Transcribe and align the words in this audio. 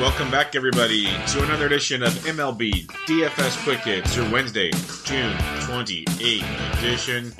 Welcome 0.00 0.30
back, 0.30 0.54
everybody, 0.54 1.06
to 1.26 1.42
another 1.42 1.66
edition 1.66 2.04
of 2.04 2.12
MLB 2.24 2.86
DFS 3.06 3.64
Quick 3.64 3.80
Hits, 3.80 4.14
your 4.14 4.30
Wednesday, 4.30 4.70
June 5.02 5.32
28th 5.66 6.78
edition. 6.78 7.32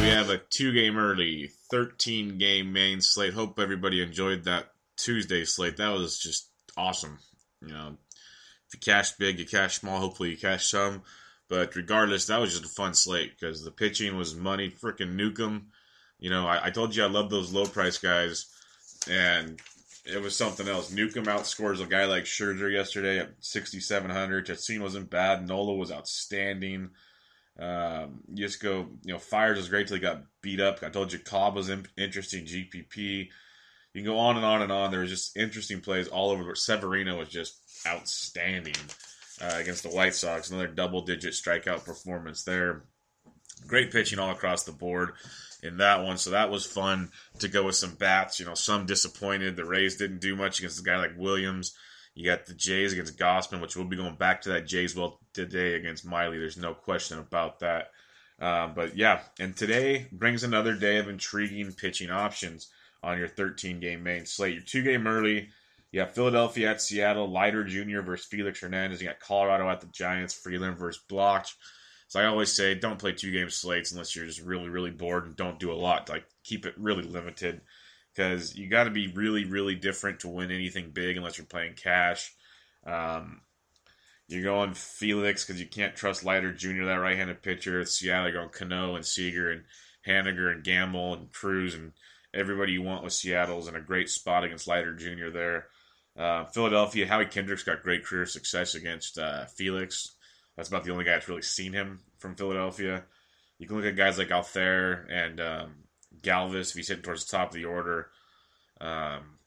We 0.00 0.08
have 0.08 0.30
a 0.30 0.38
two 0.38 0.72
game 0.72 0.98
early, 0.98 1.50
13 1.70 2.38
game 2.38 2.72
main 2.72 3.00
slate. 3.00 3.34
Hope 3.34 3.60
everybody 3.60 4.02
enjoyed 4.02 4.44
that 4.44 4.72
Tuesday 4.96 5.44
slate. 5.44 5.76
That 5.76 5.90
was 5.90 6.18
just 6.18 6.50
awesome. 6.76 7.18
You 7.62 7.68
know, 7.68 7.96
if 8.66 8.74
you 8.74 8.80
cash 8.80 9.12
big, 9.12 9.38
you 9.38 9.46
cash 9.46 9.78
small. 9.78 10.00
Hopefully, 10.00 10.30
you 10.30 10.36
cash 10.36 10.68
some. 10.68 11.02
But 11.48 11.76
regardless, 11.76 12.26
that 12.26 12.40
was 12.40 12.50
just 12.50 12.64
a 12.64 12.74
fun 12.74 12.94
slate 12.94 13.38
because 13.38 13.62
the 13.62 13.70
pitching 13.70 14.16
was 14.16 14.34
money. 14.34 14.70
Freaking 14.70 15.14
Newcomb. 15.14 15.68
You 16.18 16.30
know, 16.30 16.48
I, 16.48 16.66
I 16.66 16.70
told 16.70 16.96
you 16.96 17.04
I 17.04 17.08
love 17.08 17.30
those 17.30 17.52
low 17.52 17.64
price 17.64 17.98
guys. 17.98 18.46
And 19.08 19.60
it 20.06 20.22
was 20.22 20.36
something 20.36 20.68
else. 20.68 20.92
Newcomb 20.92 21.24
outscores 21.24 21.82
a 21.82 21.86
guy 21.86 22.04
like 22.04 22.24
Scherzer 22.24 22.72
yesterday 22.72 23.18
at 23.18 23.30
6,700. 23.40 24.46
Chacin 24.46 24.82
wasn't 24.82 25.10
bad. 25.10 25.46
Nola 25.46 25.74
was 25.74 25.90
outstanding. 25.90 26.90
Um, 27.58 28.20
go, 28.60 28.88
you 29.04 29.12
know, 29.12 29.18
Fiers 29.18 29.56
was 29.56 29.68
great 29.68 29.88
till 29.88 29.96
he 29.96 30.00
got 30.00 30.22
beat 30.42 30.60
up. 30.60 30.80
I 30.82 30.90
told 30.90 31.12
you 31.12 31.18
Cobb 31.18 31.56
was 31.56 31.68
in, 31.68 31.86
interesting. 31.96 32.44
GPP. 32.44 33.28
You 33.94 34.02
can 34.02 34.04
go 34.04 34.18
on 34.18 34.36
and 34.36 34.44
on 34.44 34.62
and 34.62 34.70
on. 34.70 34.90
There 34.90 35.00
was 35.00 35.10
just 35.10 35.36
interesting 35.36 35.80
plays 35.80 36.08
all 36.08 36.30
over. 36.30 36.54
Severino 36.54 37.18
was 37.18 37.28
just 37.28 37.58
outstanding 37.86 38.74
uh, 39.40 39.54
against 39.54 39.82
the 39.82 39.88
White 39.88 40.14
Sox. 40.14 40.50
Another 40.50 40.68
double 40.68 41.02
digit 41.02 41.32
strikeout 41.32 41.84
performance 41.84 42.44
there. 42.44 42.84
Great 43.66 43.90
pitching 43.90 44.18
all 44.18 44.30
across 44.30 44.64
the 44.64 44.72
board 44.72 45.14
in 45.62 45.78
that 45.78 46.04
one. 46.04 46.18
So 46.18 46.30
that 46.30 46.50
was 46.50 46.66
fun 46.66 47.10
to 47.38 47.48
go 47.48 47.64
with 47.64 47.76
some 47.76 47.94
bats. 47.94 48.40
You 48.40 48.46
know, 48.46 48.54
some 48.54 48.86
disappointed. 48.86 49.56
The 49.56 49.64
Rays 49.64 49.96
didn't 49.96 50.20
do 50.20 50.36
much 50.36 50.58
against 50.58 50.80
a 50.80 50.84
guy 50.84 50.98
like 50.98 51.16
Williams. 51.16 51.74
You 52.14 52.24
got 52.24 52.46
the 52.46 52.54
Jays 52.54 52.92
against 52.92 53.18
Gausman, 53.18 53.60
which 53.60 53.76
we'll 53.76 53.84
be 53.84 53.96
going 53.96 54.16
back 54.16 54.42
to 54.42 54.48
that 54.50 54.66
Jays 54.66 54.96
well 54.96 55.20
today 55.34 55.74
against 55.74 56.06
Miley. 56.06 56.38
There's 56.38 56.56
no 56.56 56.72
question 56.72 57.18
about 57.18 57.60
that. 57.60 57.90
Um, 58.40 58.72
but 58.74 58.96
yeah, 58.96 59.20
and 59.38 59.56
today 59.56 60.08
brings 60.12 60.42
another 60.42 60.74
day 60.74 60.98
of 60.98 61.08
intriguing 61.08 61.72
pitching 61.72 62.10
options 62.10 62.68
on 63.02 63.18
your 63.18 63.28
13 63.28 63.80
game 63.80 64.02
main 64.02 64.26
slate. 64.26 64.54
Your 64.54 64.62
two 64.62 64.82
game 64.82 65.06
early. 65.06 65.50
You 65.92 66.00
have 66.00 66.14
Philadelphia 66.14 66.70
at 66.70 66.82
Seattle, 66.82 67.30
Leiter 67.30 67.64
Jr. 67.64 68.00
versus 68.00 68.26
Felix 68.26 68.60
Hernandez. 68.60 69.00
You 69.00 69.08
got 69.08 69.20
Colorado 69.20 69.68
at 69.70 69.80
the 69.80 69.86
Giants, 69.86 70.34
Freeland 70.34 70.76
versus 70.76 71.02
Blach. 71.08 71.52
So 72.08 72.20
I 72.20 72.26
always 72.26 72.52
say 72.52 72.74
don't 72.74 72.98
play 72.98 73.12
two 73.12 73.32
game 73.32 73.50
slates 73.50 73.92
unless 73.92 74.14
you're 74.14 74.26
just 74.26 74.40
really, 74.40 74.68
really 74.68 74.90
bored 74.90 75.26
and 75.26 75.36
don't 75.36 75.58
do 75.58 75.72
a 75.72 75.74
lot. 75.74 76.08
Like 76.08 76.24
keep 76.44 76.64
it 76.66 76.74
really 76.78 77.02
limited 77.02 77.62
because 78.14 78.56
you 78.56 78.68
got 78.68 78.84
to 78.84 78.90
be 78.90 79.08
really, 79.08 79.44
really 79.44 79.74
different 79.74 80.20
to 80.20 80.28
win 80.28 80.50
anything 80.50 80.90
big 80.90 81.16
unless 81.16 81.36
you're 81.36 81.46
playing 81.46 81.74
cash. 81.74 82.32
Um, 82.86 83.40
you're 84.28 84.44
going 84.44 84.74
Felix 84.74 85.44
because 85.44 85.60
you 85.60 85.68
can't 85.68 85.94
trust 85.94 86.24
Leiter 86.24 86.52
Jr., 86.52 86.84
that 86.84 86.94
right 86.94 87.16
handed 87.16 87.42
pitcher. 87.42 87.84
Seattle, 87.84 88.30
you're 88.30 88.40
going 88.40 88.48
Cano 88.50 88.96
and 88.96 89.04
Seager 89.04 89.50
and 89.50 89.64
Haniger 90.06 90.52
and 90.52 90.64
Gamel 90.64 91.14
and 91.14 91.32
Cruz 91.32 91.74
and 91.74 91.92
everybody 92.34 92.72
you 92.72 92.82
want 92.82 93.04
with 93.04 93.12
Seattle's 93.12 93.68
in 93.68 93.76
a 93.76 93.80
great 93.80 94.08
spot 94.08 94.44
against 94.44 94.66
Leiter 94.66 94.94
Jr. 94.94 95.30
there. 95.30 95.66
Uh, 96.16 96.44
Philadelphia, 96.46 97.06
Howie 97.06 97.26
Kendricks 97.26 97.62
got 97.62 97.82
great 97.82 98.04
career 98.04 98.26
success 98.26 98.74
against 98.74 99.18
uh, 99.18 99.44
Felix. 99.46 100.15
That's 100.56 100.68
about 100.68 100.84
the 100.84 100.92
only 100.92 101.04
guy 101.04 101.12
that's 101.12 101.28
really 101.28 101.42
seen 101.42 101.72
him 101.72 102.00
from 102.18 102.34
Philadelphia. 102.34 103.04
You 103.58 103.66
can 103.66 103.76
look 103.76 103.86
at 103.86 103.96
guys 103.96 104.18
like 104.18 104.28
Altherr 104.28 105.10
and 105.10 105.40
um, 105.40 105.74
Galvis 106.20 106.70
if 106.70 106.76
he's 106.76 106.88
hitting 106.88 107.02
towards 107.02 107.26
the 107.26 107.36
top 107.36 107.48
of 107.48 107.54
the 107.54 107.64
order, 107.64 108.10
um, 108.80 109.38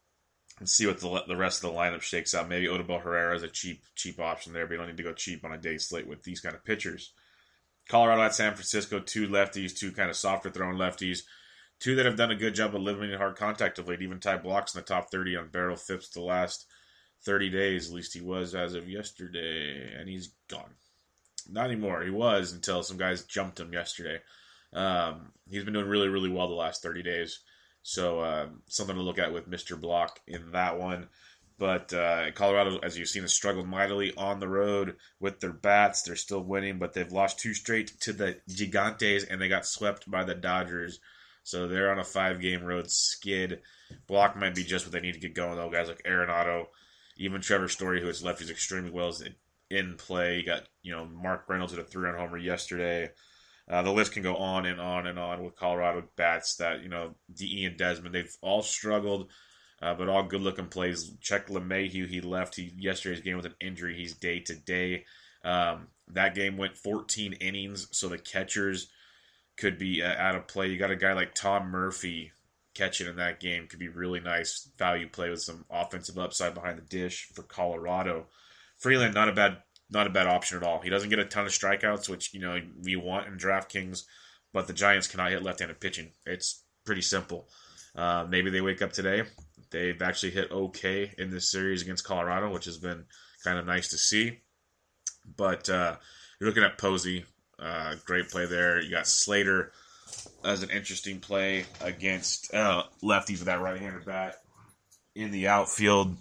and 0.60 0.70
see 0.70 0.86
what 0.88 1.00
the, 1.00 1.24
the 1.28 1.38
rest 1.38 1.64
of 1.64 1.72
the 1.72 1.78
lineup 1.78 2.02
shakes 2.02 2.34
out. 2.34 2.50
Maybe 2.50 2.68
Odubel 2.68 3.02
Herrera 3.02 3.36
is 3.36 3.44
a 3.44 3.48
cheap 3.48 3.84
cheap 3.96 4.20
option 4.20 4.54
there, 4.54 4.66
but 4.66 4.74
you 4.74 4.78
don't 4.78 4.88
need 4.88 4.98
to 4.98 5.04
go 5.04 5.14
cheap 5.14 5.44
on 5.46 5.54
a 5.54 5.58
day 5.58 5.78
slate 5.78 6.08
with 6.08 6.24
these 6.24 6.42
kind 6.42 6.56
of 6.56 6.66
pitchers. 6.66 7.14
Colorado 7.88 8.22
at 8.22 8.36
San 8.36 8.54
Francisco, 8.54 9.00
two 9.00 9.28
lefties, 9.28 9.76
two 9.76 9.92
kind 9.92 10.10
of 10.10 10.16
softer 10.16 10.52
throwing 10.52 10.78
lefties, 10.78 11.22
two 11.80 11.96
that 11.96 12.06
have 12.06 12.18
done 12.18 12.32
a 12.32 12.36
good 12.36 12.54
job 12.54 12.76
of 12.76 12.82
limiting 12.82 13.18
hard 13.18 13.36
contact 13.36 13.80
of 13.80 13.88
late. 13.88 14.02
Even 14.02 14.20
Ty 14.20 14.38
Blach's 14.38 14.76
in 14.76 14.82
the 14.82 14.86
top 14.86 15.10
30 15.12 15.38
on 15.38 15.50
barrel 15.50 15.76
FIPS 15.76 16.10
the 16.10 16.22
last 16.22 16.68
30 17.26 17.50
days, 17.50 17.90
at 17.90 17.96
least 17.96 18.14
he 18.14 18.22
was 18.22 18.54
as 18.54 18.76
of 18.76 18.88
yesterday, 18.88 19.92
and 19.98 20.08
he's 20.08 20.30
gone. 20.50 20.76
Not 21.52 21.66
anymore. 21.66 22.04
He 22.04 22.12
was 22.12 22.54
until 22.54 22.84
some 22.84 22.98
guys 22.98 23.24
jumped 23.24 23.60
him 23.60 23.74
yesterday. 23.74 24.20
Um, 24.74 25.32
he's 25.50 25.64
been 25.64 25.74
doing 25.74 25.88
really, 25.88 26.08
really 26.08 26.30
well 26.30 26.48
the 26.48 26.54
last 26.54 26.84
30 26.84 27.04
days. 27.04 27.40
So 27.82 28.20
uh, 28.20 28.48
something 28.68 28.96
to 28.96 29.02
look 29.02 29.20
at 29.20 29.34
with 29.34 29.50
Mr. 29.50 29.80
Blach 29.80 30.12
in 30.28 30.52
that 30.52 30.80
one. 30.80 31.08
But 31.58 31.92
uh, 31.94 32.32
Colorado, 32.32 32.80
as 32.80 32.98
you've 32.98 33.10
seen, 33.10 33.24
has 33.24 33.34
struggled 33.34 33.68
mightily 33.68 34.14
on 34.16 34.40
the 34.40 34.48
road 34.48 34.96
with 35.20 35.42
their 35.42 35.52
bats. 35.52 36.04
They're 36.04 36.16
still 36.16 36.42
winning, 36.42 36.80
but 36.80 36.94
they've 36.94 37.12
lost 37.12 37.40
two 37.40 37.54
straight 37.54 38.00
to 38.02 38.14
the 38.14 38.38
Gigantes, 38.50 39.26
and 39.30 39.42
they 39.42 39.50
got 39.50 39.66
swept 39.66 40.10
by 40.10 40.24
the 40.24 40.36
Dodgers. 40.36 41.00
So 41.44 41.68
they're 41.68 41.92
on 41.92 42.00
a 42.00 42.06
five-game 42.06 42.64
road 42.64 42.90
skid. 42.90 43.62
Blach 44.08 44.38
might 44.38 44.56
be 44.56 44.64
just 44.64 44.86
what 44.86 44.94
they 44.94 45.02
need 45.02 45.16
to 45.16 45.20
get 45.20 45.34
going, 45.34 45.58
though. 45.58 45.70
Guys 45.70 45.90
like 45.90 46.04
Arenado, 46.04 46.68
even 47.18 47.42
Trevor 47.42 47.68
Story, 47.68 48.00
who 48.00 48.08
has 48.08 48.24
left 48.24 48.40
his 48.40 48.50
extremely 48.50 48.92
well, 48.92 49.10
is 49.10 49.22
in 49.70 49.96
play. 49.96 50.38
You 50.38 50.46
got 50.46 50.64
you 50.82 50.92
know 50.92 51.06
Mark 51.06 51.46
Reynolds 51.48 51.76
with 51.76 51.86
a 51.86 51.90
three-run 51.90 52.18
homer 52.18 52.38
yesterday. 52.38 53.12
Uh, 53.70 53.84
the 53.84 53.92
list 53.92 54.14
can 54.14 54.24
go 54.24 54.36
on 54.36 54.66
and 54.66 54.82
on 54.82 55.06
and 55.06 55.20
on 55.20 55.44
with 55.44 55.56
Colorado 55.56 56.04
bats 56.16 56.56
that 56.56 56.82
you 56.82 56.90
know 56.90 57.16
De 57.34 57.66
and 57.66 57.78
Desmond. 57.78 58.14
They've 58.14 58.36
all 58.42 58.62
struggled, 58.62 59.30
uh, 59.82 59.94
but 59.94 60.10
all 60.10 60.24
good-looking 60.24 60.68
plays. 60.68 61.12
Check 61.22 61.48
LeMahieu. 61.48 62.08
He 62.08 62.22
left 62.22 62.56
he 62.56 62.74
yesterday's 62.78 63.22
game 63.22 63.38
with 63.38 63.46
an 63.46 63.56
injury. 63.62 63.96
He's 63.96 64.16
day 64.16 64.40
to 64.42 64.56
day. 64.56 65.06
Um, 65.44 65.88
that 66.12 66.36
game 66.36 66.58
went 66.58 66.78
14 66.78 67.34
innings, 67.34 67.88
so 67.92 68.10
the 68.10 68.18
catchers 68.18 68.90
could 69.58 69.78
be 69.78 70.02
uh, 70.02 70.16
out 70.18 70.36
of 70.36 70.48
play. 70.48 70.68
You 70.68 70.78
got 70.78 70.92
a 70.92 70.96
guy 70.96 71.14
like 71.14 71.36
Tom 71.36 71.70
Murphy 71.70 72.32
catching 72.80 73.08
in 73.08 73.18
that 73.18 73.40
game 73.40 73.68
could 73.68 73.80
be 73.80 73.90
really 73.90 74.22
nice 74.22 74.70
value 74.78 75.08
play 75.10 75.30
with 75.30 75.42
some 75.42 75.66
offensive 75.70 76.18
upside 76.18 76.54
behind 76.54 76.78
the 76.78 76.84
dish 76.84 77.28
for 77.34 77.44
Colorado. 77.44 78.28
Freeland, 78.80 79.14
not 79.14 79.30
a 79.30 79.34
bad 79.34 79.58
not 79.92 80.08
a 80.08 80.12
bad 80.12 80.28
option 80.28 80.58
at 80.58 80.64
all. 80.64 80.82
He 80.82 80.90
doesn't 80.90 81.10
get 81.10 81.20
a 81.20 81.26
ton 81.26 81.46
of 81.46 81.52
strikeouts, 81.52 82.10
which 82.10 82.34
you 82.34 82.40
know 82.40 82.60
we 82.84 82.96
want 82.96 83.28
in 83.28 83.38
DraftKings, 83.38 84.04
but 84.54 84.68
the 84.68 84.74
Giants 84.74 85.08
cannot 85.08 85.32
hit 85.32 85.44
left-handed 85.44 85.80
pitching. 85.80 86.12
It's 86.26 86.64
pretty 86.86 87.02
simple. 87.02 87.48
Uh, 87.96 88.26
maybe 88.30 88.50
they 88.50 88.62
wake 88.62 88.82
up 88.82 88.94
today. 88.94 89.24
They've 89.72 90.02
actually 90.02 90.32
hit 90.32 90.52
okay 90.52 91.14
in 91.18 91.30
this 91.30 91.52
series 91.52 91.82
against 91.82 92.06
Colorado, 92.06 92.52
which 92.52 92.66
has 92.66 92.78
been 92.78 93.06
kind 93.44 93.60
of 93.60 93.66
nice 93.66 93.90
to 93.90 93.98
see. 93.98 94.40
But 95.38 95.70
uh, 95.70 95.96
you're 96.40 96.50
looking 96.50 96.64
at 96.64 96.78
Posey, 96.78 97.26
uh, 97.60 97.96
great 98.06 98.30
play 98.30 98.46
there. 98.46 98.82
You 98.82 98.92
got 98.92 99.08
Slater 99.08 99.72
as 100.44 100.64
an 100.64 100.70
interesting 100.70 101.20
play 101.20 101.66
against 101.82 102.54
uh, 102.54 102.84
lefties 103.04 103.40
with 103.40 103.46
that 103.46 103.62
right-handed 103.62 104.06
bat 104.06 104.36
in 105.16 105.32
the 105.32 105.48
outfield. 105.48 106.16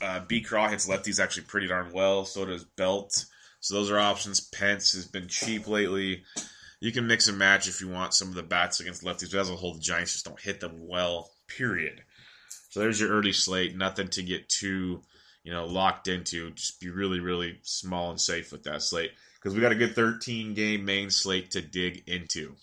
Uh, 0.00 0.20
B. 0.20 0.40
Craw 0.40 0.68
hits 0.68 0.88
lefties 0.88 1.20
actually 1.20 1.44
pretty 1.44 1.66
darn 1.66 1.92
well. 1.92 2.24
So 2.24 2.44
does 2.44 2.64
Belt. 2.64 3.24
So 3.60 3.74
those 3.74 3.90
are 3.90 3.98
options. 3.98 4.40
Pence 4.40 4.92
has 4.92 5.06
been 5.06 5.28
cheap 5.28 5.66
lately. 5.66 6.22
You 6.80 6.92
can 6.92 7.06
mix 7.06 7.26
and 7.26 7.38
match 7.38 7.66
if 7.68 7.80
you 7.80 7.88
want 7.88 8.14
some 8.14 8.28
of 8.28 8.34
the 8.34 8.42
bats 8.42 8.78
against 8.78 9.02
lefties, 9.02 9.32
but 9.32 9.40
as 9.40 9.50
a 9.50 9.56
whole, 9.56 9.74
the 9.74 9.80
Giants 9.80 10.12
just 10.12 10.24
don't 10.24 10.40
hit 10.40 10.60
them 10.60 10.86
well. 10.86 11.30
Period. 11.48 12.02
So 12.70 12.80
there's 12.80 13.00
your 13.00 13.10
early 13.10 13.32
slate. 13.32 13.76
Nothing 13.76 14.08
to 14.08 14.22
get 14.22 14.48
too, 14.48 15.02
you 15.42 15.52
know, 15.52 15.66
locked 15.66 16.06
into. 16.06 16.50
Just 16.52 16.80
be 16.80 16.90
really, 16.90 17.18
really 17.18 17.58
small 17.62 18.10
and 18.10 18.20
safe 18.20 18.52
with 18.52 18.62
that 18.64 18.82
slate 18.82 19.10
because 19.34 19.54
we 19.54 19.60
got 19.60 19.72
a 19.72 19.76
good 19.76 19.94
13 19.94 20.54
game 20.54 20.84
main 20.84 21.10
slate 21.10 21.50
to 21.52 21.60
dig 21.60 22.04
into. 22.06 22.54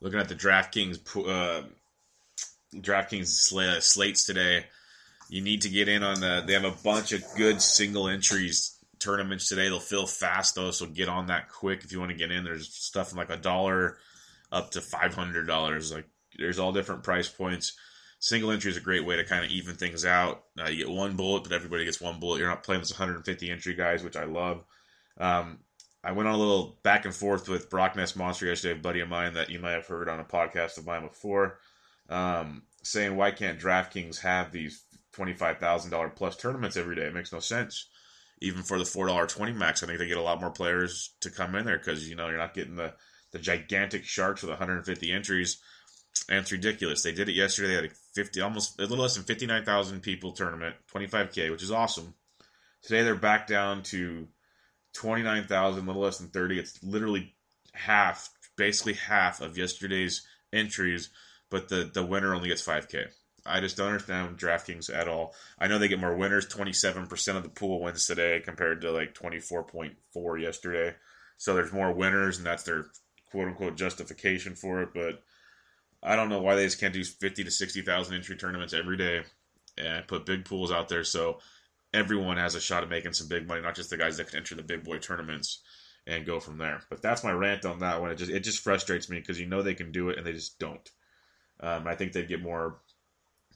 Looking 0.00 0.20
at 0.20 0.28
the 0.28 0.34
DraftKings 0.34 0.98
uh, 1.26 1.62
DraftKings 2.74 3.28
sl- 3.28 3.80
slates 3.80 4.26
today, 4.26 4.66
you 5.28 5.42
need 5.42 5.62
to 5.62 5.68
get 5.68 5.88
in 5.88 6.02
on 6.02 6.20
the. 6.20 6.42
They 6.46 6.52
have 6.52 6.64
a 6.64 6.70
bunch 6.82 7.12
of 7.12 7.24
good 7.36 7.60
single 7.60 8.08
entries 8.08 8.76
tournaments 8.98 9.48
today. 9.48 9.68
They'll 9.68 9.80
fill 9.80 10.06
fast 10.06 10.54
though, 10.54 10.70
so 10.70 10.86
get 10.86 11.08
on 11.08 11.26
that 11.26 11.48
quick 11.48 11.84
if 11.84 11.92
you 11.92 11.98
want 11.98 12.12
to 12.12 12.16
get 12.16 12.30
in. 12.30 12.44
There's 12.44 12.72
stuff 12.72 13.10
from 13.10 13.18
like 13.18 13.30
a 13.30 13.36
dollar 13.36 13.98
up 14.52 14.70
to 14.72 14.80
five 14.80 15.14
hundred 15.14 15.46
dollars. 15.46 15.92
Like 15.92 16.06
there's 16.38 16.58
all 16.58 16.72
different 16.72 17.02
price 17.02 17.28
points. 17.28 17.76
Single 18.18 18.50
entry 18.50 18.70
is 18.70 18.76
a 18.76 18.80
great 18.80 19.04
way 19.04 19.16
to 19.16 19.24
kind 19.24 19.44
of 19.44 19.50
even 19.50 19.74
things 19.74 20.04
out. 20.04 20.44
Uh, 20.58 20.68
you 20.68 20.86
get 20.86 20.94
one 20.94 21.16
bullet, 21.16 21.42
but 21.42 21.52
everybody 21.52 21.84
gets 21.84 22.00
one 22.00 22.18
bullet. 22.18 22.38
You're 22.38 22.48
not 22.48 22.62
playing 22.62 22.80
this 22.80 22.92
150 22.92 23.50
entry 23.50 23.74
guys, 23.74 24.02
which 24.02 24.16
I 24.16 24.24
love. 24.24 24.64
Um, 25.18 25.58
I 26.02 26.12
went 26.12 26.28
on 26.28 26.34
a 26.34 26.38
little 26.38 26.78
back 26.82 27.04
and 27.04 27.14
forth 27.14 27.48
with 27.48 27.68
Brockness 27.68 28.16
Monster 28.16 28.46
yesterday, 28.46 28.78
a 28.78 28.82
buddy 28.82 29.00
of 29.00 29.08
mine 29.08 29.34
that 29.34 29.50
you 29.50 29.58
might 29.58 29.72
have 29.72 29.86
heard 29.86 30.08
on 30.08 30.20
a 30.20 30.24
podcast 30.24 30.78
of 30.78 30.86
mine 30.86 31.06
before, 31.06 31.58
um, 32.08 32.62
saying 32.82 33.16
why 33.16 33.32
can't 33.32 33.58
DraftKings 33.58 34.20
have 34.20 34.52
these 34.52 34.84
twenty-five 35.16 35.58
thousand 35.58 35.90
dollar 35.90 36.10
plus 36.10 36.36
tournaments 36.36 36.76
every 36.76 36.94
day? 36.94 37.06
It 37.06 37.14
makes 37.14 37.32
no 37.32 37.40
sense. 37.40 37.88
Even 38.40 38.62
for 38.62 38.78
the 38.78 38.84
four 38.84 39.06
dollar 39.06 39.26
twenty 39.26 39.52
max, 39.52 39.82
I 39.82 39.86
think 39.86 39.98
they 39.98 40.06
get 40.06 40.18
a 40.18 40.22
lot 40.22 40.40
more 40.40 40.50
players 40.50 41.14
to 41.20 41.30
come 41.30 41.54
in 41.54 41.64
there 41.64 41.78
because 41.78 42.08
you 42.08 42.14
know 42.14 42.28
you're 42.28 42.38
not 42.38 42.54
getting 42.54 42.76
the 42.76 42.92
the 43.32 43.38
gigantic 43.38 44.04
sharks 44.04 44.42
with 44.42 44.50
150 44.50 45.12
entries, 45.12 45.58
and 46.28 46.38
it's 46.38 46.52
ridiculous. 46.52 47.02
They 47.02 47.12
did 47.12 47.28
it 47.28 47.34
yesterday. 47.34 47.68
They 47.68 47.74
had 47.74 47.84
a 47.86 47.94
50, 48.14 48.40
almost 48.40 48.78
a 48.78 48.82
little 48.82 48.98
less 48.98 49.14
than 49.14 49.24
59,000 49.24 50.00
people 50.00 50.32
tournament, 50.32 50.76
25k, 50.94 51.50
which 51.50 51.62
is 51.62 51.72
awesome. 51.72 52.14
Today 52.82 53.02
they're 53.02 53.16
back 53.16 53.46
down 53.46 53.82
to 53.84 54.28
29,000, 54.94 55.82
a 55.82 55.86
little 55.86 56.02
less 56.02 56.18
than 56.18 56.28
30. 56.28 56.58
It's 56.58 56.82
literally 56.82 57.34
half, 57.72 58.30
basically 58.56 58.94
half 58.94 59.40
of 59.40 59.58
yesterday's 59.58 60.26
entries, 60.52 61.10
but 61.50 61.68
the 61.68 61.90
the 61.92 62.04
winner 62.04 62.34
only 62.34 62.48
gets 62.48 62.66
5k. 62.66 63.08
I 63.46 63.60
just 63.60 63.76
don't 63.76 63.88
understand 63.88 64.38
DraftKings 64.38 64.94
at 64.94 65.08
all. 65.08 65.34
I 65.58 65.66
know 65.66 65.78
they 65.78 65.88
get 65.88 66.00
more 66.00 66.16
winners. 66.16 66.46
27% 66.46 67.36
of 67.36 67.42
the 67.42 67.48
pool 67.48 67.80
wins 67.80 68.06
today 68.06 68.40
compared 68.44 68.80
to 68.82 68.90
like 68.90 69.14
24.4 69.14 70.40
yesterday. 70.40 70.94
So 71.36 71.54
there's 71.54 71.72
more 71.72 71.92
winners, 71.92 72.38
and 72.38 72.46
that's 72.46 72.62
their 72.62 72.86
quote 73.30 73.48
unquote 73.48 73.76
justification 73.76 74.54
for 74.54 74.82
it. 74.82 74.90
But 74.94 75.22
I 76.02 76.16
don't 76.16 76.28
know 76.28 76.40
why 76.40 76.54
they 76.54 76.64
just 76.64 76.80
can't 76.80 76.94
do 76.94 77.04
50 77.04 77.44
to 77.44 77.50
60,000 77.50 78.14
entry 78.14 78.36
tournaments 78.36 78.74
every 78.74 78.96
day 78.96 79.22
and 79.78 80.06
put 80.06 80.26
big 80.26 80.44
pools 80.44 80.72
out 80.72 80.88
there 80.88 81.04
so 81.04 81.38
everyone 81.92 82.36
has 82.36 82.54
a 82.54 82.60
shot 82.60 82.82
at 82.82 82.88
making 82.88 83.12
some 83.12 83.28
big 83.28 83.46
money, 83.46 83.62
not 83.62 83.74
just 83.74 83.90
the 83.90 83.96
guys 83.96 84.16
that 84.16 84.28
can 84.28 84.38
enter 84.38 84.54
the 84.54 84.62
big 84.62 84.84
boy 84.84 84.98
tournaments 84.98 85.62
and 86.06 86.26
go 86.26 86.38
from 86.40 86.58
there. 86.58 86.82
But 86.88 87.02
that's 87.02 87.24
my 87.24 87.32
rant 87.32 87.64
on 87.64 87.80
that 87.80 88.00
one. 88.00 88.10
It 88.10 88.16
just 88.16 88.30
it 88.30 88.40
just 88.40 88.62
frustrates 88.62 89.08
me 89.08 89.18
because 89.18 89.40
you 89.40 89.46
know 89.46 89.62
they 89.62 89.74
can 89.74 89.92
do 89.92 90.10
it 90.10 90.18
and 90.18 90.26
they 90.26 90.32
just 90.32 90.58
don't. 90.58 90.90
Um, 91.60 91.86
I 91.86 91.94
think 91.94 92.12
they'd 92.12 92.28
get 92.28 92.42
more 92.42 92.78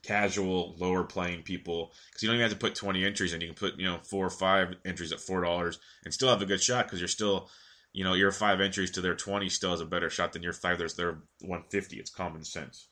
casual, 0.03 0.75
lower 0.79 1.05
playing 1.05 1.43
people 1.43 1.93
because 2.09 2.23
you 2.23 2.29
don't 2.29 2.37
even 2.37 2.49
have 2.49 2.59
to 2.59 2.65
put 2.65 2.75
20 2.75 3.05
entries 3.05 3.33
in. 3.33 3.41
You 3.41 3.49
can 3.49 3.57
put 3.57 3.79
you 3.79 3.87
know 3.87 3.99
four 4.03 4.27
or 4.27 4.31
five 4.31 4.75
entries 4.85 5.13
at 5.13 5.21
four 5.21 5.43
dollars 5.43 5.79
and 6.05 6.13
still 6.13 6.29
have 6.29 6.43
a 6.43 6.47
good 6.47 6.63
shot 6.63 6.87
because 6.87 7.01
you're 7.01 7.09
still 7.09 7.49
you 7.93 8.05
know 8.05 8.15
your 8.15 8.33
five 8.33 8.61
entries 8.61 8.91
to 8.93 9.01
their 9.01 9.15
20 9.15 9.49
still 9.49 9.71
has 9.71 9.81
a 9.81 9.87
better 9.87 10.11
shot 10.11 10.33
than 10.33 10.43
your 10.43 10.53
five 10.53 10.79
there's 10.79 10.95
their 10.95 11.19
150. 11.41 11.97
It's 11.97 12.11
common 12.11 12.45
sense. 12.45 12.87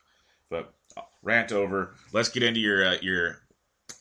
But 0.51 0.73
uh, 0.97 1.03
rant 1.23 1.53
over. 1.53 1.95
Let's 2.13 2.31
get 2.31 2.43
into 2.43 2.61
your 2.61 2.85
uh, 2.85 2.97
your 3.03 3.43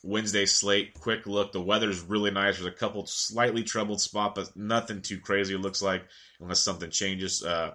Wednesday 0.02 0.46
slate. 0.46 0.94
Quick 0.94 1.26
look. 1.26 1.52
The 1.52 1.60
weather's 1.60 2.00
really 2.00 2.30
nice. 2.30 2.56
There's 2.56 2.66
a 2.66 2.76
couple 2.76 3.06
slightly 3.06 3.62
troubled 3.62 4.00
spot, 4.00 4.34
but 4.34 4.56
nothing 4.56 5.02
too 5.02 5.18
crazy. 5.18 5.54
It 5.54 5.60
looks 5.60 5.82
like 5.82 6.04
unless 6.40 6.60
something 6.60 6.90
changes. 6.90 7.42
Uh, 7.42 7.74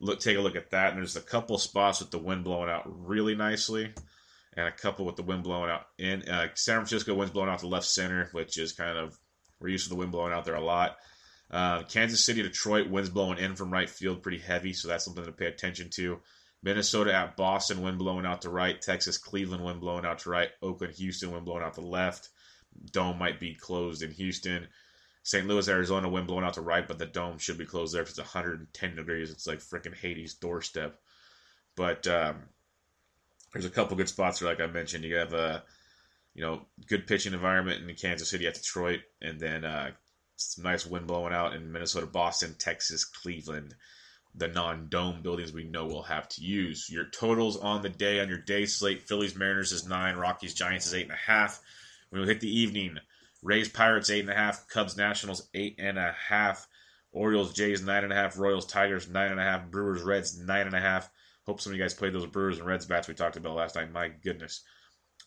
look, 0.00 0.20
take 0.20 0.36
a 0.36 0.40
look 0.40 0.56
at 0.56 0.70
that. 0.70 0.90
And 0.90 0.98
there's 0.98 1.16
a 1.16 1.20
couple 1.20 1.58
spots 1.58 2.00
with 2.00 2.10
the 2.10 2.18
wind 2.18 2.44
blowing 2.44 2.70
out 2.70 2.82
really 2.86 3.34
nicely, 3.34 3.92
and 4.56 4.68
a 4.68 4.72
couple 4.72 5.04
with 5.04 5.16
the 5.16 5.22
wind 5.22 5.42
blowing 5.42 5.70
out 5.70 5.86
in. 5.98 6.22
Uh, 6.28 6.48
San 6.54 6.76
Francisco 6.76 7.14
wind's 7.14 7.32
blowing 7.32 7.50
out 7.50 7.60
to 7.60 7.66
left 7.66 7.86
center, 7.86 8.28
which 8.32 8.58
is 8.58 8.72
kind 8.72 8.98
of 8.98 9.18
we're 9.60 9.68
used 9.68 9.84
to 9.84 9.90
the 9.90 9.96
wind 9.96 10.12
blowing 10.12 10.32
out 10.32 10.44
there 10.44 10.54
a 10.54 10.64
lot. 10.64 10.96
Uh, 11.50 11.82
Kansas 11.82 12.24
City, 12.24 12.42
Detroit, 12.42 12.88
winds 12.88 13.10
blowing 13.10 13.38
in 13.38 13.54
from 13.54 13.72
right 13.72 13.88
field 13.88 14.22
pretty 14.22 14.38
heavy, 14.38 14.72
so 14.72 14.88
that's 14.88 15.04
something 15.04 15.24
to 15.24 15.32
pay 15.32 15.46
attention 15.46 15.90
to. 15.90 16.20
Minnesota 16.62 17.14
at 17.14 17.36
Boston, 17.36 17.82
wind 17.82 17.98
blowing 17.98 18.24
out 18.24 18.42
to 18.42 18.50
right. 18.50 18.80
Texas, 18.80 19.18
Cleveland, 19.18 19.62
wind 19.62 19.80
blowing 19.80 20.06
out 20.06 20.20
to 20.20 20.30
right. 20.30 20.48
Oakland, 20.62 20.94
Houston, 20.94 21.30
wind 21.30 21.44
blowing 21.44 21.62
out 21.62 21.74
to 21.74 21.82
left. 21.82 22.30
Dome 22.90 23.18
might 23.18 23.38
be 23.38 23.54
closed 23.54 24.02
in 24.02 24.10
Houston. 24.12 24.66
St. 25.22 25.46
Louis, 25.46 25.68
Arizona, 25.68 26.08
wind 26.08 26.26
blowing 26.26 26.44
out 26.44 26.54
to 26.54 26.60
right, 26.60 26.86
but 26.86 26.98
the 26.98 27.06
dome 27.06 27.38
should 27.38 27.58
be 27.58 27.66
closed 27.66 27.94
there 27.94 28.02
if 28.02 28.08
it's 28.08 28.18
110 28.18 28.96
degrees. 28.96 29.30
It's 29.30 29.46
like 29.46 29.58
freaking 29.58 29.94
Hades 29.94 30.34
doorstep. 30.34 30.98
But 31.76 32.06
um, 32.06 32.42
there's 33.54 33.64
a 33.64 33.70
couple 33.70 33.96
good 33.96 34.08
spots 34.08 34.40
there, 34.40 34.48
like 34.48 34.60
I 34.60 34.66
mentioned. 34.66 35.04
You 35.04 35.16
have 35.16 35.32
a 35.32 35.64
you 36.34 36.42
know 36.42 36.62
good 36.86 37.06
pitching 37.06 37.32
environment 37.32 37.88
in 37.88 37.96
Kansas 37.96 38.28
City 38.28 38.46
at 38.46 38.54
Detroit, 38.54 39.00
and 39.22 39.40
then 39.40 39.64
uh, 39.64 39.92
some 40.36 40.64
nice 40.64 40.84
wind 40.84 41.06
blowing 41.06 41.32
out 41.32 41.54
in 41.54 41.72
Minnesota, 41.72 42.06
Boston, 42.06 42.54
Texas, 42.58 43.04
Cleveland 43.04 43.74
the 44.34 44.48
non-dome 44.48 45.22
buildings 45.22 45.52
we 45.52 45.64
know 45.64 45.86
we'll 45.86 46.02
have 46.02 46.28
to 46.28 46.42
use. 46.42 46.90
Your 46.90 47.04
totals 47.04 47.56
on 47.56 47.82
the 47.82 47.88
day 47.88 48.20
on 48.20 48.28
your 48.28 48.38
day 48.38 48.66
slate: 48.66 49.02
Phillies 49.02 49.36
Mariners 49.36 49.72
is 49.72 49.86
nine, 49.86 50.16
Rockies 50.16 50.54
Giants 50.54 50.86
is 50.86 50.94
eight 50.94 51.04
and 51.04 51.12
a 51.12 51.16
half. 51.16 51.60
When 52.10 52.20
we 52.20 52.26
hit 52.26 52.40
the 52.40 52.60
evening, 52.60 52.98
Rays 53.42 53.68
Pirates 53.68 54.10
eight 54.10 54.20
and 54.20 54.30
a 54.30 54.34
half, 54.34 54.68
Cubs 54.68 54.96
Nationals 54.96 55.48
eight 55.54 55.76
and 55.78 55.98
a 55.98 56.14
half, 56.28 56.66
Orioles 57.12 57.52
Jays 57.52 57.82
nine 57.82 58.02
and 58.02 58.12
a 58.12 58.16
half, 58.16 58.36
Royals 58.36 58.66
Tigers 58.66 59.08
nine 59.08 59.30
and 59.30 59.40
a 59.40 59.44
half, 59.44 59.70
Brewers 59.70 60.02
Reds 60.02 60.36
nine 60.38 60.66
and 60.66 60.76
a 60.76 60.80
half. 60.80 61.08
Hope 61.46 61.60
some 61.60 61.72
of 61.72 61.76
you 61.78 61.82
guys 61.82 61.94
played 61.94 62.14
those 62.14 62.26
Brewers 62.26 62.58
and 62.58 62.66
Reds 62.66 62.86
bats 62.86 63.08
we 63.08 63.14
talked 63.14 63.36
about 63.36 63.56
last 63.56 63.76
night. 63.76 63.92
My 63.92 64.08
goodness. 64.08 64.62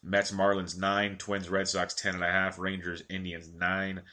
Mets 0.04 0.32
Marlins 0.32 0.78
nine, 0.78 1.18
Twins 1.18 1.50
Red 1.50 1.68
Sox 1.68 1.94
ten 1.94 2.16
and 2.16 2.24
a 2.24 2.32
half, 2.32 2.60
Rangers 2.60 3.04
Indians 3.10 3.50
nine, 3.52 4.04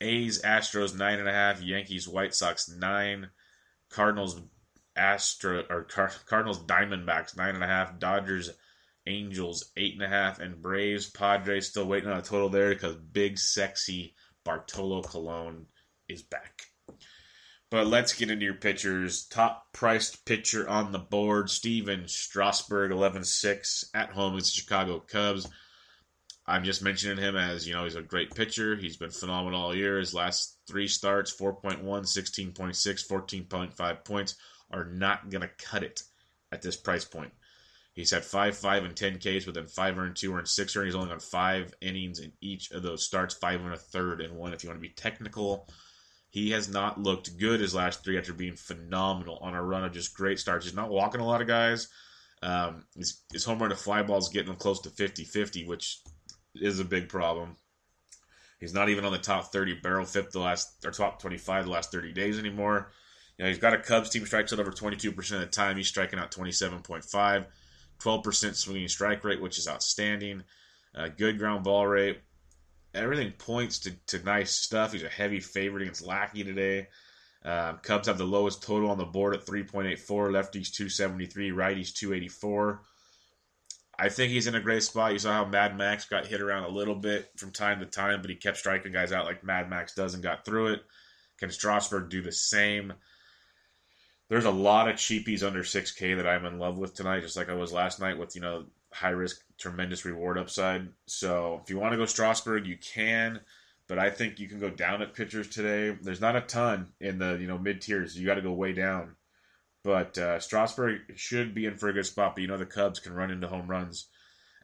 A's 0.00 0.42
Astros 0.42 0.96
nine 0.96 1.18
and 1.18 1.28
a 1.28 1.32
half, 1.32 1.60
Yankees 1.62 2.08
White 2.08 2.34
Sox 2.34 2.68
nine. 2.68 3.30
Cardinals, 3.90 4.40
Astro 4.96 5.64
or 5.70 5.84
Car- 5.84 6.12
Cardinals, 6.26 6.62
Diamondbacks 6.64 7.36
nine 7.36 7.54
and 7.54 7.64
a 7.64 7.66
half, 7.66 7.98
Dodgers, 7.98 8.50
Angels 9.06 9.72
eight 9.76 9.94
and 9.94 10.02
a 10.02 10.08
half, 10.08 10.38
and 10.38 10.60
Braves, 10.60 11.08
Padres 11.08 11.68
still 11.68 11.86
waiting 11.86 12.10
on 12.10 12.18
a 12.18 12.22
total 12.22 12.50
there 12.50 12.68
because 12.68 12.96
big 12.96 13.38
sexy 13.38 14.14
Bartolo 14.44 15.02
Colon 15.02 15.66
is 16.08 16.22
back. 16.22 16.67
But 17.70 17.86
let's 17.86 18.14
get 18.14 18.30
into 18.30 18.46
your 18.46 18.54
pitchers. 18.54 19.26
Top 19.26 19.72
priced 19.72 20.24
pitcher 20.24 20.66
on 20.68 20.90
the 20.90 20.98
board, 20.98 21.50
Stephen 21.50 22.08
Strasburg, 22.08 22.92
11 22.92 23.24
6 23.24 23.90
at 23.94 24.10
home 24.10 24.34
against 24.34 24.54
the 24.54 24.60
Chicago 24.62 25.00
Cubs. 25.00 25.48
I'm 26.46 26.64
just 26.64 26.82
mentioning 26.82 27.18
him 27.18 27.36
as, 27.36 27.68
you 27.68 27.74
know, 27.74 27.84
he's 27.84 27.94
a 27.94 28.00
great 28.00 28.34
pitcher. 28.34 28.74
He's 28.74 28.96
been 28.96 29.10
phenomenal 29.10 29.60
all 29.60 29.74
year. 29.76 29.98
His 29.98 30.14
last 30.14 30.56
three 30.66 30.88
starts 30.88 31.36
4.1, 31.36 31.82
16.6, 31.82 32.56
14.5 32.56 34.04
points 34.04 34.34
are 34.70 34.86
not 34.86 35.28
going 35.28 35.42
to 35.42 35.50
cut 35.58 35.82
it 35.82 36.02
at 36.50 36.62
this 36.62 36.76
price 36.76 37.04
point. 37.04 37.32
He's 37.92 38.12
had 38.12 38.24
5 38.24 38.56
5 38.56 38.84
and 38.84 38.96
10 38.96 39.18
Ks 39.18 39.44
within 39.44 39.66
5 39.66 39.98
earned, 39.98 40.16
2 40.16 40.34
earned, 40.34 40.48
6 40.48 40.76
earned. 40.76 40.86
He's 40.86 40.94
only 40.94 41.08
got 41.08 41.20
5 41.20 41.74
innings 41.82 42.20
in 42.20 42.32
each 42.40 42.70
of 42.70 42.82
those 42.82 43.04
starts, 43.04 43.34
5 43.34 43.60
and 43.60 43.74
a 43.74 43.76
third 43.76 44.22
and 44.22 44.34
1 44.34 44.54
if 44.54 44.62
you 44.64 44.70
want 44.70 44.80
to 44.80 44.88
be 44.88 44.94
technical. 44.94 45.68
He 46.38 46.50
has 46.50 46.68
not 46.68 47.02
looked 47.02 47.36
good 47.36 47.58
his 47.58 47.74
last 47.74 48.04
three 48.04 48.16
after 48.16 48.32
being 48.32 48.54
phenomenal 48.54 49.38
on 49.42 49.54
a 49.54 49.62
run 49.62 49.82
of 49.82 49.90
just 49.90 50.14
great 50.14 50.38
starts. 50.38 50.64
He's 50.64 50.74
not 50.74 50.88
walking 50.88 51.20
a 51.20 51.26
lot 51.26 51.40
of 51.40 51.48
guys. 51.48 51.88
Um, 52.44 52.84
his, 52.96 53.22
his 53.32 53.44
home 53.44 53.58
run 53.58 53.70
to 53.70 53.76
fly 53.76 54.04
ball 54.04 54.18
is 54.18 54.28
getting 54.28 54.52
him 54.52 54.56
close 54.56 54.80
to 54.82 54.90
50 54.90 55.24
50, 55.24 55.66
which 55.66 55.98
is 56.54 56.78
a 56.78 56.84
big 56.84 57.08
problem. 57.08 57.56
He's 58.60 58.72
not 58.72 58.88
even 58.88 59.04
on 59.04 59.10
the 59.10 59.18
top 59.18 59.52
30 59.52 59.80
barrel 59.82 60.04
FIP 60.04 60.30
the 60.30 60.38
last 60.38 60.84
or 60.84 60.92
top 60.92 61.20
25 61.20 61.64
the 61.64 61.70
last 61.72 61.90
30 61.90 62.12
days 62.12 62.38
anymore. 62.38 62.92
You 63.36 63.44
know, 63.44 63.48
he's 63.48 63.58
got 63.58 63.74
a 63.74 63.78
Cubs 63.78 64.08
team 64.08 64.24
strikes 64.24 64.52
out 64.52 64.60
over 64.60 64.70
22% 64.70 65.16
of 65.16 65.40
the 65.40 65.46
time. 65.46 65.76
He's 65.76 65.88
striking 65.88 66.20
out 66.20 66.30
27.5, 66.30 67.46
12% 67.98 68.54
swinging 68.54 68.86
strike 68.86 69.24
rate, 69.24 69.42
which 69.42 69.58
is 69.58 69.66
outstanding. 69.66 70.44
Uh, 70.94 71.08
good 71.08 71.40
ground 71.40 71.64
ball 71.64 71.88
rate. 71.88 72.20
Everything 72.94 73.32
points 73.32 73.80
to, 73.80 73.92
to 74.06 74.24
nice 74.24 74.52
stuff. 74.52 74.92
He's 74.92 75.02
a 75.02 75.08
heavy 75.08 75.40
favorite 75.40 75.82
against 75.82 76.06
Lackey 76.06 76.44
today. 76.44 76.88
Um, 77.44 77.78
Cubs 77.82 78.08
have 78.08 78.18
the 78.18 78.24
lowest 78.24 78.62
total 78.62 78.90
on 78.90 78.98
the 78.98 79.04
board 79.04 79.34
at 79.34 79.46
3.84. 79.46 79.96
Lefties 79.96 80.72
273, 80.72 81.50
righties 81.50 81.94
284. 81.94 82.82
I 83.98 84.08
think 84.08 84.30
he's 84.30 84.46
in 84.46 84.54
a 84.54 84.60
great 84.60 84.82
spot. 84.82 85.12
You 85.12 85.18
saw 85.18 85.32
how 85.32 85.44
Mad 85.44 85.76
Max 85.76 86.04
got 86.06 86.26
hit 86.26 86.40
around 86.40 86.64
a 86.64 86.68
little 86.68 86.94
bit 86.94 87.30
from 87.36 87.50
time 87.50 87.80
to 87.80 87.86
time, 87.86 88.20
but 88.20 88.30
he 88.30 88.36
kept 88.36 88.56
striking 88.56 88.92
guys 88.92 89.12
out 89.12 89.24
like 89.24 89.42
Mad 89.42 89.68
Max 89.68 89.94
does 89.94 90.14
and 90.14 90.22
got 90.22 90.44
through 90.44 90.68
it. 90.68 90.82
Can 91.38 91.50
Strasburg 91.50 92.08
do 92.08 92.22
the 92.22 92.32
same? 92.32 92.92
There's 94.28 94.44
a 94.44 94.50
lot 94.50 94.88
of 94.88 94.96
cheapies 94.96 95.44
under 95.44 95.62
6K 95.62 96.16
that 96.16 96.28
I'm 96.28 96.44
in 96.44 96.58
love 96.58 96.78
with 96.78 96.94
tonight, 96.94 97.22
just 97.22 97.36
like 97.36 97.48
I 97.48 97.54
was 97.54 97.72
last 97.72 97.98
night 97.98 98.18
with, 98.18 98.36
you 98.36 98.40
know, 98.40 98.66
high 98.92 99.10
risk, 99.10 99.40
tremendous 99.58 100.04
reward 100.04 100.38
upside. 100.38 100.88
So 101.06 101.60
if 101.62 101.70
you 101.70 101.78
want 101.78 101.92
to 101.92 101.98
go 101.98 102.06
Strasburg, 102.06 102.66
you 102.66 102.76
can, 102.76 103.40
but 103.88 103.98
I 103.98 104.10
think 104.10 104.38
you 104.38 104.48
can 104.48 104.60
go 104.60 104.70
down 104.70 105.02
at 105.02 105.14
pitchers 105.14 105.48
today. 105.48 105.96
There's 106.00 106.20
not 106.20 106.36
a 106.36 106.40
ton 106.42 106.88
in 107.00 107.18
the, 107.18 107.38
you 107.40 107.46
know, 107.46 107.58
mid 107.58 107.80
tiers. 107.80 108.18
You 108.18 108.26
got 108.26 108.34
to 108.34 108.42
go 108.42 108.52
way 108.52 108.72
down. 108.72 109.16
But 109.84 110.18
uh, 110.18 110.40
Strasburg 110.40 111.16
should 111.16 111.54
be 111.54 111.66
in 111.66 111.76
for 111.76 111.88
a 111.88 111.92
good 111.92 112.06
spot, 112.06 112.34
but 112.34 112.42
you 112.42 112.48
know 112.48 112.58
the 112.58 112.66
Cubs 112.66 113.00
can 113.00 113.14
run 113.14 113.30
into 113.30 113.48
home 113.48 113.68
runs 113.68 114.06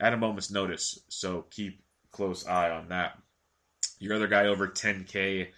at 0.01 0.13
a 0.13 0.17
moment's 0.17 0.51
notice. 0.51 0.99
So 1.09 1.47
keep 1.51 1.83
close 2.11 2.47
eye 2.47 2.71
on 2.71 2.89
that. 2.89 3.19
Your 3.99 4.15
other 4.15 4.27
guy 4.27 4.47
over 4.47 4.69
10K 4.69 5.49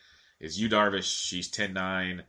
is 0.40 0.60
Yu 0.60 0.68
Darvish. 0.68 1.04
She's 1.04 1.50
10-9 1.50 2.20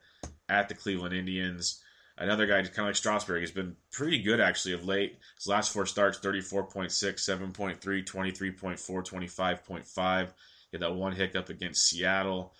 at 0.48 0.68
the 0.68 0.74
Cleveland 0.74 1.14
Indians. 1.14 1.82
Another 2.20 2.46
guy, 2.46 2.62
kind 2.62 2.80
of 2.80 2.86
like 2.86 2.96
Strasburg, 2.96 3.42
has 3.42 3.52
been 3.52 3.76
pretty 3.92 4.20
good 4.22 4.40
actually 4.40 4.74
of 4.74 4.84
late. 4.84 5.18
His 5.36 5.46
last 5.46 5.72
four 5.72 5.86
starts 5.86 6.18
34.6, 6.18 6.88
7.3, 6.90 7.78
23.4, 7.78 8.56
25.5. 8.76 10.26
He 10.26 10.32
had 10.72 10.80
that 10.82 10.94
one 10.94 11.12
hiccup 11.12 11.48
against 11.48 11.86
Seattle. 11.86 12.54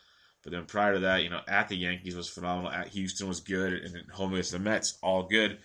But 0.45 0.53
then 0.53 0.67
prior 0.67 0.95
to 0.95 1.01
that, 1.01 1.25
you 1.25 1.31
know, 1.31 1.41
at 1.49 1.69
the 1.69 1.77
Yankees 1.77 2.15
was 2.15 2.29
phenomenal. 2.29 2.71
At 2.71 2.89
Houston 2.89 3.27
was 3.27 3.41
good, 3.41 3.73
and 3.73 3.95
then 3.95 4.05
home 4.13 4.33
against 4.33 4.53
the 4.53 4.61
Mets, 4.61 4.97
all 5.03 5.25
good. 5.25 5.59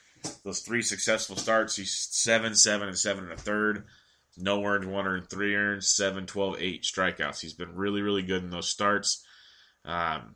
Those 0.44 0.62
three 0.62 0.82
successful 0.82 1.36
starts, 1.36 1.76
he's 1.76 1.94
seven, 1.94 2.56
seven, 2.56 2.88
and 2.88 2.98
seven 2.98 3.26
and 3.26 3.34
a 3.34 3.38
third. 3.38 3.86
No 4.38 4.66
earned, 4.66 4.92
one 4.92 5.06
earned, 5.06 5.30
three 5.30 5.56
earned, 5.56 5.84
seven, 5.84 6.26
12, 6.26 6.56
eight 6.60 6.84
strikeouts. 6.84 7.40
He's 7.40 7.54
been 7.54 7.76
really, 7.76 8.02
really 8.02 8.24
good 8.24 8.44
in 8.44 8.50
those 8.50 8.70
starts. 8.70 9.24
Um, 9.86 10.36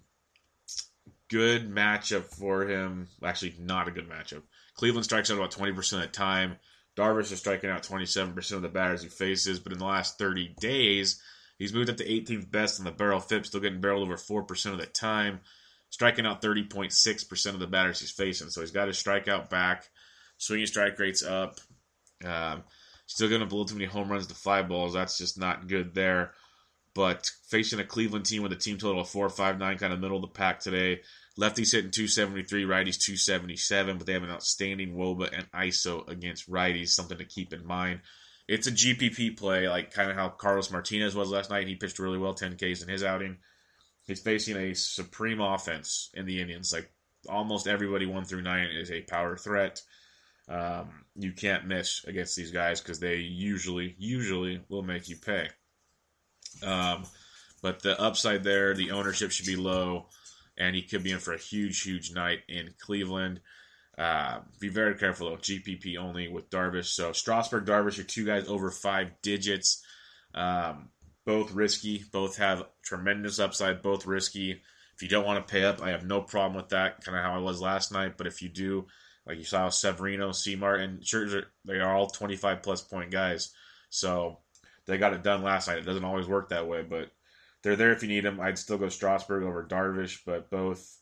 good 1.29 1.69
matchup 1.69 2.23
for 2.23 2.67
him. 2.67 3.07
Actually, 3.23 3.55
not 3.59 3.87
a 3.87 3.91
good 3.91 4.09
matchup. 4.09 4.43
Cleveland 4.75 5.05
strikes 5.05 5.31
out 5.31 5.37
about 5.37 5.51
20% 5.51 5.93
of 5.93 6.01
the 6.01 6.07
time. 6.07 6.57
Darvish 6.97 7.31
is 7.31 7.39
striking 7.39 7.69
out 7.69 7.83
27% 7.83 8.51
of 8.53 8.61
the 8.61 8.69
batters 8.69 9.03
he 9.03 9.09
faces, 9.09 9.59
but 9.59 9.71
in 9.71 9.77
the 9.77 9.85
last 9.85 10.17
30 10.17 10.55
days, 10.59 11.21
he's 11.57 11.73
moved 11.73 11.89
up 11.89 11.97
to 11.97 12.05
18th 12.05 12.49
best 12.49 12.79
in 12.79 12.85
the 12.85 12.91
barrel 12.91 13.19
FIP, 13.19 13.45
still 13.45 13.59
getting 13.59 13.81
barreled 13.81 14.03
over 14.03 14.15
4% 14.15 14.71
of 14.71 14.79
the 14.79 14.87
time, 14.87 15.41
striking 15.89 16.25
out 16.25 16.41
30.6% 16.41 17.53
of 17.53 17.59
the 17.59 17.67
batters 17.67 17.99
he's 17.99 18.11
facing. 18.11 18.49
So 18.49 18.61
he's 18.61 18.71
got 18.71 18.87
his 18.87 19.01
strikeout 19.01 19.49
back, 19.49 19.87
swinging 20.37 20.65
strike 20.65 20.97
rates 20.97 21.23
up. 21.23 21.59
Um, 22.25 22.63
still 23.05 23.29
going 23.29 23.41
to 23.41 23.47
blow 23.47 23.63
too 23.63 23.75
many 23.75 23.85
home 23.85 24.11
runs 24.11 24.25
to 24.27 24.33
fly 24.33 24.63
balls. 24.63 24.93
That's 24.93 25.19
just 25.19 25.39
not 25.39 25.67
good 25.67 25.93
there. 25.93 26.33
But 26.97 27.29
facing 27.47 27.79
a 27.79 27.83
Cleveland 27.83 28.25
team 28.25 28.41
with 28.41 28.51
a 28.53 28.55
team 28.55 28.79
total 28.79 29.01
of 29.01 29.09
459, 29.09 29.77
kind 29.77 29.93
of 29.93 29.99
middle 29.99 30.17
of 30.17 30.23
the 30.23 30.29
pack 30.29 30.59
today. 30.59 31.01
Lefties 31.39 31.71
hitting 31.71 31.91
273, 31.91 32.63
righties 32.63 32.97
277, 32.97 33.99
but 33.99 34.07
they 34.07 34.13
have 34.13 34.23
an 34.23 34.31
outstanding 34.31 34.95
Woba 34.95 35.29
and 35.31 35.45
ISO 35.51 36.09
against 36.09 36.49
righties, 36.49 36.89
something 36.89 37.19
to 37.19 37.23
keep 37.23 37.53
in 37.53 37.67
mind. 37.67 37.99
It's 38.47 38.65
a 38.65 38.71
GPP 38.71 39.37
play, 39.37 39.69
like 39.69 39.91
kind 39.91 40.09
of 40.09 40.17
how 40.17 40.29
Carlos 40.29 40.71
Martinez 40.71 41.15
was 41.15 41.29
last 41.29 41.51
night. 41.51 41.67
He 41.67 41.75
pitched 41.75 41.99
really 41.99 42.17
well, 42.17 42.33
10 42.33 42.55
Ks 42.55 42.81
in 42.81 42.89
his 42.89 43.03
outing. 43.03 43.37
He's 44.07 44.19
facing 44.19 44.57
a 44.57 44.73
supreme 44.73 45.39
offense 45.39 46.09
in 46.15 46.25
the 46.25 46.41
Indians. 46.41 46.73
Like 46.73 46.91
almost 47.29 47.67
everybody 47.67 48.07
one 48.07 48.25
through 48.25 48.41
nine 48.41 48.69
is 48.71 48.89
a 48.89 49.03
power 49.03 49.37
threat. 49.37 49.83
Um, 50.49 51.05
you 51.15 51.31
can't 51.31 51.67
miss 51.67 52.03
against 52.05 52.35
these 52.35 52.49
guys 52.49 52.81
because 52.81 52.99
they 52.99 53.17
usually, 53.17 53.95
usually 53.99 54.63
will 54.67 54.81
make 54.81 55.09
you 55.09 55.17
pay. 55.17 55.49
Um, 56.63 57.05
but 57.61 57.81
the 57.81 57.99
upside 57.99 58.43
there, 58.43 58.73
the 58.73 58.91
ownership 58.91 59.31
should 59.31 59.45
be 59.45 59.55
low, 59.55 60.07
and 60.57 60.75
he 60.75 60.83
could 60.83 61.03
be 61.03 61.11
in 61.11 61.19
for 61.19 61.33
a 61.33 61.39
huge, 61.39 61.81
huge 61.81 62.13
night 62.13 62.39
in 62.47 62.73
Cleveland. 62.79 63.41
Uh, 63.97 64.41
be 64.59 64.69
very 64.69 64.95
careful 64.95 65.29
though. 65.29 65.37
GPP 65.37 65.97
only 65.97 66.27
with 66.27 66.49
Darvish. 66.49 66.87
So 66.87 67.11
Strasburg, 67.13 67.65
Darvish 67.65 67.99
are 67.99 68.03
two 68.03 68.25
guys 68.25 68.47
over 68.47 68.69
five 68.69 69.11
digits. 69.23 69.83
Um, 70.35 70.89
both 71.25 71.51
risky. 71.51 72.03
Both 72.11 72.37
have 72.37 72.63
tremendous 72.83 73.39
upside. 73.39 73.81
Both 73.81 74.05
risky. 74.05 74.61
If 74.95 75.01
you 75.01 75.09
don't 75.09 75.25
want 75.25 75.45
to 75.45 75.51
pay 75.51 75.63
up, 75.63 75.81
I 75.81 75.89
have 75.89 76.05
no 76.05 76.21
problem 76.21 76.55
with 76.55 76.69
that. 76.69 77.03
Kind 77.03 77.17
of 77.17 77.23
how 77.23 77.35
I 77.35 77.39
was 77.39 77.59
last 77.59 77.91
night. 77.91 78.17
But 78.17 78.27
if 78.27 78.41
you 78.41 78.49
do, 78.49 78.85
like 79.25 79.37
you 79.37 79.43
saw 79.43 79.69
Severino, 79.69 80.29
Seamart, 80.29 80.79
and 80.79 81.01
Scherzer, 81.01 81.45
they 81.65 81.79
are 81.79 81.95
all 81.95 82.07
25 82.07 82.61
plus 82.61 82.81
point 82.81 83.11
guys. 83.11 83.51
So 83.89 84.39
they 84.87 84.97
got 84.97 85.13
it 85.13 85.23
done 85.23 85.43
last 85.43 85.67
night. 85.67 85.77
It 85.77 85.85
doesn't 85.85 86.03
always 86.03 86.27
work 86.27 86.49
that 86.49 86.67
way, 86.67 86.81
but 86.81 87.11
they're 87.61 87.75
there 87.75 87.91
if 87.91 88.01
you 88.01 88.09
need 88.09 88.23
them. 88.23 88.39
I'd 88.39 88.57
still 88.57 88.77
go 88.77 88.89
Strasburg 88.89 89.43
over 89.43 89.63
Darvish, 89.63 90.19
but 90.25 90.49
both 90.49 90.97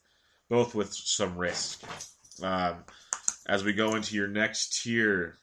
both 0.49 0.75
with 0.75 0.93
some 0.93 1.37
risk. 1.37 1.83
Um, 2.41 2.83
as 3.47 3.63
we 3.63 3.73
go 3.73 3.95
into 3.95 4.15
your 4.15 4.27
next 4.27 4.81
tier, 4.81 5.37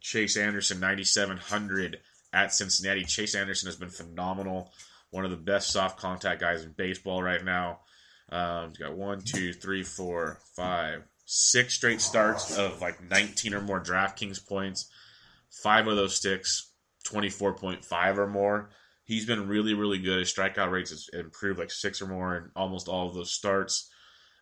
Chase 0.00 0.36
Anderson, 0.36 0.80
9,700 0.80 1.98
at 2.32 2.52
Cincinnati. 2.52 3.04
Chase 3.04 3.34
Anderson 3.34 3.66
has 3.66 3.76
been 3.76 3.90
phenomenal. 3.90 4.72
One 5.10 5.24
of 5.24 5.30
the 5.30 5.36
best 5.36 5.70
soft 5.70 5.98
contact 5.98 6.40
guys 6.40 6.62
in 6.62 6.72
baseball 6.72 7.22
right 7.22 7.44
now. 7.44 7.80
Um, 8.30 8.70
he's 8.70 8.78
got 8.78 8.96
one, 8.96 9.20
two, 9.20 9.52
three, 9.52 9.82
four, 9.82 10.38
five, 10.54 11.04
six 11.24 11.74
straight 11.74 12.00
starts 12.00 12.56
of 12.58 12.80
like 12.80 13.02
19 13.08 13.54
or 13.54 13.60
more 13.60 13.80
DraftKings 13.80 14.46
points. 14.46 14.90
Five 15.50 15.86
of 15.86 15.96
those 15.96 16.16
sticks, 16.16 16.65
24.5 17.08 18.18
or 18.18 18.26
more. 18.26 18.70
He's 19.04 19.26
been 19.26 19.48
really, 19.48 19.74
really 19.74 19.98
good. 19.98 20.18
His 20.18 20.32
strikeout 20.32 20.70
rates 20.70 20.90
has 20.90 21.08
improved 21.12 21.58
like 21.58 21.70
six 21.70 22.02
or 22.02 22.06
more 22.06 22.36
in 22.36 22.50
almost 22.56 22.88
all 22.88 23.08
of 23.08 23.14
those 23.14 23.32
starts. 23.32 23.88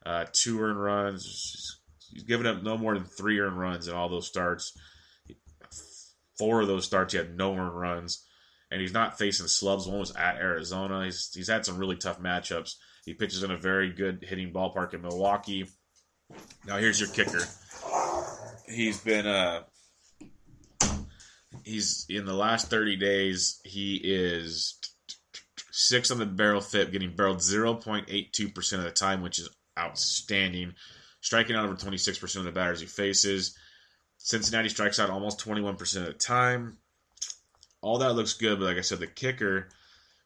Uh, 0.06 0.25
two 0.33 0.61
earned 0.61 0.83
runs. 0.83 1.80
He's 2.11 2.23
given 2.25 2.47
up 2.47 2.62
no 2.62 2.76
more 2.76 2.94
than 2.94 3.04
three 3.04 3.40
earned 3.40 3.59
runs 3.59 3.88
in 3.88 3.94
all 3.94 4.09
those 4.09 4.26
starts. 4.26 4.73
Four 6.38 6.62
of 6.62 6.66
those 6.66 6.85
starts, 6.85 7.12
he 7.12 7.18
had 7.18 7.37
no 7.37 7.54
earned 7.54 7.78
runs. 7.78 8.25
And 8.71 8.80
he's 8.80 8.92
not 8.92 9.18
facing 9.18 9.47
slubs. 9.47 9.87
One 9.87 10.00
was 10.00 10.16
at 10.16 10.37
Arizona. 10.37 11.04
He's, 11.04 11.30
he's 11.33 11.49
had 11.49 11.64
some 11.64 11.78
really 11.78 11.97
tough 11.97 12.21
matchups. 12.21 12.75
He 13.04 13.14
pitches 13.14 13.42
in 13.42 13.50
a 13.50 13.56
very 13.56 13.92
good 13.92 14.25
hitting 14.26 14.52
ballpark 14.52 14.94
in 14.94 15.02
Milwaukee. 15.02 15.66
Now 16.66 16.78
here's 16.78 16.99
your 16.99 17.11
kicker. 17.11 17.44
He's 18.66 18.99
been 19.00 19.26
uh 19.26 19.62
he's 21.64 22.06
in 22.09 22.25
the 22.26 22.35
last 22.35 22.71
30 22.71 22.97
days 22.97 23.61
he 23.64 24.00
is 24.02 24.78
six 25.71 26.11
on 26.11 26.18
the 26.18 26.26
barrel 26.26 26.61
FIP, 26.61 26.92
getting 26.92 27.16
barreled 27.16 27.38
0.82% 27.38 28.73
of 28.78 28.85
the 28.85 28.90
time, 28.90 29.23
which 29.23 29.38
is 29.38 29.49
outstanding. 29.78 30.75
Striking 31.21 31.56
out 31.56 31.64
over 31.64 31.75
26% 31.75 32.37
of 32.37 32.44
the 32.44 32.52
batters 32.52 32.80
he 32.80 32.87
faces. 32.87 33.56
Cincinnati 34.18 34.68
strikes 34.68 34.99
out 34.99 35.11
almost 35.11 35.44
21% 35.44 35.97
of 35.97 36.04
the 36.06 36.12
time. 36.12 36.78
All 37.80 37.99
that 37.99 38.14
looks 38.14 38.35
good, 38.35 38.59
but 38.59 38.66
like 38.66 38.78
I 38.78 38.83
said, 38.83 39.00
the 39.00 39.06
kicker, 39.06 39.68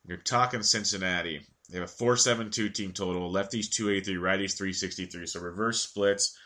you're 0.06 0.18
talking 0.18 0.62
Cincinnati. 0.62 1.40
They 1.70 1.78
have 1.78 1.88
a 1.88 1.92
472 1.92 2.70
team 2.70 2.92
total. 2.92 3.32
Lefties 3.32 3.70
283, 3.70 4.14
righties 4.16 4.56
363. 4.56 5.26
So 5.26 5.40
reverse 5.40 5.82
splits, 5.82 6.36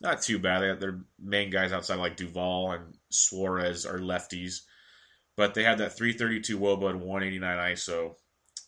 not 0.00 0.22
too 0.22 0.38
bad. 0.38 0.60
They 0.60 0.74
their 0.74 1.00
main 1.18 1.50
guys 1.50 1.72
outside 1.72 1.98
like 1.98 2.16
Duvall 2.16 2.72
and 2.72 2.94
Suarez 3.10 3.84
are 3.84 3.98
lefties. 3.98 4.62
But 5.36 5.54
they 5.54 5.62
had 5.62 5.78
that 5.78 5.96
332 5.96 6.58
Woba 6.58 6.90
and 6.90 7.00
189 7.00 7.72
ISO 7.72 8.14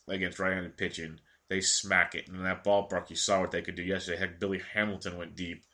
against 0.07 0.39
right 0.39 0.53
handed 0.53 0.77
pitching. 0.77 1.19
They 1.49 1.61
smack 1.61 2.15
it. 2.15 2.27
And 2.27 2.37
in 2.37 2.43
that 2.43 2.63
ballpark, 2.63 3.09
you 3.09 3.15
saw 3.15 3.41
what 3.41 3.51
they 3.51 3.61
could 3.61 3.75
do 3.75 3.83
yesterday. 3.83 4.17
Heck, 4.17 4.39
Billy 4.39 4.61
Hamilton 4.73 5.17
went 5.17 5.35
deep. 5.35 5.65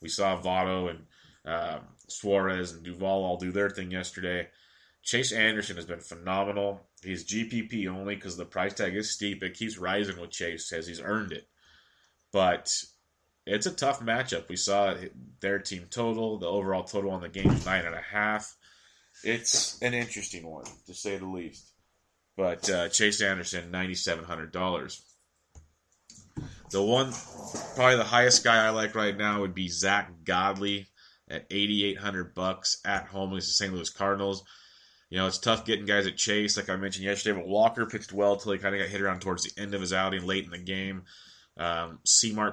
We 0.00 0.08
saw 0.08 0.40
Votto 0.40 0.90
and 0.90 1.06
um, 1.44 1.80
Suarez 2.08 2.72
and 2.72 2.82
Duvall 2.82 3.24
all 3.24 3.36
do 3.36 3.52
their 3.52 3.70
thing 3.70 3.90
yesterday. 3.90 4.48
Chase 5.02 5.32
Anderson 5.32 5.76
has 5.76 5.86
been 5.86 6.00
phenomenal. 6.00 6.88
He's 7.02 7.24
GPP 7.24 7.86
only 7.86 8.16
because 8.16 8.36
the 8.36 8.44
price 8.44 8.74
tag 8.74 8.94
is 8.94 9.10
steep. 9.10 9.42
It 9.42 9.54
keeps 9.54 9.78
rising 9.78 10.20
with 10.20 10.30
Chase 10.30 10.72
as 10.72 10.86
he's 10.86 11.00
earned 11.00 11.32
it. 11.32 11.48
But 12.32 12.82
it's 13.50 13.66
a 13.66 13.72
tough 13.72 14.00
matchup. 14.00 14.48
We 14.48 14.56
saw 14.56 14.94
their 15.40 15.58
team 15.58 15.86
total, 15.90 16.38
the 16.38 16.46
overall 16.46 16.84
total 16.84 17.10
on 17.10 17.20
the 17.20 17.28
game 17.28 17.50
is 17.50 17.66
nine 17.66 17.84
and 17.84 17.94
a 17.94 18.00
half. 18.00 18.56
It's 19.24 19.80
an 19.82 19.92
interesting 19.92 20.46
one, 20.46 20.64
to 20.86 20.94
say 20.94 21.18
the 21.18 21.26
least. 21.26 21.72
But 22.36 22.70
uh, 22.70 22.88
Chase 22.88 23.20
Anderson, 23.20 23.70
ninety 23.70 23.94
seven 23.94 24.24
hundred 24.24 24.52
dollars. 24.52 25.02
The 26.70 26.82
one, 26.82 27.12
probably 27.74 27.96
the 27.96 28.04
highest 28.04 28.44
guy 28.44 28.64
I 28.64 28.70
like 28.70 28.94
right 28.94 29.16
now 29.16 29.40
would 29.40 29.54
be 29.54 29.68
Zach 29.68 30.10
Godley 30.24 30.86
at 31.28 31.46
eighty 31.50 31.84
eight 31.84 31.98
hundred 31.98 32.34
bucks 32.34 32.80
at 32.84 33.06
home 33.06 33.32
against 33.32 33.48
the 33.48 33.54
St. 33.54 33.74
Louis 33.74 33.90
Cardinals. 33.90 34.44
You 35.10 35.18
know, 35.18 35.26
it's 35.26 35.38
tough 35.38 35.64
getting 35.64 35.86
guys 35.86 36.06
at 36.06 36.16
chase, 36.16 36.56
like 36.56 36.70
I 36.70 36.76
mentioned 36.76 37.04
yesterday, 37.04 37.36
but 37.36 37.48
Walker 37.48 37.84
pitched 37.84 38.12
well 38.12 38.34
until 38.34 38.52
he 38.52 38.58
kind 38.58 38.76
of 38.76 38.80
got 38.80 38.88
hit 38.88 39.00
around 39.00 39.20
towards 39.20 39.42
the 39.42 39.60
end 39.60 39.74
of 39.74 39.80
his 39.80 39.92
outing 39.92 40.24
late 40.24 40.44
in 40.44 40.50
the 40.50 40.58
game. 40.58 41.02
Um, 41.60 41.98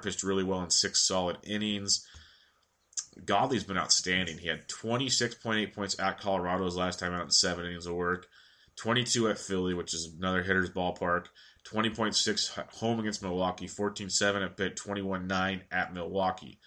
pitched 0.02 0.24
really 0.24 0.44
well 0.44 0.62
in 0.64 0.70
six 0.70 1.08
solid 1.08 1.38
innings. 1.44 2.06
Godley's 3.26 3.64
been 3.64 3.78
outstanding. 3.78 4.38
He 4.38 4.50
had 4.50 4.68
26.8 4.68 5.74
points 5.74 6.00
at 6.00 6.20
Colorado's 6.20 6.76
last 6.76 7.00
time 7.00 7.14
out 7.14 7.24
in 7.24 7.32
seven 7.32 7.66
innings 7.66 7.86
of 7.86 7.96
work, 7.96 8.28
22 8.76 9.30
at 9.30 9.40
Philly, 9.40 9.74
which 9.74 9.94
is 9.94 10.14
another 10.18 10.44
hitter's 10.44 10.70
ballpark, 10.70 11.28
20.6 11.72 12.76
home 12.76 13.00
against 13.00 13.24
Milwaukee, 13.24 13.68
14-7 13.68 14.44
at 14.44 14.58
Pitt, 14.58 14.76
21-9 14.76 15.62
at 15.72 15.94
Milwaukee. 15.94 16.60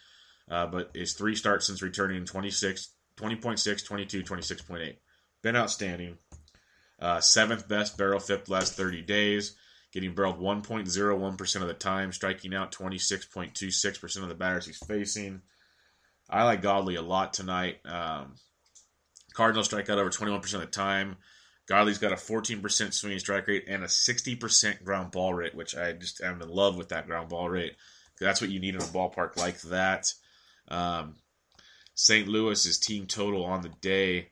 Uh, 0.51 0.67
but 0.67 0.91
his 0.95 1.13
three 1.13 1.37
starts 1.37 1.67
since 1.67 1.83
returning 1.83 2.25
26, 2.25 2.89
20.6, 3.17 3.85
22, 3.85 4.23
26.8. 4.23 4.97
Been 5.43 5.57
outstanding. 5.57 6.19
Uh, 6.99 7.21
seventh 7.21 7.69
best 7.69 7.97
barrel 7.97 8.19
FIP 8.19 8.49
last 8.49 8.75
30 8.75 9.03
days, 9.03 9.57
getting 9.93 10.15
barreled 10.15 10.41
1.01% 10.41 11.57
of 11.63 11.69
the 11.69 11.75
time, 11.75 12.13
striking 12.13 12.55
out 12.55 12.73
26.26% 12.73 14.23
of 14.23 14.29
the 14.29 14.35
batters 14.35 14.67
he's 14.67 14.79
facing. 14.79 15.43
I 16.29 16.45
like 16.45 16.63
Godley 16.63 16.95
a 16.95 17.03
lot 17.03 17.33
tonight. 17.33 17.79
Um, 17.85 18.35
Cardinals 19.35 19.67
strike 19.67 19.91
out 19.91 19.99
over 19.99 20.11
21% 20.11 20.55
of 20.55 20.61
the 20.61 20.67
time. 20.67 21.17
Godley's 21.67 21.99
got 21.99 22.13
a 22.13 22.17
14% 22.17 22.93
swinging 22.93 23.19
strike 23.19 23.47
rate 23.47 23.65
and 23.69 23.85
a 23.85 23.87
60% 23.87 24.85
ground 24.85 25.13
ball 25.13 25.35
rate, 25.35 25.55
which 25.55 25.77
I 25.77 25.93
just 25.93 26.21
am 26.21 26.43
in 26.43 26.49
love 26.49 26.77
with 26.77 26.89
that 26.89 27.07
ground 27.07 27.29
ball 27.29 27.49
rate. 27.49 27.77
That's 28.21 28.41
what 28.41 28.51
you 28.51 28.61
need 28.61 28.75
in 28.75 28.83
a 28.83 28.87
ballpark 28.87 29.37
like 29.37 29.61
that. 29.63 30.13
Um, 30.69 31.17
St. 31.95 32.29
Louis's 32.29 32.79
team 32.79 33.07
total 33.07 33.45
on 33.45 33.63
the 33.63 33.69
day 33.81 34.31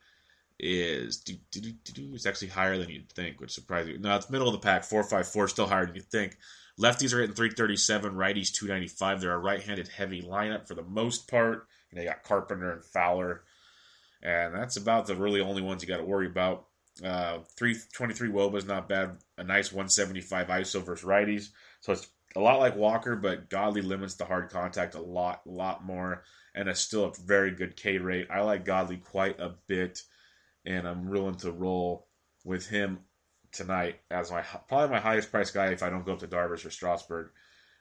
is 0.59 1.23
it's 1.27 2.27
actually 2.27 2.49
higher 2.49 2.79
than 2.79 2.91
you'd 2.91 3.13
think, 3.13 3.41
which 3.41 3.53
surprises 3.53 3.93
you. 3.93 3.99
No, 3.99 4.17
it's 4.17 4.31
middle 4.31 4.49
of 4.49 4.53
the 4.53 4.59
pack, 4.59 4.85
four 4.85 5.05
five 5.05 5.29
four, 5.29 5.49
still 5.49 5.67
higher 5.67 5.87
than 5.87 5.95
you'd 5.95 6.11
think. 6.11 6.37
Lefties 6.81 7.13
are 7.13 7.21
hitting 7.21 7.35
337, 7.35 8.15
righties 8.15 8.53
295. 8.53 9.21
They're 9.21 9.33
a 9.33 9.39
right-handed 9.39 9.89
heavy 9.89 10.23
lineup 10.23 10.69
for 10.69 10.75
the 10.75 10.85
most 10.85 11.29
part. 11.29 11.67
And 11.91 11.99
they 11.99 12.05
got 12.05 12.23
Carpenter 12.23 12.71
and 12.71 12.85
Fowler, 12.85 13.43
and 14.23 14.55
that's 14.55 14.77
about 14.77 15.07
the 15.07 15.17
really 15.17 15.41
only 15.41 15.63
ones 15.63 15.83
you 15.83 15.89
got 15.89 15.99
to 15.99 16.05
worry 16.05 16.27
about. 16.27 16.67
Uh, 17.03 17.39
323 17.57 18.29
Woba 18.29 18.57
is 18.57 18.67
not 18.67 18.89
bad. 18.89 19.17
A 19.39 19.45
nice 19.45 19.73
175 19.73 20.49
ISO 20.49 20.85
versus 20.85 21.07
righties. 21.07 21.49
So 21.81 21.93
it's 21.93 22.09
a 22.37 22.41
lot 22.41 22.59
like 22.59 22.77
Walker, 22.77 23.17
but 23.17 23.49
Godley 23.49 23.83
limits 23.83 24.15
the 24.15 24.25
hard 24.25 24.51
contact 24.51 24.95
a 24.95 25.01
lot, 25.01 25.47
lot 25.47 25.85
more, 25.85 26.25
and 26.55 26.69
it's 26.69 26.81
still 26.81 27.05
a 27.05 27.13
very 27.25 27.53
good 27.53 27.77
K 27.77 27.99
rate. 27.99 28.29
I 28.31 28.41
like 28.41 28.65
Godley 28.65 28.99
quite 28.99 29.41
a 29.41 29.55
bit, 29.67 30.03
and 30.65 30.87
I'm 30.87 31.09
willing 31.09 31.37
to 31.37 31.53
roll 31.53 32.07
with 32.45 32.67
him 32.69 33.01
tonight 33.53 34.01
as 34.11 34.31
my 34.31 34.43
probably 34.69 34.91
my 34.91 35.01
highest 35.01 35.31
price 35.31 35.51
guy 35.51 35.69
if 35.69 35.83
I 35.83 35.91
don't 35.91 36.05
go 36.05 36.13
up 36.13 36.21
to 36.21 36.29
Darvish 36.29 36.67
or 36.67 36.71
Strasburg. 36.71 37.31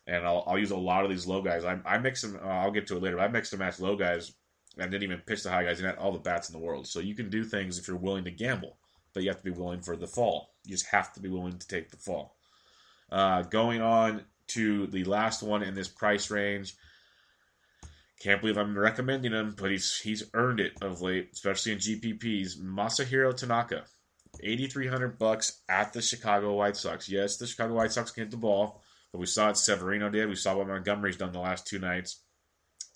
And 0.06 0.26
I'll, 0.26 0.46
I'll 0.48 0.58
use 0.58 0.72
a 0.72 0.78
lot 0.78 1.04
of 1.04 1.10
these 1.10 1.28
low 1.28 1.42
guys. 1.42 1.66
I, 1.66 1.80
I 1.86 1.98
mix 1.98 2.22
them. 2.22 2.40
Uh, 2.42 2.48
I'll 2.48 2.72
get 2.72 2.88
to 2.88 2.96
it 2.96 3.04
later. 3.04 3.18
But 3.18 3.24
I 3.24 3.28
mix 3.28 3.52
and 3.52 3.60
match 3.60 3.80
low 3.80 3.98
guys 3.98 4.32
and 4.78 4.90
didn't 4.90 5.04
even 5.04 5.20
pitch 5.20 5.44
the 5.44 5.50
high 5.50 5.66
guys 5.66 5.80
and 5.80 5.88
had 5.88 5.98
all 5.98 6.14
the 6.14 6.20
bats 6.20 6.50
in 6.50 6.54
the 6.54 6.66
world. 6.66 6.88
So 6.88 7.00
you 7.00 7.14
can 7.14 7.30
do 7.30 7.44
things 7.44 7.78
if 7.78 7.88
you're 7.88 7.98
willing 7.98 8.24
to 8.24 8.32
gamble, 8.32 8.78
but 9.14 9.24
you 9.24 9.30
have 9.30 9.40
to 9.40 9.44
be 9.44 9.52
willing 9.52 9.82
for 9.82 9.98
the 9.98 10.08
fall. 10.08 10.54
You 10.66 10.72
just 10.72 10.88
have 10.88 11.12
to 11.14 11.20
be 11.20 11.30
willing 11.30 11.58
to 11.58 11.68
take 11.68 11.92
the 11.92 11.98
fall. 11.98 12.38
Uh, 13.12 13.42
going 13.44 13.82
on 13.82 14.24
to 14.48 14.88
the 14.88 15.04
last 15.04 15.44
one 15.44 15.64
in 15.64 15.76
this 15.76 15.88
price 15.90 16.32
range. 16.32 16.76
Can't 18.20 18.42
believe 18.42 18.58
I'm 18.58 18.78
recommending 18.78 19.32
him, 19.32 19.56
but 19.58 19.70
he's 19.70 20.00
he's 20.00 20.24
earned 20.34 20.60
it 20.60 20.74
of 20.82 21.02
late, 21.02 21.30
especially 21.34 21.74
in 21.74 21.78
GPPs. 21.78 22.58
Masahiro 22.60 23.36
Tanaka, 23.36 23.84
8300 24.42 25.20
bucks 25.20 25.62
at 25.70 25.94
the 25.94 26.02
Chicago 26.02 26.56
White 26.56 26.78
Sox. 26.78 27.08
Yes, 27.08 27.38
the 27.38 27.46
Chicago 27.46 27.76
White 27.76 27.92
Sox 27.92 28.10
can 28.12 28.24
hit 28.24 28.32
the 28.32 28.38
ball, 28.38 28.82
but 29.12 29.20
we 29.20 29.28
saw 29.28 29.48
what 29.48 29.58
Severino 29.58 30.10
did. 30.10 30.30
We 30.30 30.36
saw 30.36 30.58
what 30.58 30.68
Montgomery's 30.68 31.18
done 31.18 31.32
the 31.32 31.40
last 31.40 31.68
two 31.68 31.80
nights. 31.80 32.22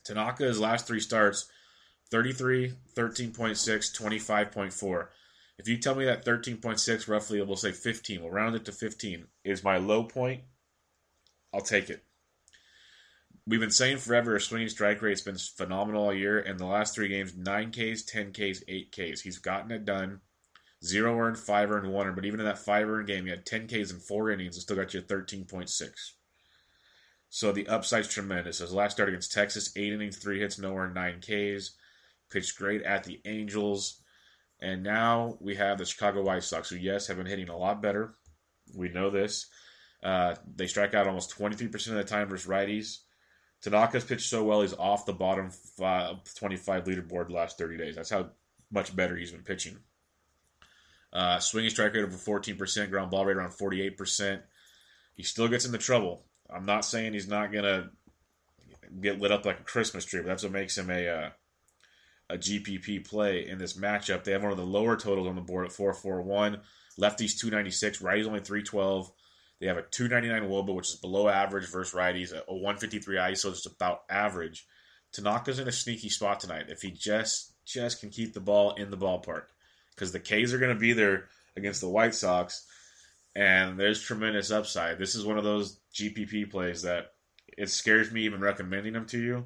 Tanaka's 0.03 0.59
last 0.59 0.87
three 0.87 0.99
starts, 0.99 1.47
33, 2.09 2.73
13.6, 2.95 3.31
25.4. 4.01 5.07
If 5.59 5.67
you 5.67 5.77
tell 5.77 5.93
me 5.93 6.05
that 6.05 6.25
13.6, 6.25 7.07
roughly, 7.07 7.41
we'll 7.43 7.55
say 7.55 7.71
15, 7.71 8.23
we'll 8.23 8.31
round 8.31 8.55
it 8.55 8.65
to 8.65 8.71
15, 8.71 9.27
is 9.43 9.63
my 9.63 9.77
low 9.77 10.03
point, 10.03 10.41
I'll 11.53 11.61
take 11.61 11.91
it. 11.91 12.03
We've 13.47 13.59
been 13.59 13.71
saying 13.71 13.97
forever 13.97 14.35
his 14.35 14.45
swinging 14.45 14.69
strike 14.69 15.01
rate's 15.01 15.21
been 15.21 15.37
phenomenal 15.37 16.05
all 16.05 16.13
year. 16.13 16.39
In 16.39 16.57
the 16.57 16.65
last 16.65 16.93
three 16.93 17.07
games, 17.07 17.35
9 17.35 17.71
Ks, 17.71 18.03
10 18.03 18.33
Ks, 18.33 18.63
8 18.67 18.91
Ks. 18.91 19.21
He's 19.21 19.39
gotten 19.39 19.71
it 19.71 19.83
done. 19.83 20.21
Zero 20.83 21.17
earned, 21.19 21.37
five 21.37 21.71
earned, 21.71 21.91
one 21.91 22.07
earned. 22.07 22.15
But 22.15 22.25
even 22.25 22.39
in 22.39 22.45
that 22.45 22.57
five 22.59 22.87
earned 22.87 23.07
game, 23.07 23.25
he 23.25 23.31
had 23.31 23.45
10 23.45 23.67
Ks 23.67 23.91
in 23.91 23.99
four 23.99 24.29
innings 24.29 24.55
and 24.55 24.61
still 24.61 24.75
got 24.75 24.93
you 24.93 25.01
13.6. 25.01 25.91
So 27.29 27.51
the 27.51 27.67
upside's 27.67 28.07
tremendous. 28.07 28.59
His 28.59 28.73
last 28.73 28.93
start 28.93 29.09
against 29.09 29.31
Texas, 29.31 29.71
eight 29.75 29.93
innings, 29.93 30.17
three 30.17 30.39
hits, 30.39 30.59
no 30.59 30.75
earned, 30.75 30.93
nine 30.93 31.19
Ks. 31.19 31.71
Pitched 32.29 32.57
great 32.57 32.83
at 32.83 33.03
the 33.03 33.21
Angels. 33.25 34.01
And 34.59 34.83
now 34.83 35.37
we 35.39 35.55
have 35.55 35.77
the 35.77 35.85
Chicago 35.85 36.21
White 36.21 36.43
Sox, 36.43 36.69
who, 36.69 36.75
yes, 36.75 37.07
have 37.07 37.17
been 37.17 37.25
hitting 37.25 37.49
a 37.49 37.57
lot 37.57 37.81
better. 37.81 38.15
We 38.75 38.89
know 38.89 39.09
this. 39.09 39.47
Uh, 40.03 40.35
they 40.55 40.67
strike 40.67 40.93
out 40.93 41.07
almost 41.07 41.35
23% 41.37 41.87
of 41.87 41.95
the 41.95 42.03
time 42.03 42.27
versus 42.27 42.47
righties. 42.47 42.99
Tanaka's 43.61 44.03
pitched 44.03 44.27
so 44.27 44.43
well, 44.43 44.61
he's 44.61 44.73
off 44.73 45.05
the 45.05 45.13
bottom 45.13 45.51
five, 45.51 46.17
25 46.35 46.85
leaderboard 46.85 47.27
the 47.27 47.33
last 47.33 47.57
30 47.57 47.77
days. 47.77 47.95
That's 47.95 48.09
how 48.09 48.29
much 48.71 48.95
better 48.95 49.15
he's 49.15 49.31
been 49.31 49.43
pitching. 49.43 49.77
Uh, 51.13 51.39
swinging 51.39 51.69
strike 51.69 51.93
rate 51.93 52.03
over 52.03 52.15
14%, 52.15 52.89
ground 52.89 53.11
ball 53.11 53.25
rate 53.25 53.37
around 53.37 53.51
48%. 53.51 54.41
He 55.15 55.23
still 55.23 55.47
gets 55.47 55.65
into 55.65 55.77
trouble. 55.77 56.23
I'm 56.49 56.65
not 56.65 56.85
saying 56.85 57.13
he's 57.13 57.27
not 57.27 57.51
going 57.51 57.65
to 57.65 57.89
get 58.99 59.19
lit 59.19 59.31
up 59.31 59.45
like 59.45 59.59
a 59.59 59.63
Christmas 59.63 60.05
tree, 60.05 60.21
but 60.21 60.27
that's 60.27 60.43
what 60.43 60.51
makes 60.51 60.77
him 60.77 60.89
a 60.89 61.07
uh, 61.07 61.29
a 62.29 62.37
GPP 62.37 63.07
play 63.07 63.47
in 63.47 63.57
this 63.57 63.73
matchup. 63.73 64.23
They 64.23 64.31
have 64.31 64.41
one 64.41 64.51
of 64.51 64.57
the 64.57 64.65
lower 64.65 64.95
totals 64.95 65.27
on 65.27 65.35
the 65.35 65.41
board 65.41 65.65
at 65.65 65.73
441. 65.73 66.59
Lefties 66.99 67.37
296, 67.37 68.01
righties 68.01 68.25
only 68.25 68.39
312. 68.39 69.11
They 69.61 69.67
have 69.67 69.77
a 69.77 69.83
299 69.83 70.49
Woba, 70.49 70.73
which 70.73 70.89
is 70.89 70.95
below 70.95 71.29
average 71.29 71.69
versus 71.69 71.93
righties, 71.93 72.33
a 72.33 72.51
153 72.51 73.17
ISO, 73.17 73.51
just 73.51 73.67
about 73.67 74.01
average. 74.09 74.65
Tanaka's 75.13 75.59
in 75.59 75.67
a 75.67 75.71
sneaky 75.71 76.09
spot 76.09 76.39
tonight 76.39 76.65
if 76.69 76.81
he 76.81 76.89
just 76.89 77.53
just 77.63 77.99
can 77.99 78.09
keep 78.09 78.33
the 78.33 78.39
ball 78.39 78.73
in 78.73 78.89
the 78.89 78.97
ballpark 78.97 79.43
because 79.93 80.11
the 80.11 80.19
K's 80.19 80.51
are 80.51 80.57
going 80.57 80.73
to 80.73 80.79
be 80.79 80.93
there 80.93 81.25
against 81.55 81.79
the 81.79 81.89
White 81.89 82.15
Sox, 82.15 82.65
and 83.35 83.79
there's 83.79 84.01
tremendous 84.01 84.49
upside. 84.49 84.97
This 84.97 85.13
is 85.13 85.25
one 85.25 85.37
of 85.37 85.43
those 85.43 85.79
GPP 85.93 86.49
plays 86.49 86.81
that 86.81 87.11
it 87.55 87.69
scares 87.69 88.11
me 88.11 88.23
even 88.23 88.41
recommending 88.41 88.93
them 88.93 89.05
to 89.07 89.19
you, 89.19 89.45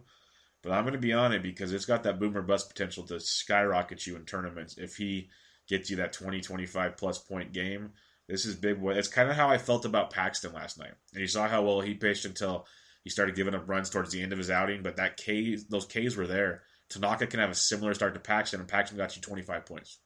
but 0.63 0.71
I'm 0.71 0.83
going 0.83 0.93
to 0.93 0.99
be 0.99 1.13
on 1.13 1.33
it 1.33 1.43
because 1.43 1.73
it's 1.73 1.85
got 1.85 2.03
that 2.03 2.19
boomer 2.19 2.41
bust 2.41 2.69
potential 2.69 3.03
to 3.07 3.19
skyrocket 3.19 4.07
you 4.07 4.15
in 4.15 4.23
tournaments 4.23 4.77
if 4.77 4.95
he 4.95 5.29
gets 5.67 5.89
you 5.89 5.97
that 5.97 6.13
20, 6.13 6.39
25 6.39 6.95
plus 6.95 7.17
point 7.17 7.51
game 7.51 7.91
this 8.27 8.45
is 8.45 8.55
big 8.55 8.81
boy. 8.81 8.93
It's 8.93 9.07
kind 9.07 9.29
of 9.29 9.35
how 9.35 9.49
I 9.49 9.57
felt 9.57 9.85
about 9.85 10.11
Paxton 10.11 10.53
last 10.53 10.79
night. 10.79 10.93
And 11.13 11.21
you 11.21 11.27
saw 11.27 11.47
how 11.47 11.63
well 11.63 11.81
he 11.81 11.93
pitched 11.93 12.25
until 12.25 12.65
he 13.03 13.09
started 13.09 13.35
giving 13.35 13.53
up 13.53 13.69
runs 13.69 13.89
towards 13.89 14.11
the 14.11 14.21
end 14.21 14.31
of 14.31 14.39
his 14.39 14.49
outing. 14.49 14.81
But 14.81 14.97
that 14.97 15.17
K, 15.17 15.57
those 15.69 15.85
Ks 15.85 16.15
were 16.15 16.27
there. 16.27 16.63
Tanaka 16.89 17.27
can 17.27 17.39
have 17.39 17.51
a 17.51 17.55
similar 17.55 17.93
start 17.93 18.13
to 18.13 18.19
Paxton, 18.19 18.59
and 18.59 18.69
Paxton 18.69 18.97
got 18.97 19.15
you 19.15 19.21
25 19.21 19.65
points. 19.65 19.99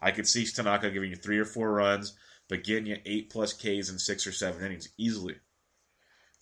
I 0.00 0.10
could 0.10 0.26
see 0.26 0.46
Tanaka 0.46 0.90
giving 0.90 1.10
you 1.10 1.16
three 1.16 1.38
or 1.38 1.44
four 1.44 1.72
runs, 1.72 2.16
but 2.48 2.64
getting 2.64 2.86
you 2.86 2.98
eight 3.04 3.30
plus 3.30 3.52
Ks 3.52 3.90
in 3.90 3.98
six 3.98 4.26
or 4.26 4.32
seven 4.32 4.64
innings 4.64 4.88
easily. 4.96 5.36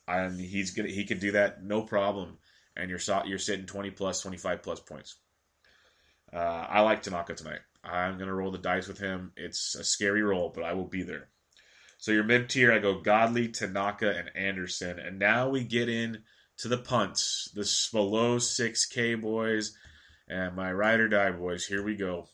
And 0.07 0.41
he's 0.41 0.73
gonna 0.73 0.89
he 0.89 1.05
can 1.05 1.19
do 1.19 1.33
that 1.33 1.65
no 1.65 1.83
problem. 1.83 2.39
And 2.77 2.91
you're 2.91 3.01
you're 3.25 3.39
sitting 3.39 3.67
20 3.67 3.91
plus, 3.93 4.21
25 4.21 4.63
plus 4.63 4.81
points. 4.81 5.17
Uh, 6.33 6.37
I 6.69 6.81
like 6.81 7.03
Tanaka 7.03 7.35
tonight. 7.35 7.61
I'm 7.87 8.17
going 8.17 8.29
to 8.29 8.35
roll 8.35 8.51
the 8.51 8.59
dice 8.59 8.89
with 8.89 8.99
him. 8.99 9.33
It's 9.37 9.75
a 9.75 9.85
scary 9.85 10.23
roll, 10.23 10.51
but 10.55 10.65
I 10.65 10.73
will 10.75 10.87
be 10.87 11.03
there. 11.03 11.29
So 11.99 12.13
your 12.13 12.25
mid 12.25 12.49
tier, 12.49 12.73
I 12.73 12.79
go 12.79 13.01
Godley, 13.01 13.49
Tanaka, 13.49 14.17
and 14.17 14.31
Anderson. 14.35 14.99
And 14.99 15.19
now 15.19 15.49
we 15.49 15.65
get 15.65 15.89
in 15.89 16.23
to 16.59 16.69
the 16.69 16.79
punts, 16.79 17.51
the 17.55 17.69
below 17.93 18.37
6K 18.37 19.21
boys, 19.21 19.77
and 20.29 20.57
my 20.57 20.73
ride 20.73 21.01
or 21.01 21.09
die 21.09 21.31
boys. 21.31 21.67
Here 21.67 21.83
we 21.83 21.97
go. 21.97 22.29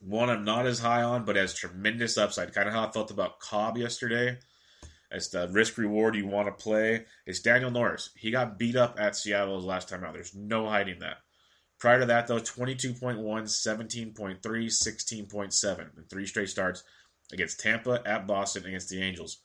One 0.00 0.30
I'm 0.30 0.44
not 0.44 0.66
as 0.66 0.78
high 0.78 1.02
on, 1.02 1.24
but 1.24 1.36
has 1.36 1.54
tremendous 1.54 2.16
upside. 2.18 2.54
Kind 2.54 2.68
of 2.68 2.74
how 2.74 2.86
I 2.86 2.90
felt 2.92 3.10
about 3.10 3.40
Cobb 3.40 3.76
yesterday. 3.76 4.38
It's 5.10 5.28
the 5.28 5.48
risk 5.48 5.78
reward 5.78 6.14
you 6.14 6.26
want 6.26 6.46
to 6.48 6.62
play. 6.62 7.06
It's 7.26 7.40
Daniel 7.40 7.70
Norris. 7.70 8.10
He 8.14 8.30
got 8.30 8.58
beat 8.58 8.76
up 8.76 8.96
at 9.00 9.16
Seattle 9.16 9.56
his 9.56 9.64
last 9.64 9.88
time 9.88 10.04
out. 10.04 10.12
There's 10.12 10.34
no 10.34 10.68
hiding 10.68 10.98
that. 11.00 11.18
Prior 11.78 12.00
to 12.00 12.06
that, 12.06 12.26
though, 12.26 12.40
22.1, 12.40 13.18
17.3, 13.18 14.40
16.7 14.40 15.80
in 15.96 16.04
three 16.04 16.26
straight 16.26 16.48
starts 16.48 16.82
against 17.32 17.60
Tampa, 17.60 18.02
at 18.04 18.26
Boston, 18.26 18.66
against 18.66 18.88
the 18.88 19.00
Angels. 19.00 19.38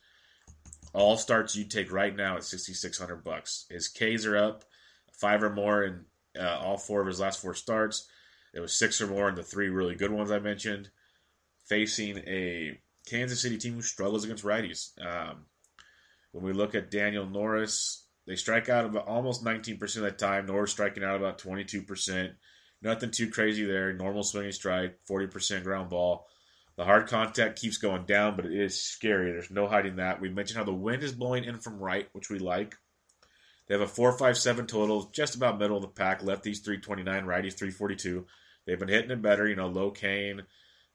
All 0.94 1.18
starts 1.18 1.56
you 1.56 1.66
take 1.66 1.92
right 1.92 2.16
now 2.16 2.38
at 2.38 2.44
6600 2.44 3.24
bucks. 3.24 3.66
His 3.70 3.88
Ks 3.88 4.26
are 4.26 4.38
up, 4.38 4.64
five 5.12 5.44
or 5.44 5.50
more 5.50 5.84
in 5.84 6.06
uh, 6.40 6.60
all 6.60 6.78
four 6.78 7.02
of 7.02 7.08
his 7.08 7.20
last 7.20 7.42
four 7.42 7.54
starts. 7.54 8.08
It 8.54 8.60
was 8.60 8.74
six 8.74 9.02
or 9.02 9.08
more 9.08 9.30
in 9.30 9.36
the 9.36 9.44
three 9.44 9.70
really 9.70 9.96
good 9.96 10.12
ones 10.12 10.32
I 10.32 10.40
mentioned. 10.40 10.90
facing 11.68 12.18
a 12.20 12.80
Kansas 13.08 13.42
City 13.42 13.58
team 13.58 13.74
who 13.76 13.82
struggles 13.82 14.24
against 14.24 14.44
righties. 14.44 14.90
Um, 15.04 15.46
when 16.32 16.44
we 16.44 16.54
look 16.54 16.76
at 16.76 16.92
Daniel 16.92 17.26
Norris, 17.26 18.03
they 18.26 18.36
strike 18.36 18.70
out 18.70 18.86
about 18.86 19.08
almost 19.08 19.44
19% 19.44 19.82
of 19.82 20.04
the 20.04 20.12
time. 20.12 20.46
Norris 20.46 20.72
striking 20.72 21.04
out 21.04 21.18
about 21.18 21.40
22%. 21.40 22.32
Nothing 22.82 23.12
too 23.12 23.30
crazy 23.30 23.66
there. 23.66 23.94
Normal 23.94 24.24
swinging 24.24 24.52
strike, 24.52 25.00
40% 25.10 25.64
ground 25.64 25.90
ball. 25.90 26.28
The 26.76 26.86
hard 26.86 27.08
contact 27.08 27.60
keeps 27.60 27.78
going 27.78 28.06
down, 28.06 28.36
but 28.36 28.46
it 28.46 28.54
is 28.54 28.82
scary. 28.82 29.32
There's 29.32 29.52
no 29.52 29.68
hiding 29.68 29.98
that. 29.98 30.20
We 30.20 30.30
mentioned 30.30 30.58
how 30.58 30.64
the 30.64 30.74
wind 30.74 31.04
is 31.04 31.12
blowing 31.12 31.44
in 31.44 31.60
from 31.60 31.80
right, 31.80 32.08
which 32.14 32.30
we 32.30 32.40
like. 32.40 32.76
They 33.68 33.76
have 33.76 33.82
a 33.82 33.92
4.57 33.92 34.68
total, 34.68 35.10
just 35.14 35.36
about 35.36 35.60
middle 35.60 35.78
of 35.78 35.84
the 35.84 35.88
pack. 35.88 36.22
Lefties 36.22 36.64
329, 36.64 37.26
righties 37.26 37.54
342. 37.54 38.26
They've 38.66 38.80
been 38.80 38.90
hitting 38.90 39.12
it 39.12 39.22
better. 39.22 39.48
You 39.48 39.56
know, 39.56 39.68
Lo 39.68 39.92
Cain, 39.92 40.44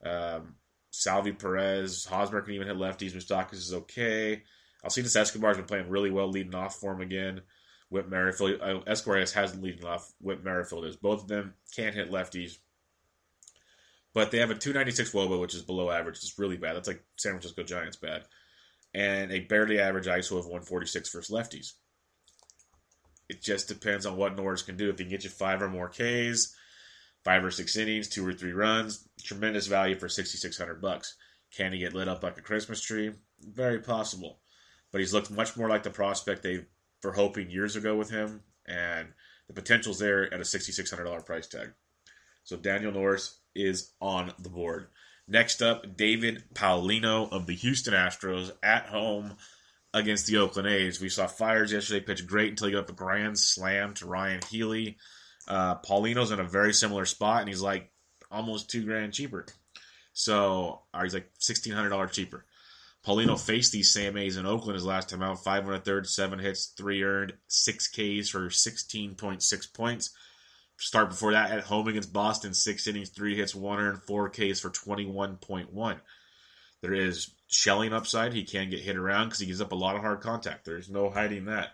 um, 0.05 0.57
Salvy 0.91 1.33
Perez, 1.33 2.05
Hosmer 2.05 2.43
can 2.43 2.55
even 2.55 2.67
hit 2.67 2.77
lefties. 2.77 3.13
Moustakas 3.13 3.55
is 3.55 3.73
okay. 3.73 4.43
Alcides 4.85 5.17
Escobar's 5.17 5.57
been 5.57 5.67
playing 5.67 5.89
really 5.89 6.11
well, 6.11 6.29
leading 6.29 6.55
off 6.55 6.77
for 6.77 6.93
him 6.93 7.01
again. 7.01 7.43
Whit 7.91 8.09
Merrifield, 8.09 8.61
uh, 8.61 8.81
Escobar 8.87 9.19
has 9.19 9.57
leading 9.57 9.85
off. 9.85 10.13
Whit 10.21 10.45
Merrifield 10.45 10.85
is. 10.85 10.97
Both 10.97 11.23
of 11.23 11.29
them 11.29 11.55
can't 11.75 11.95
hit 11.95 12.11
lefties. 12.11 12.59
But 14.15 14.31
they 14.31 14.39
have 14.39 14.51
a 14.51 14.55
296 14.55 15.13
Woba, 15.13 15.41
which 15.41 15.55
is 15.55 15.63
below 15.63 15.91
average. 15.91 16.17
It's 16.17 16.39
really 16.39 16.57
bad. 16.57 16.77
That's 16.77 16.89
like 16.89 17.05
San 17.17 17.33
Francisco 17.33 17.63
Giants 17.63 17.97
bad. 17.97 18.25
And 18.95 19.33
a 19.33 19.41
barely 19.41 19.81
average 19.81 20.07
ISO 20.07 20.33
of 20.33 20.47
146 20.47 21.11
versus 21.13 21.35
lefties. 21.35 21.73
It 23.29 23.43
just 23.43 23.69
depends 23.69 24.07
on 24.07 24.17
what 24.17 24.37
Norris 24.37 24.63
can 24.63 24.77
do. 24.77 24.89
If 24.89 24.99
he 24.99 25.05
can 25.05 25.11
get 25.11 25.25
you 25.25 25.31
five 25.31 25.61
or 25.61 25.69
more 25.69 25.89
Ks, 25.91 26.55
five 27.25 27.45
or 27.45 27.51
six 27.51 27.77
innings, 27.77 28.09
two 28.09 28.27
or 28.27 28.33
three 28.33 28.53
runs, 28.53 29.07
tremendous 29.23 29.67
value 29.67 29.99
for 29.99 30.09
6600 30.09 30.81
bucks. 30.81 31.17
Can 31.55 31.73
he 31.73 31.79
get 31.79 31.95
lit 31.95 32.09
up 32.09 32.23
like 32.23 32.39
a 32.39 32.43
Christmas 32.43 32.81
tree? 32.81 33.13
Very 33.41 33.81
possible. 33.81 34.41
But 34.91 35.01
he's 35.01 35.13
looked 35.13 35.31
much 35.31 35.57
more 35.57 35.69
like 35.69 35.83
the 35.83 35.91
prospect 35.91 36.43
they 36.43 36.65
were 37.05 37.13
hoping 37.13 37.51
years 37.51 37.77
ago 37.77 37.97
with 37.97 38.11
him, 38.11 38.43
and 38.67 39.09
the 39.47 39.55
potential's 39.55 39.99
there 39.99 40.33
at 40.33 40.41
a 40.41 40.45
$6,600 40.45 41.27
price 41.27 41.47
tag. 41.47 41.73
So 42.45 42.57
Daniel 42.57 42.93
Norris 42.93 43.39
is 43.55 43.93
on 44.01 44.33
the 44.39 44.49
board. 44.49 44.89
Next 45.27 45.61
up, 45.61 45.97
David 45.97 46.45
Paulino 46.55 47.31
of 47.31 47.47
the 47.47 47.55
Houston 47.55 47.93
Astros 47.93 48.51
at 48.63 48.87
home 48.87 49.37
against 49.93 50.27
the 50.27 50.39
Oakland 50.39 50.69
A's. 50.69 51.01
We 51.01 51.11
saw 51.11 51.27
Fiers 51.27 51.73
yesterday 51.73 52.05
pitch 52.05 52.27
great 52.27 52.51
until 52.51 52.69
he 52.69 52.73
got 52.73 52.89
a 52.89 52.93
grand 52.95 53.39
slam 53.39 53.93
to 53.95 54.07
Ryon 54.07 54.41
Healy. 54.51 54.97
Uh, 55.47 55.77
Paulino's 55.77 56.31
in 56.31 56.41
a 56.41 56.45
very 56.45 56.73
similar 56.73 57.05
spot, 57.05 57.41
and 57.41 57.49
he's 57.49 57.61
like 57.61 57.91
almost 58.31 58.71
two 58.71 58.85
grand 58.85 59.13
cheaper. 59.13 59.47
So, 60.13 60.83
or 60.95 61.05
he's 61.05 61.15
like 61.15 61.31
sixteen 61.39 61.75
hundred 61.75 61.91
dollars 61.91 62.13
cheaper. 62.13 62.45
Paulino 63.09 63.41
faced 63.41 63.73
these 63.73 63.91
same 63.91 64.19
A's 64.19 64.37
in 64.37 64.45
Oakland 64.45 64.75
his 64.75 64.85
last 64.85 65.09
time 65.09 65.23
out. 65.23 65.43
Five 65.43 65.65
and 65.65 65.75
a 65.75 65.81
third, 65.81 66.07
seven 66.07 66.39
hits, 66.39 66.75
three 66.77 67.03
earned, 67.03 67.33
six 67.47 67.89
Ks 67.89 68.29
for 68.29 68.51
sixteen 68.51 69.15
point 69.15 69.43
six 69.43 69.67
points. 69.67 70.11
Start 70.77 71.09
before 71.09 71.33
that 71.33 71.51
at 71.51 71.65
home 71.65 71.89
against 71.89 72.13
Boston, 72.13 72.53
six 72.53 72.87
innings, 72.87 73.09
three 73.09 73.35
hits, 73.35 73.55
one 73.55 73.79
earned, 73.79 74.03
four 74.03 74.29
Ks 74.29 74.61
for 74.61 74.69
twenty 74.69 75.07
one 75.07 75.39
point 75.39 75.73
one. 75.73 76.03
There 76.83 76.93
is 76.93 77.33
shelling 77.47 77.95
upside. 77.95 78.35
He 78.35 78.45
can 78.45 78.69
get 78.69 78.81
hit 78.81 78.97
around 78.97 79.29
because 79.29 79.41
he 79.41 79.47
gives 79.47 79.63
up 79.63 79.73
a 79.73 79.77
lot 79.77 79.97
of 79.97 80.03
hard 80.03 80.21
contact. 80.21 80.67
There's 80.67 80.91
no 80.91 81.09
hiding 81.09 81.47
that. 81.47 81.71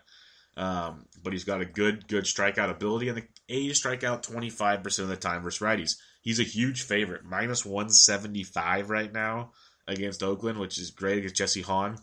Um, 0.55 1.05
but 1.21 1.33
he's 1.33 1.43
got 1.43 1.59
a 1.59 1.65
good, 1.65 2.07
good 2.07 2.23
strikeout 2.23 2.71
ability, 2.71 3.09
and 3.09 3.17
the 3.17 3.27
A's 3.49 3.77
strike 3.77 4.05
out 4.05 4.23
25% 4.23 4.99
of 4.99 5.09
the 5.09 5.17
time 5.17 5.43
versus 5.43 5.59
righties. 5.59 5.97
He's 6.21 6.39
a 6.39 6.43
huge 6.43 6.83
favorite, 6.83 7.25
minus 7.25 7.65
175 7.65 8.89
right 8.89 9.11
now 9.11 9.51
against 9.87 10.23
Oakland, 10.23 10.59
which 10.59 10.77
is 10.77 10.91
great 10.91 11.17
against 11.17 11.35
Jesse 11.35 11.61
Hahn. 11.61 11.97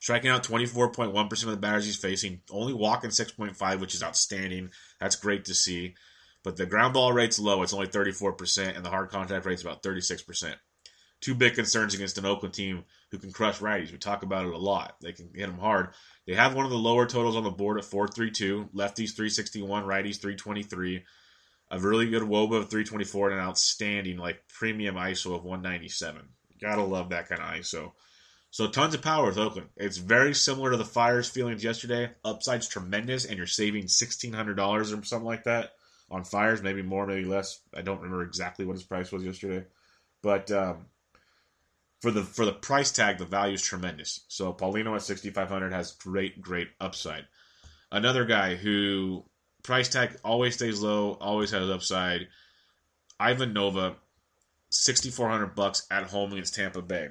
Striking 0.00 0.30
out 0.30 0.44
24.1% 0.44 1.44
of 1.44 1.50
the 1.50 1.56
batters 1.56 1.86
he's 1.86 1.96
facing, 1.96 2.42
only 2.50 2.72
walking 2.72 3.10
6.5, 3.10 3.80
which 3.80 3.94
is 3.94 4.02
outstanding. 4.02 4.70
That's 5.00 5.16
great 5.16 5.46
to 5.46 5.54
see. 5.54 5.94
But 6.42 6.56
the 6.56 6.66
ground 6.66 6.94
ball 6.94 7.12
rate's 7.12 7.38
low, 7.38 7.62
it's 7.62 7.72
only 7.72 7.88
34%, 7.88 8.76
and 8.76 8.84
the 8.84 8.90
hard 8.90 9.08
contact 9.10 9.46
rate's 9.46 9.62
about 9.62 9.82
36% 9.82 10.54
two 11.20 11.34
big 11.34 11.54
concerns 11.54 11.94
against 11.94 12.18
an 12.18 12.26
Oakland 12.26 12.54
team 12.54 12.84
who 13.10 13.18
can 13.18 13.32
crush 13.32 13.58
righties. 13.58 13.92
We 13.92 13.98
talk 13.98 14.22
about 14.22 14.46
it 14.46 14.52
a 14.52 14.58
lot. 14.58 14.96
They 15.00 15.12
can 15.12 15.30
hit 15.34 15.46
them 15.46 15.58
hard. 15.58 15.88
They 16.26 16.34
have 16.34 16.54
one 16.54 16.64
of 16.64 16.70
the 16.70 16.78
lower 16.78 17.06
totals 17.06 17.36
on 17.36 17.44
the 17.44 17.50
board 17.50 17.78
at 17.78 17.84
432, 17.84 18.70
lefties 18.74 19.14
361, 19.14 19.84
righties 19.84 20.20
323. 20.20 21.04
A 21.72 21.80
really 21.80 22.08
good 22.08 22.22
Woba 22.22 22.58
of 22.58 22.70
324 22.70 23.30
and 23.30 23.40
an 23.40 23.44
outstanding 23.44 24.18
like 24.18 24.46
premium 24.48 24.94
ISO 24.94 25.34
of 25.34 25.44
197. 25.44 26.28
Gotta 26.60 26.82
love 26.82 27.10
that 27.10 27.28
kind 27.28 27.40
of 27.40 27.48
ISO. 27.48 27.92
So 28.50 28.68
tons 28.68 28.94
of 28.94 29.02
power 29.02 29.26
with 29.26 29.38
Oakland. 29.38 29.68
It's 29.76 29.98
very 29.98 30.34
similar 30.34 30.70
to 30.70 30.76
the 30.76 30.84
Fiers' 30.84 31.28
feelings 31.28 31.62
yesterday. 31.62 32.10
Upside's 32.24 32.68
tremendous, 32.68 33.24
and 33.24 33.36
you're 33.36 33.46
saving 33.46 33.88
sixteen 33.88 34.32
hundred 34.32 34.54
dollars 34.54 34.92
or 34.92 35.02
something 35.04 35.26
like 35.26 35.44
that 35.44 35.72
on 36.10 36.24
Fiers, 36.24 36.62
maybe 36.62 36.82
more, 36.82 37.06
maybe 37.06 37.24
less. 37.24 37.60
I 37.74 37.82
don't 37.82 38.00
remember 38.00 38.22
exactly 38.22 38.64
what 38.64 38.74
his 38.74 38.84
price 38.84 39.10
was 39.10 39.24
yesterday, 39.24 39.66
but 40.22 40.50
um, 40.50 40.86
for 42.00 42.10
the 42.10 42.22
for 42.22 42.44
the 42.44 42.52
price 42.52 42.92
tag, 42.92 43.18
the 43.18 43.24
value 43.24 43.54
is 43.54 43.62
tremendous. 43.62 44.24
So 44.28 44.52
Paulino 44.52 44.94
at 44.94 45.02
6500 45.02 45.72
has 45.72 45.92
great 45.92 46.40
great 46.40 46.68
upside. 46.80 47.26
Another 47.90 48.24
guy 48.24 48.54
who 48.56 49.24
price 49.62 49.88
tag 49.88 50.16
always 50.24 50.54
stays 50.54 50.80
low, 50.80 51.12
always 51.20 51.50
has 51.50 51.68
upside. 51.68 52.28
Ivan 53.18 53.52
Nova, 53.52 53.96
6400 54.70 55.54
bucks 55.54 55.86
at 55.90 56.04
home 56.04 56.32
against 56.32 56.54
Tampa 56.54 56.82
Bay. 56.82 57.08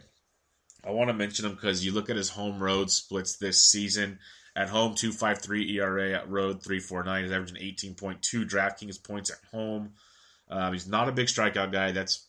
I 0.84 0.92
want 0.92 1.10
to 1.10 1.14
mention 1.14 1.46
him 1.46 1.56
because 1.56 1.86
you 1.86 1.92
look 1.92 2.10
at 2.10 2.16
his 2.16 2.30
home 2.30 2.62
road 2.62 2.92
splits 2.92 3.38
this 3.38 3.66
season. 3.66 4.20
At 4.56 4.70
home, 4.70 4.94
2.53 4.94 5.72
ERA. 5.72 6.14
At 6.14 6.30
road, 6.30 6.62
3.49. 6.62 7.24
He's 7.24 7.32
averaging 7.32 7.58
18.2 7.58 8.50
DraftKings 8.50 9.04
points 9.04 9.32
at 9.32 9.40
home. 9.52 9.94
Um, 10.50 10.74
he's 10.74 10.88
not 10.88 11.10
a 11.10 11.12
big 11.12 11.28
strikeout 11.28 11.72
guy. 11.72 11.92
That's 11.92 12.28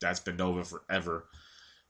that's 0.00 0.20
been 0.20 0.36
Nova 0.36 0.64
forever. 0.64 1.26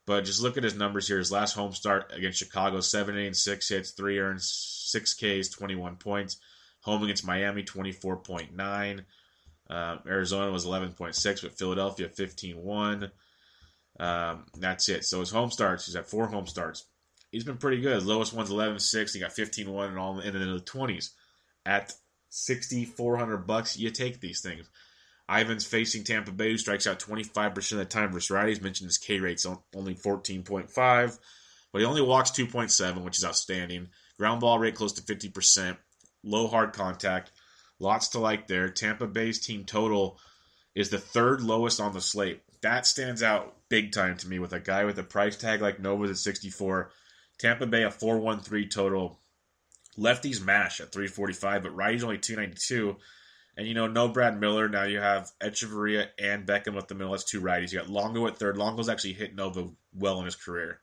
But 0.06 0.26
just 0.26 0.42
look 0.42 0.58
at 0.58 0.64
his 0.64 0.76
numbers 0.76 1.08
here. 1.08 1.18
His 1.18 1.32
last 1.32 1.54
home 1.54 1.72
start 1.72 2.12
against 2.14 2.38
Chicago, 2.38 2.80
7 2.80 3.16
innings, 3.16 3.42
6 3.42 3.68
hits, 3.70 3.90
3 3.92 4.18
earns, 4.18 4.52
6 4.90 5.14
Ks, 5.14 5.48
21 5.48 5.96
points. 5.96 6.36
Home 6.82 7.02
against 7.02 7.26
Miami, 7.26 7.62
24.9. 7.62 9.04
Um, 9.70 10.00
Arizona 10.06 10.50
was 10.50 10.66
11.6, 10.66 11.42
but 11.42 11.58
Philadelphia, 11.58 12.08
15.1. 12.08 13.10
Um, 13.98 14.44
that's 14.58 14.88
it. 14.88 15.04
So 15.04 15.20
his 15.20 15.30
home 15.30 15.50
starts, 15.50 15.86
he's 15.86 15.96
at 15.96 16.08
four 16.08 16.26
home 16.26 16.46
starts. 16.46 16.84
He's 17.30 17.44
been 17.44 17.56
pretty 17.56 17.80
good. 17.80 18.04
Lowest 18.04 18.32
one's 18.32 18.50
11.6. 18.50 19.12
He 19.12 19.20
got 19.20 19.30
15.1 19.30 19.88
and 19.88 19.98
all 19.98 20.20
in 20.20 20.32
the 20.34 20.60
20s. 20.60 21.10
At 21.66 21.92
6,400 22.28 23.38
bucks, 23.38 23.76
you 23.76 23.90
take 23.90 24.20
these 24.20 24.40
things. 24.40 24.68
Ivan's 25.28 25.64
facing 25.64 26.04
Tampa 26.04 26.30
Bay, 26.30 26.50
who 26.50 26.58
strikes 26.58 26.86
out 26.86 26.98
25% 26.98 27.72
of 27.72 27.78
the 27.78 27.84
time 27.86 28.12
versus 28.12 28.34
righties. 28.34 28.62
Mentioned 28.62 28.88
his 28.88 28.98
K 28.98 29.18
rate's 29.18 29.46
only 29.74 29.94
14.5, 29.94 31.18
but 31.72 31.78
he 31.78 31.84
only 31.84 32.02
walks 32.02 32.30
2.7, 32.30 33.02
which 33.02 33.18
is 33.18 33.24
outstanding. 33.24 33.88
Ground 34.18 34.40
ball 34.40 34.58
rate 34.58 34.74
close 34.74 34.92
to 34.92 35.02
50%. 35.02 35.76
Low 36.22 36.46
hard 36.46 36.72
contact. 36.72 37.32
Lots 37.84 38.08
to 38.08 38.18
like 38.18 38.46
there. 38.46 38.70
Tampa 38.70 39.06
Bay's 39.06 39.38
team 39.38 39.64
total 39.64 40.18
is 40.74 40.88
the 40.88 40.98
third 40.98 41.42
lowest 41.42 41.82
on 41.82 41.92
the 41.92 42.00
slate. 42.00 42.40
That 42.62 42.86
stands 42.86 43.22
out 43.22 43.54
big 43.68 43.92
time 43.92 44.16
to 44.16 44.26
me 44.26 44.38
with 44.38 44.54
a 44.54 44.58
guy 44.58 44.86
with 44.86 44.98
a 44.98 45.02
price 45.02 45.36
tag 45.36 45.60
like 45.60 45.78
Nova's 45.78 46.10
at 46.10 46.16
64. 46.16 46.90
Tampa 47.38 47.66
Bay 47.66 47.82
a 47.82 47.90
413 47.90 48.70
total. 48.70 49.20
Lefties 49.98 50.42
mash 50.42 50.80
at 50.80 50.92
345, 50.92 51.62
but 51.62 51.76
righties 51.76 52.02
only 52.02 52.16
292. 52.16 52.96
And 53.58 53.68
you 53.68 53.74
know, 53.74 53.86
no 53.86 54.08
Brad 54.08 54.40
Miller. 54.40 54.66
Now 54.66 54.84
you 54.84 55.00
have 55.00 55.30
Hechavarria 55.42 56.06
and 56.18 56.46
Beckham 56.46 56.74
with 56.74 56.88
the 56.88 56.94
middle. 56.94 57.12
That's 57.12 57.24
two 57.24 57.42
righties. 57.42 57.70
You 57.70 57.80
got 57.80 57.90
Longo 57.90 58.26
at 58.26 58.38
third. 58.38 58.56
Longo's 58.56 58.88
actually 58.88 59.12
hit 59.12 59.34
Nova 59.34 59.68
well 59.94 60.20
in 60.20 60.24
his 60.24 60.36
career. 60.36 60.80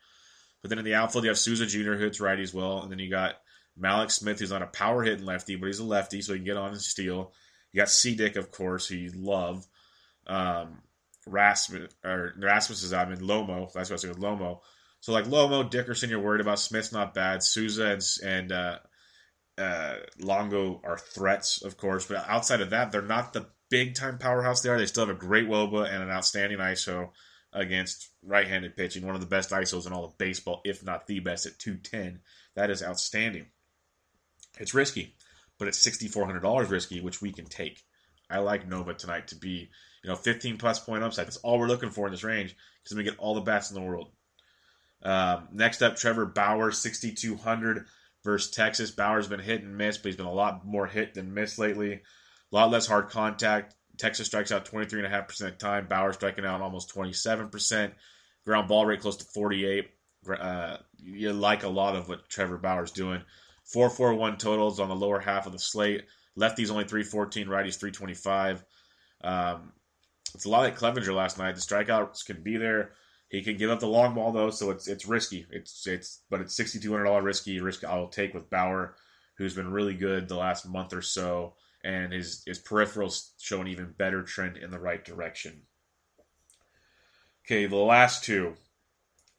But 0.62 0.70
then 0.70 0.78
in 0.78 0.86
the 0.86 0.94
outfield, 0.94 1.24
you 1.24 1.32
have 1.32 1.40
Souza 1.40 1.66
Jr. 1.66 1.94
who 1.94 2.04
hits 2.04 2.20
righties 2.20 2.54
well. 2.54 2.84
And 2.84 2.92
then 2.92 3.00
you 3.00 3.10
got 3.10 3.38
Mallex 3.80 4.12
Smith, 4.12 4.40
who's 4.40 4.52
not 4.52 4.62
a 4.62 4.68
power 4.68 5.04
hitting 5.04 5.26
lefty, 5.26 5.56
but 5.56 5.68
he's 5.68 5.80
a 5.80 5.84
lefty, 5.84 6.22
so 6.22 6.34
he 6.34 6.40
can 6.40 6.46
get 6.46 6.58
on 6.58 6.72
and 6.72 6.82
steal. 6.82 7.34
You 7.72 7.80
got 7.80 7.90
C 7.90 8.16
Dick, 8.16 8.36
of 8.36 8.52
course, 8.52 8.88
who 8.88 8.96
you 8.96 9.12
love. 9.16 9.66
Um, 10.28 10.82
Rasmus, 11.26 11.94
or 12.04 12.34
Rasmus 12.38 12.84
is 12.84 12.94
out. 12.94 13.08
I 13.08 13.12
mean, 13.12 13.20
Lomo. 13.20 13.72
That's 13.72 13.90
what 13.90 14.00
I 14.00 14.02
saying, 14.02 14.16
Lomo. 14.16 14.60
So, 15.00 15.14
like 15.14 15.26
Lomo, 15.26 15.70
Dickerson, 15.70 16.10
you're 16.10 16.20
worried 16.20 16.42
about. 16.42 16.60
Smith's 16.60 16.92
not 16.92 17.14
bad. 17.14 17.44
Souza 17.44 17.86
and, 17.92 18.04
and 18.24 18.52
uh, 18.52 18.80
uh, 19.58 19.96
Longo 20.20 20.82
are 20.84 20.98
threats, 20.98 21.64
of 21.64 21.78
course, 21.78 22.06
but 22.06 22.26
outside 22.28 22.62
of 22.62 22.72
that, 22.72 22.92
they're 22.92 23.02
not 23.02 23.34
the 23.34 23.48
big 23.70 23.96
time 23.96 24.18
powerhouse 24.18 24.62
they 24.62 24.70
are. 24.70 24.78
They 24.78 24.86
still 24.86 25.06
have 25.08 25.16
a 25.16 25.20
great 25.20 25.48
Woba 25.48 25.92
and 25.92 26.04
an 26.04 26.10
outstanding 26.10 26.60
ISO 26.60 27.10
against 27.54 28.10
right 28.24 28.48
handed 28.48 28.76
pitching, 28.76 29.06
one 29.06 29.16
of 29.16 29.22
the 29.22 29.28
best 29.28 29.52
ISOs 29.52 29.88
in 29.88 29.94
all 29.94 30.06
of 30.06 30.18
baseball, 30.18 30.62
if 30.64 30.84
not 30.84 31.08
the 31.08 31.20
best 31.20 31.46
at 31.46 31.60
210. 31.60 32.20
That 32.56 32.70
is 32.70 32.84
outstanding. 32.84 33.48
It's 34.62 34.76
risky, 34.76 35.16
but 35.58 35.68
it's 35.68 35.86
$6,400 35.86 36.70
risky, 36.70 37.02
which 37.02 37.22
we 37.22 37.32
can 37.32 37.46
take. 37.46 37.82
I 38.30 38.38
like 38.40 38.68
Nova 38.68 38.94
tonight 38.94 39.30
to 39.30 39.36
be, 39.36 39.70
you 40.04 40.10
know, 40.10 40.16
15 40.16 40.58
plus 40.58 40.80
point 40.80 41.04
upside. 41.04 41.26
That's 41.26 41.38
all 41.38 41.60
we're 41.60 41.68
looking 41.68 41.90
for 41.90 42.06
in 42.06 42.12
this 42.12 42.24
range 42.24 42.56
because 42.84 42.96
we 42.96 43.04
get 43.04 43.18
all 43.18 43.34
the 43.34 43.42
bats 43.42 43.72
in 43.72 43.76
the 43.76 43.82
world. 43.82 44.12
Um, 45.04 45.48
next 45.52 45.82
up, 45.82 45.96
Trevor 45.96 46.28
Bauer, 46.28 46.72
6,200 46.72 47.86
versus 48.24 48.52
Texas. 48.52 48.92
Bauer's 48.92 49.28
been 49.28 49.40
hit 49.40 49.64
and 49.64 49.78
miss, 49.78 49.98
but 49.98 50.06
he's 50.06 50.16
been 50.16 50.28
a 50.28 50.32
lot 50.32 50.66
more 50.66 50.86
hit 50.86 51.16
than 51.16 51.34
miss 51.34 51.58
lately. 51.58 51.94
A 51.94 52.56
lot 52.56 52.70
less 52.70 52.86
hard 52.86 53.10
contact. 53.10 53.74
Texas 53.98 54.28
strikes 54.28 54.52
out 54.52 54.66
23.5% 54.66 55.30
of 55.30 55.38
the 55.38 55.52
time. 55.52 55.88
Bauer 55.88 56.14
striking 56.14 56.46
out 56.46 56.62
almost 56.62 56.94
27%. 56.94 57.92
Ground 58.46 58.68
ball 58.68 58.86
rate 58.86 59.02
close 59.02 59.18
to 59.18 59.26
48. 59.26 59.90
Uh, 60.40 60.78
you 60.98 61.34
like 61.34 61.64
a 61.64 61.68
lot 61.68 61.96
of 61.96 62.08
what 62.08 62.30
Trevor 62.30 62.58
Bauer's 62.58 62.92
doing. 62.92 63.24
441 63.72 64.38
totals 64.38 64.80
on 64.80 64.90
the 64.90 64.96
lower 64.96 65.20
half 65.20 65.46
of 65.46 65.54
the 65.54 65.60
slate. 65.60 66.06
Lefties 66.38 66.72
only 66.72 66.86
314, 66.86 67.48
righties 67.48 67.80
325. 67.80 68.64
Um, 69.24 69.72
it's 70.34 70.46
a 70.46 70.50
lot 70.50 70.62
like 70.62 70.78
Clevinger 70.78 71.14
last 71.14 71.38
night. 71.38 71.56
The 71.56 71.62
strikeouts 71.62 72.26
can 72.26 72.42
be 72.42 72.58
there. 72.58 72.94
He 73.30 73.42
can 73.42 73.58
give 73.58 73.70
up 73.70 73.80
the 73.80 73.88
long 73.88 74.14
ball 74.14 74.34
though, 74.34 74.50
so 74.50 74.72
it's 74.72 74.88
it's 74.88 75.06
risky. 75.06 75.46
It's 75.52 75.88
it's 75.88 76.22
but 76.30 76.42
it's 76.42 76.56
sixty 76.56 76.80
two 76.80 76.92
hundred 76.92 77.06
dollar 77.06 77.22
risky 77.22 77.62
risk 77.62 77.84
I'll 77.86 78.10
take 78.10 78.34
with 78.34 78.50
Bauer, 78.50 78.96
who's 79.38 79.56
been 79.56 79.72
really 79.72 79.94
good 79.94 80.28
the 80.28 80.36
last 80.36 80.68
month 80.68 80.94
or 80.94 81.02
so, 81.02 81.54
and 81.84 82.12
his 82.12 82.44
his 82.46 82.60
peripherals 82.60 83.32
show 83.40 83.62
an 83.62 83.68
even 83.68 83.94
better 83.98 84.22
trend 84.24 84.58
in 84.58 84.70
the 84.70 84.80
right 84.80 85.04
direction. 85.04 85.62
Okay, 87.46 87.68
the 87.68 87.78
last 87.78 88.26
two, 88.26 88.56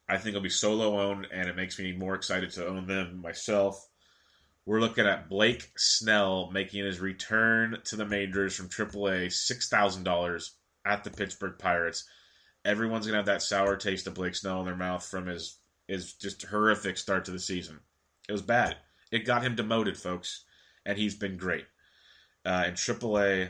I 0.09 0.17
think 0.17 0.33
will 0.33 0.41
be 0.41 0.49
solo 0.49 0.99
owned, 0.99 1.27
and 1.31 1.47
it 1.47 1.55
makes 1.55 1.77
me 1.77 1.91
more 1.91 2.15
excited 2.15 2.49
to 2.51 2.67
own 2.67 2.87
them 2.87 3.21
myself. 3.21 3.87
We're 4.65 4.79
looking 4.79 5.05
at 5.05 5.27
Blake 5.27 5.71
Snell 5.77 6.49
making 6.51 6.85
his 6.85 6.99
return 6.99 7.79
to 7.85 7.95
the 7.97 8.05
majors 8.05 8.55
from 8.55 8.69
AAA, 8.69 9.31
six 9.31 9.67
thousand 9.67 10.03
dollars 10.03 10.55
at 10.85 11.03
the 11.03 11.09
Pittsburgh 11.09 11.57
Pirates. 11.59 12.05
Everyone's 12.63 13.05
gonna 13.05 13.17
have 13.17 13.25
that 13.25 13.41
sour 13.41 13.75
taste 13.75 14.07
of 14.07 14.13
Blake 14.13 14.35
Snell 14.35 14.59
in 14.59 14.65
their 14.65 14.75
mouth 14.75 15.05
from 15.05 15.27
his 15.27 15.57
his 15.87 16.13
just 16.13 16.43
horrific 16.43 16.97
start 16.97 17.25
to 17.25 17.31
the 17.31 17.39
season. 17.39 17.79
It 18.29 18.31
was 18.31 18.41
bad. 18.41 18.77
It 19.11 19.25
got 19.25 19.43
him 19.43 19.55
demoted, 19.55 19.97
folks, 19.97 20.45
and 20.85 20.97
he's 20.97 21.15
been 21.15 21.37
great 21.37 21.65
uh, 22.45 22.63
in 22.67 22.73
AAA. 22.73 23.49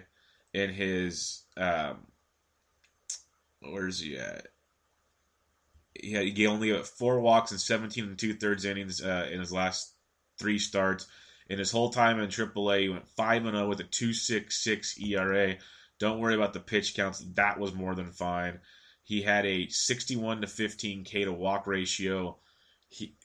In 0.53 0.71
his 0.71 1.43
um, 1.57 2.07
where's 3.61 3.99
he 3.99 4.17
at? 4.17 4.47
He, 5.99 6.11
had, 6.11 6.25
he 6.25 6.47
only 6.47 6.71
got 6.71 6.87
four 6.87 7.19
walks 7.19 7.51
and 7.51 7.61
17 7.61 8.03
and 8.03 8.17
two 8.17 8.33
thirds 8.33 8.65
innings 8.65 9.01
uh, 9.01 9.29
in 9.31 9.39
his 9.39 9.53
last 9.53 9.92
three 10.43 10.59
starts. 10.59 11.07
In 11.49 11.57
his 11.57 11.71
whole 11.71 11.89
time 11.89 12.19
in 12.19 12.27
AAA, 12.27 12.81
he 12.81 12.89
went 12.89 13.07
5 13.07 13.43
0 13.43 13.69
with 13.69 13.79
a 13.79 13.85
2.66 13.85 15.01
ERA. 15.09 15.55
Don't 15.99 16.19
worry 16.19 16.35
about 16.35 16.51
the 16.51 16.59
pitch 16.59 16.95
counts. 16.95 17.23
That 17.35 17.59
was 17.59 17.73
more 17.73 17.95
than 17.95 18.11
fine. 18.11 18.59
He 19.03 19.21
had 19.21 19.45
a 19.45 19.69
61 19.69 20.41
to 20.41 20.47
15 20.47 21.05
K 21.05 21.23
to 21.23 21.31
walk 21.31 21.65
ratio. 21.65 22.37
He, 22.89 23.15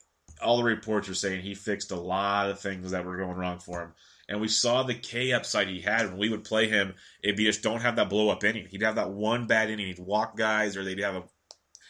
all 0.40 0.58
the 0.58 0.62
reports 0.62 1.08
were 1.08 1.14
saying 1.14 1.42
he 1.42 1.54
fixed 1.54 1.90
a 1.90 1.96
lot 1.96 2.50
of 2.50 2.60
things 2.60 2.92
that 2.92 3.04
were 3.04 3.16
going 3.16 3.36
wrong 3.36 3.58
for 3.58 3.82
him. 3.82 3.92
And 4.28 4.40
we 4.40 4.48
saw 4.48 4.84
the 4.84 4.94
K 4.94 5.32
upside 5.32 5.66
he 5.66 5.80
had 5.80 6.06
when 6.06 6.18
we 6.18 6.28
would 6.28 6.44
play 6.44 6.68
him. 6.68 6.94
It'd 7.22 7.36
be 7.36 7.46
just 7.46 7.62
don't 7.62 7.82
have 7.82 7.96
that 7.96 8.10
blow 8.10 8.28
up 8.28 8.44
inning. 8.44 8.66
He'd 8.70 8.82
have 8.82 8.96
that 8.96 9.10
one 9.10 9.48
bad 9.48 9.70
inning. 9.70 9.86
He'd 9.86 9.98
walk 9.98 10.36
guys, 10.36 10.76
or 10.76 10.84
they'd 10.84 11.00
have 11.00 11.16
a 11.16 11.24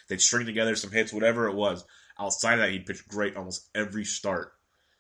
they'd 0.08 0.22
string 0.22 0.46
together 0.46 0.74
some 0.74 0.90
hits, 0.90 1.12
whatever 1.12 1.48
it 1.48 1.54
was. 1.54 1.84
Outside 2.18 2.54
of 2.54 2.60
that, 2.60 2.70
he'd 2.70 2.86
pitch 2.86 3.06
great 3.08 3.36
almost 3.36 3.68
every 3.74 4.04
start. 4.04 4.52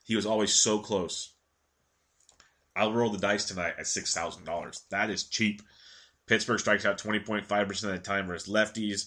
He 0.08 0.16
was 0.16 0.24
always 0.24 0.54
so 0.54 0.78
close. 0.78 1.34
I'll 2.74 2.94
roll 2.94 3.10
the 3.10 3.18
dice 3.18 3.44
tonight 3.44 3.74
at 3.78 3.86
six 3.86 4.14
thousand 4.14 4.44
dollars. 4.44 4.80
That 4.90 5.10
is 5.10 5.24
cheap. 5.24 5.60
Pittsburgh 6.26 6.58
strikes 6.58 6.86
out 6.86 6.96
twenty 6.96 7.20
point 7.20 7.46
five 7.46 7.68
percent 7.68 7.92
of 7.92 8.02
the 8.02 8.08
time 8.08 8.26
versus 8.26 8.50
lefties. 8.50 9.06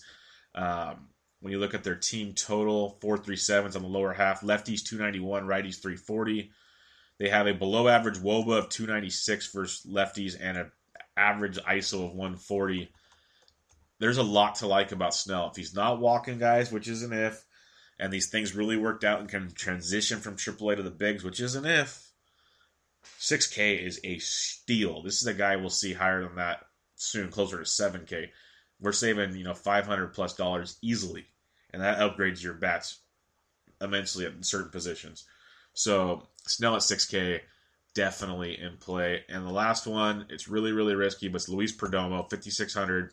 Um, 0.54 1.08
when 1.40 1.52
you 1.52 1.60
look 1.60 1.74
at 1.74 1.84
their 1.84 1.96
team 1.96 2.34
total, 2.34 3.00
four 3.02 3.18
three 3.18 3.36
sevens 3.36 3.76
on 3.76 3.82
the 3.82 3.88
lower 3.88 4.14
half. 4.14 4.42
Lefties 4.42 4.84
two 4.84 5.00
ninety 5.00 5.20
one, 5.20 5.48
righties 5.48 5.82
three 5.82 5.96
forty. 5.96 6.52
They 7.18 7.30
have 7.30 7.48
a 7.48 7.54
below 7.54 7.88
average 7.88 8.20
WOBA 8.20 8.58
of 8.58 8.70
296 8.70 9.52
versus 9.52 9.92
lefties 9.92 10.36
and 10.40 10.58
an 10.58 10.72
average 11.16 11.58
ISO 11.58 12.06
of 12.06 12.14
140. 12.14 12.92
There's 14.00 14.18
a 14.18 14.24
lot 14.24 14.56
to 14.56 14.68
like 14.68 14.92
about 14.92 15.14
Snell. 15.14 15.50
If 15.50 15.56
he's 15.56 15.76
not 15.76 16.00
walking 16.00 16.40
guys, 16.40 16.72
which 16.72 16.88
is 16.88 17.04
an 17.04 17.14
if, 17.14 17.44
and 18.02 18.12
these 18.12 18.28
things 18.28 18.56
really 18.56 18.78
worked 18.78 19.04
out 19.04 19.20
and 19.20 19.30
can 19.30 19.52
transition 19.52 20.20
from 20.20 20.36
AAA 20.36 20.78
to 20.78 20.84
the 20.84 20.90
bigs, 20.90 21.24
which 21.24 21.40
is 21.40 21.54
an 21.54 21.68
if, 21.68 22.10
6K 23.20 23.80
is 23.80 24.00
a 24.04 24.18
steal. 24.18 25.04
This 25.04 25.22
is 25.22 25.28
a 25.28 25.36
guy 25.36 25.56
we'll 25.56 25.70
see 25.70 25.94
higher 25.94 26.24
than 26.24 26.36
that 26.38 26.66
soon, 26.96 27.30
closer 27.30 27.60
to 27.60 27.64
7K. 27.64 28.30
We're 28.80 28.92
saving, 28.92 29.36
you 29.36 29.44
know, 29.44 29.54
500 29.54 30.08
plus 30.08 30.34
dollars 30.34 30.78
easily, 30.82 31.28
and 31.72 31.84
that 31.84 32.00
upgrades 32.00 32.42
your 32.42 32.56
bats 32.56 32.98
immensely 33.80 34.26
at 34.26 34.44
certain 34.44 34.72
positions. 34.72 35.26
So 35.74 36.28
Snell 36.48 36.76
at 36.76 36.82
6K, 36.82 37.42
definitely 37.94 38.60
in 38.60 38.78
play. 38.78 39.26
And 39.30 39.46
the 39.46 39.52
last 39.52 39.86
one, 39.86 40.26
it's 40.30 40.48
really, 40.48 40.72
really 40.72 40.96
risky, 40.96 41.28
but 41.28 41.36
it's 41.36 41.50
Luis 41.50 41.76
Perdomo, 41.76 42.28
5,600. 42.28 43.12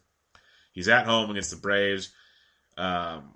He's 0.72 0.88
at 0.88 1.04
home 1.04 1.30
against 1.30 1.50
the 1.50 1.56
Braves. 1.58 2.10
Um, 2.78 3.34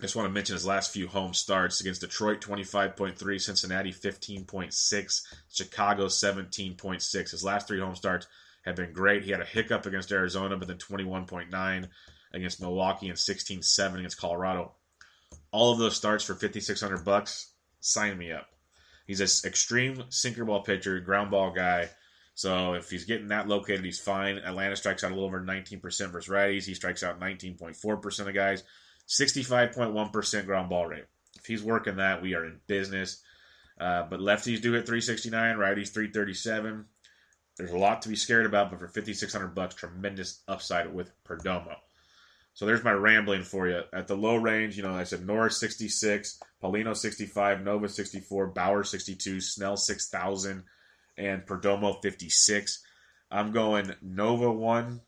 I 0.00 0.02
just 0.02 0.16
want 0.16 0.28
to 0.28 0.32
mention 0.32 0.54
his 0.54 0.64
last 0.64 0.94
few 0.94 1.06
home 1.06 1.34
starts 1.34 1.82
against 1.82 2.00
Detroit 2.00 2.40
25.3, 2.40 3.38
Cincinnati 3.38 3.92
15.6, 3.92 5.22
Chicago 5.52 6.06
17.6. 6.06 7.30
His 7.30 7.44
last 7.44 7.68
three 7.68 7.80
home 7.80 7.94
starts 7.94 8.26
have 8.64 8.76
been 8.76 8.94
great. 8.94 9.24
He 9.24 9.30
had 9.30 9.42
a 9.42 9.44
hiccup 9.44 9.84
against 9.84 10.10
Arizona, 10.10 10.56
but 10.56 10.68
then 10.68 10.78
21.9 10.78 11.88
against 12.32 12.60
Milwaukee 12.62 13.10
and 13.10 13.18
16.7 13.18 13.98
against 13.98 14.18
Colorado. 14.18 14.72
All 15.50 15.70
of 15.70 15.78
those 15.78 15.96
starts 15.96 16.24
for 16.24 16.34
5600 16.34 17.04
bucks. 17.04 17.52
Sign 17.80 18.16
me 18.16 18.32
up. 18.32 18.46
He's 19.06 19.20
an 19.20 19.46
extreme 19.46 20.04
sinker 20.08 20.46
ball 20.46 20.62
pitcher, 20.62 20.98
ground 21.00 21.30
ball 21.30 21.50
guy. 21.50 21.90
So 22.34 22.72
if 22.72 22.88
he's 22.88 23.04
getting 23.04 23.28
that 23.28 23.48
located, 23.48 23.84
he's 23.84 24.00
fine. 24.00 24.38
Atlanta 24.38 24.76
strikes 24.76 25.04
out 25.04 25.10
a 25.10 25.14
little 25.14 25.28
over 25.28 25.42
19% 25.42 25.82
versus 25.82 26.32
righties. 26.32 26.64
He 26.64 26.72
strikes 26.72 27.02
out 27.02 27.20
19.4% 27.20 28.26
of 28.26 28.34
guys. 28.34 28.62
65.1% 29.10 30.46
ground 30.46 30.70
ball 30.70 30.86
rate. 30.86 31.04
If 31.36 31.46
he's 31.46 31.62
working 31.62 31.96
that, 31.96 32.22
we 32.22 32.34
are 32.34 32.44
in 32.44 32.60
business. 32.66 33.22
Uh, 33.78 34.04
but 34.08 34.20
lefties 34.20 34.60
do 34.60 34.72
hit 34.72 34.86
369, 34.86 35.56
righties 35.56 35.92
337. 35.92 36.84
There's 37.56 37.72
a 37.72 37.78
lot 37.78 38.02
to 38.02 38.08
be 38.08 38.16
scared 38.16 38.46
about, 38.46 38.70
but 38.70 38.78
for 38.78 38.88
5600 38.88 39.48
bucks, 39.54 39.74
tremendous 39.74 40.42
upside 40.46 40.94
with 40.94 41.12
Perdomo. 41.24 41.74
So 42.52 42.66
there's 42.66 42.84
my 42.84 42.92
rambling 42.92 43.42
for 43.42 43.68
you. 43.68 43.82
At 43.92 44.06
the 44.06 44.16
low 44.16 44.36
range, 44.36 44.76
you 44.76 44.82
know, 44.82 44.92
I 44.92 45.04
said 45.04 45.26
Norris 45.26 45.58
66, 45.58 46.40
Paulino 46.62 46.96
65, 46.96 47.62
Nova 47.62 47.88
64, 47.88 48.48
Bauer 48.48 48.84
62, 48.84 49.40
Snell 49.40 49.76
6000, 49.76 50.64
and 51.16 51.46
Perdomo 51.46 52.02
56. 52.02 52.82
I'm 53.30 53.52
going 53.52 53.94
Nova 54.02 54.50
1, 54.50 55.00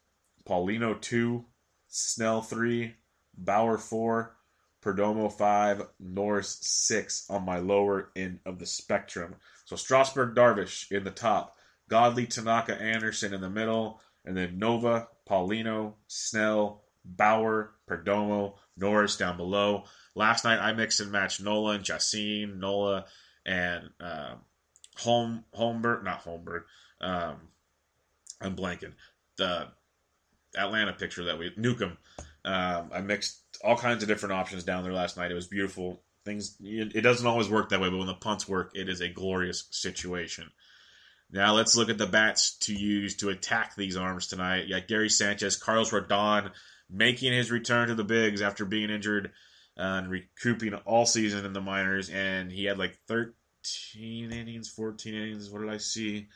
Paulino 0.49 1.01
2, 1.01 1.45
Snell 1.89 2.43
3, 2.43 2.95
Bauer 3.37 3.79
4, 3.79 4.35
Perdomo 4.83 5.33
5, 5.33 5.83
Norris 6.01 6.59
6 6.63 7.27
on 7.31 7.45
my 7.45 7.59
lower 7.59 8.11
end 8.17 8.41
of 8.45 8.59
the 8.59 8.67
spectrum. 8.67 9.37
So 9.65 9.77
Strasburg 9.77 10.35
Darvish 10.35 10.91
in 10.91 11.05
the 11.05 11.11
top, 11.11 11.57
Godley 11.89 12.27
Tanaka 12.27 12.81
Anderson 12.81 13.33
in 13.33 13.41
the 13.41 13.51
middle, 13.51 14.01
and 14.25 14.37
then 14.37 14.59
Nova, 14.59 15.09
Paulino, 15.29 15.95
Snell, 16.09 16.83
Bauer, 17.05 17.73
Perdomo, 17.89 18.55
Norris 18.77 19.17
down 19.17 19.37
below. 19.37 19.85
Last 20.15 20.45
night 20.45 20.61
I 20.61 20.73
mixed 20.73 21.01
and 21.01 21.13
matched 21.13 21.41
Nola 21.41 21.75
and 21.75 22.61
Nola 22.61 23.07
and 23.45 23.91
uh, 24.01 24.35
Home 24.99 25.45
Holmberg, 25.57 26.05
not 26.05 26.25
Holmberg. 26.25 26.63
Um, 27.01 27.37
I'm 28.41 28.57
blanking. 28.57 28.93
The 29.37 29.69
Atlanta 30.57 30.93
picture 30.93 31.25
that 31.25 31.39
we 31.39 31.53
Newcomb. 31.57 31.97
Um, 32.45 32.91
I 32.93 33.01
mixed 33.01 33.41
all 33.63 33.77
kinds 33.77 34.03
of 34.03 34.09
different 34.09 34.35
options 34.35 34.65
down 34.65 34.83
there 34.83 34.93
last 34.93 35.17
night. 35.17 35.31
It 35.31 35.35
was 35.35 35.47
beautiful. 35.47 36.03
Things 36.25 36.57
it 36.61 37.03
doesn't 37.03 37.27
always 37.27 37.49
work 37.49 37.71
that 37.71 37.81
way, 37.81 37.91
but 37.91 37.99
when 37.99 38.07
the 38.07 38.15
punts 38.15 38.49
work, 38.49 38.73
it 38.75 38.89
is 38.89 39.01
a 39.01 39.09
glorious 39.09 39.67
situation. 39.71 40.51
Now 41.31 41.55
let's 41.55 41.75
look 41.77 41.89
at 41.89 41.99
the 41.99 42.07
bats 42.07 42.57
to 42.59 42.75
use 42.75 43.17
to 43.17 43.31
attack 43.31 43.75
these 43.75 43.97
arms 43.97 44.27
tonight. 44.27 44.69
Yeah, 44.69 44.81
Gary 44.81 45.09
Sanchez, 45.09 45.57
Carlos 45.57 45.91
Rodon 45.91 46.53
making 46.91 47.33
his 47.33 47.51
return 47.51 47.89
to 47.89 47.95
the 47.95 48.05
bigs 48.05 48.43
after 48.43 48.65
being 48.65 48.91
injured 48.91 49.33
uh, 49.79 49.83
and 49.83 50.11
recouping 50.11 50.75
all 50.75 51.07
season 51.07 51.47
in 51.47 51.55
the 51.55 51.61
minors, 51.61 52.11
and 52.11 52.53
he 52.53 52.65
had 52.67 52.79
like 52.79 52.99
13 53.09 54.33
innings, 54.33 54.69
14 54.69 55.15
innings. 55.15 55.51
What 55.51 55.63
did 55.63 55.71
I 55.71 55.79
see? 55.79 56.29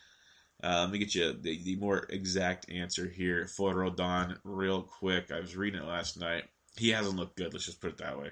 Uh, 0.66 0.80
let 0.80 0.90
me 0.90 0.98
get 0.98 1.14
you 1.14 1.32
the, 1.32 1.62
the, 1.62 1.76
more 1.76 2.06
exact 2.10 2.68
answer 2.72 3.08
here 3.08 3.46
for 3.46 3.72
Rodon 3.72 4.36
real 4.42 4.82
quick. 4.82 5.30
I 5.30 5.38
was 5.38 5.56
reading 5.56 5.80
it 5.80 5.86
last 5.86 6.18
night. 6.18 6.42
He 6.76 6.88
hasn't 6.88 7.14
looked 7.14 7.36
good. 7.36 7.52
Let's 7.52 7.66
just 7.66 7.80
put 7.80 7.92
it 7.92 7.98
that 7.98 8.18
way. 8.18 8.30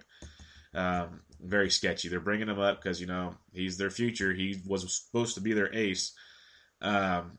Um, 0.75 1.20
very 1.40 1.70
sketchy. 1.70 2.09
They're 2.09 2.18
bringing 2.18 2.49
him 2.49 2.59
up 2.59 2.83
because 2.83 3.01
you 3.01 3.07
know 3.07 3.37
he's 3.53 3.77
their 3.77 3.90
future. 3.90 4.33
He 4.33 4.61
was 4.66 5.05
supposed 5.05 5.37
to 5.37 5.40
be 5.40 5.53
their 5.53 5.73
ace. 5.73 6.12
Um, 6.83 7.38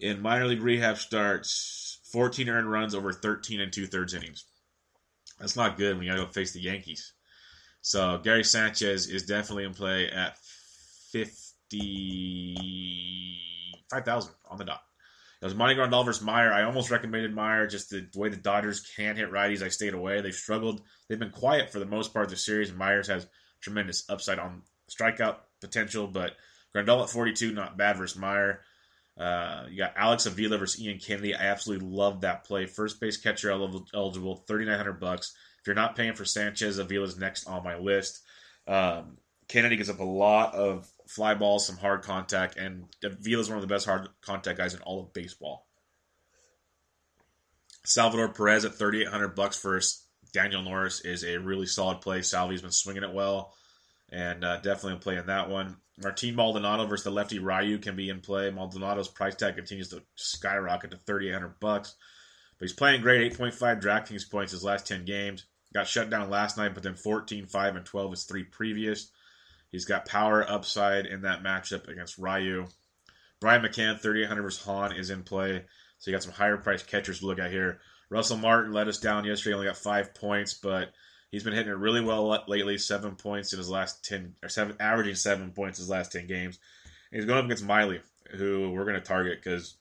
In 0.00 0.22
minor 0.22 0.46
league 0.46 0.62
rehab 0.62 0.96
starts, 0.96 1.98
14 2.12 2.48
earned 2.48 2.70
runs 2.70 2.94
over 2.94 3.12
13 3.12 3.60
and 3.60 3.70
two 3.70 3.86
thirds 3.86 4.14
innings. 4.14 4.46
That's 5.38 5.56
not 5.56 5.76
good 5.76 5.98
when 5.98 6.06
you 6.06 6.12
got 6.12 6.18
to 6.18 6.24
go 6.24 6.32
face 6.32 6.54
the 6.54 6.62
Yankees. 6.62 7.12
So 7.82 8.16
Gary 8.24 8.44
Sanchez 8.44 9.06
is 9.06 9.26
definitely 9.26 9.64
in 9.64 9.74
play 9.74 10.08
at 10.08 10.38
55,000 13.92 14.32
on 14.50 14.58
the 14.58 14.64
dot. 14.64 14.82
It 15.40 15.44
was 15.44 15.54
Monty 15.54 15.74
Grandal 15.74 16.04
versus 16.04 16.22
Meyer. 16.22 16.52
I 16.52 16.62
almost 16.62 16.90
recommended 16.90 17.34
Meyer, 17.34 17.66
just 17.66 17.90
the 17.90 18.06
way 18.14 18.28
the 18.28 18.36
Dodgers 18.36 18.80
can't 18.96 19.18
hit 19.18 19.30
righties. 19.30 19.62
I 19.62 19.68
stayed 19.68 19.92
away. 19.92 20.20
They've 20.20 20.34
struggled. 20.34 20.82
They've 21.08 21.18
been 21.18 21.30
quiet 21.30 21.70
for 21.70 21.80
the 21.80 21.86
most 21.86 22.12
part 22.12 22.24
of 22.24 22.30
the 22.30 22.36
series, 22.36 22.70
and 22.70 22.78
Myers 22.78 23.08
has 23.08 23.26
tremendous 23.60 24.08
upside 24.08 24.38
on 24.38 24.62
strikeout 24.88 25.36
potential, 25.60 26.06
but 26.06 26.32
Grandal 26.74 27.02
at 27.02 27.10
42, 27.10 27.52
not 27.52 27.76
bad 27.76 27.96
versus 27.96 28.16
Meyer. 28.16 28.60
Uh, 29.18 29.64
you 29.68 29.78
got 29.78 29.94
Alex 29.96 30.26
Avila 30.26 30.58
versus 30.58 30.80
Ian 30.80 30.98
Kennedy. 30.98 31.34
I 31.34 31.42
absolutely 31.46 31.88
love 31.88 32.20
that 32.20 32.44
play. 32.44 32.66
First 32.66 33.00
base 33.00 33.16
catcher 33.16 33.50
eligible, 33.50 34.44
3900 34.46 35.00
bucks. 35.00 35.34
If 35.60 35.66
you're 35.66 35.76
not 35.76 35.96
paying 35.96 36.14
for 36.14 36.24
Sanchez, 36.24 36.78
Avila's 36.78 37.18
next 37.18 37.46
on 37.46 37.64
my 37.64 37.76
list. 37.76 38.20
Um, 38.66 39.18
Kennedy 39.48 39.76
gives 39.76 39.90
up 39.90 40.00
a 40.00 40.04
lot 40.04 40.54
of 40.54 40.88
fly 41.14 41.34
balls, 41.34 41.66
some 41.66 41.76
hard 41.76 42.02
contact, 42.02 42.56
and 42.56 42.86
Avila's 43.04 43.48
one 43.48 43.58
of 43.58 43.62
the 43.62 43.72
best 43.72 43.86
hard 43.86 44.08
contact 44.22 44.58
guys 44.58 44.74
in 44.74 44.80
all 44.80 45.00
of 45.00 45.12
baseball. 45.12 45.66
Salvador 47.84 48.28
Perez 48.28 48.64
at 48.64 48.74
3800 48.74 49.34
bucks 49.34 49.60
versus 49.60 50.06
Daniel 50.32 50.62
Norris 50.62 51.00
is 51.00 51.24
a 51.24 51.38
really 51.38 51.66
solid 51.66 52.00
play. 52.00 52.22
Salvi's 52.22 52.62
been 52.62 52.70
swinging 52.70 53.02
it 53.02 53.12
well, 53.12 53.52
and 54.10 54.44
uh, 54.44 54.56
definitely 54.56 54.94
in 54.94 54.98
play 55.00 55.16
in 55.16 55.26
that 55.26 55.50
one. 55.50 55.76
Martin 56.02 56.34
Maldonado 56.34 56.86
versus 56.86 57.04
the 57.04 57.10
lefty 57.10 57.38
Ryu 57.38 57.78
can 57.78 57.96
be 57.96 58.08
in 58.08 58.20
play. 58.20 58.50
Maldonado's 58.50 59.08
price 59.08 59.34
tag 59.34 59.56
continues 59.56 59.90
to 59.90 60.02
skyrocket 60.14 60.92
to 60.92 60.96
3800 60.96 61.60
bucks, 61.60 61.94
but 62.58 62.64
he's 62.64 62.72
playing 62.72 63.02
great. 63.02 63.34
8.5 63.34 63.82
DraftKings 63.82 64.30
points 64.30 64.52
his 64.52 64.64
last 64.64 64.86
10 64.86 65.04
games. 65.04 65.44
Got 65.74 65.86
shut 65.86 66.08
down 66.08 66.30
last 66.30 66.56
night, 66.56 66.74
but 66.74 66.82
then 66.82 66.94
14, 66.94 67.46
5, 67.46 67.76
and 67.76 67.84
12 67.84 68.12
is 68.12 68.24
three 68.24 68.44
previous. 68.44 69.10
He's 69.72 69.86
got 69.86 70.06
power 70.06 70.48
upside 70.48 71.06
in 71.06 71.22
that 71.22 71.42
matchup 71.42 71.88
against 71.88 72.18
Ryu. 72.18 72.66
Brian 73.40 73.62
McCann, 73.62 73.98
3800 73.98 74.42
versus 74.42 74.62
Hahn 74.62 74.92
is 74.92 75.10
in 75.10 75.24
play. 75.24 75.64
So 75.98 76.10
you 76.10 76.14
got 76.16 76.22
some 76.22 76.32
higher 76.32 76.58
priced 76.58 76.86
catchers 76.86 77.20
to 77.20 77.26
look 77.26 77.38
at 77.38 77.50
here. 77.50 77.80
Russell 78.10 78.36
Martin 78.36 78.72
let 78.72 78.86
us 78.86 78.98
down 78.98 79.24
yesterday, 79.24 79.54
only 79.54 79.66
got 79.66 79.78
five 79.78 80.14
points, 80.14 80.52
but 80.52 80.92
he's 81.30 81.42
been 81.42 81.54
hitting 81.54 81.72
it 81.72 81.78
really 81.78 82.02
well 82.02 82.28
lately. 82.46 82.76
Seven 82.76 83.16
points 83.16 83.52
in 83.54 83.58
his 83.58 83.70
last 83.70 84.04
ten, 84.04 84.34
or 84.42 84.50
seven, 84.50 84.76
averaging 84.78 85.14
seven 85.14 85.50
points 85.52 85.78
his 85.78 85.88
last 85.88 86.12
ten 86.12 86.26
games. 86.26 86.58
And 87.10 87.18
he's 87.18 87.26
going 87.26 87.38
up 87.38 87.46
against 87.46 87.64
Miley, 87.64 88.00
who 88.32 88.70
we're 88.70 88.84
going 88.84 89.00
to 89.00 89.00
target 89.00 89.38
because 89.42 89.76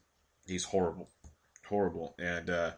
he's 0.47 0.63
horrible, 0.63 1.09
horrible. 1.67 2.15
And 2.17 2.49
uh, 2.49 2.71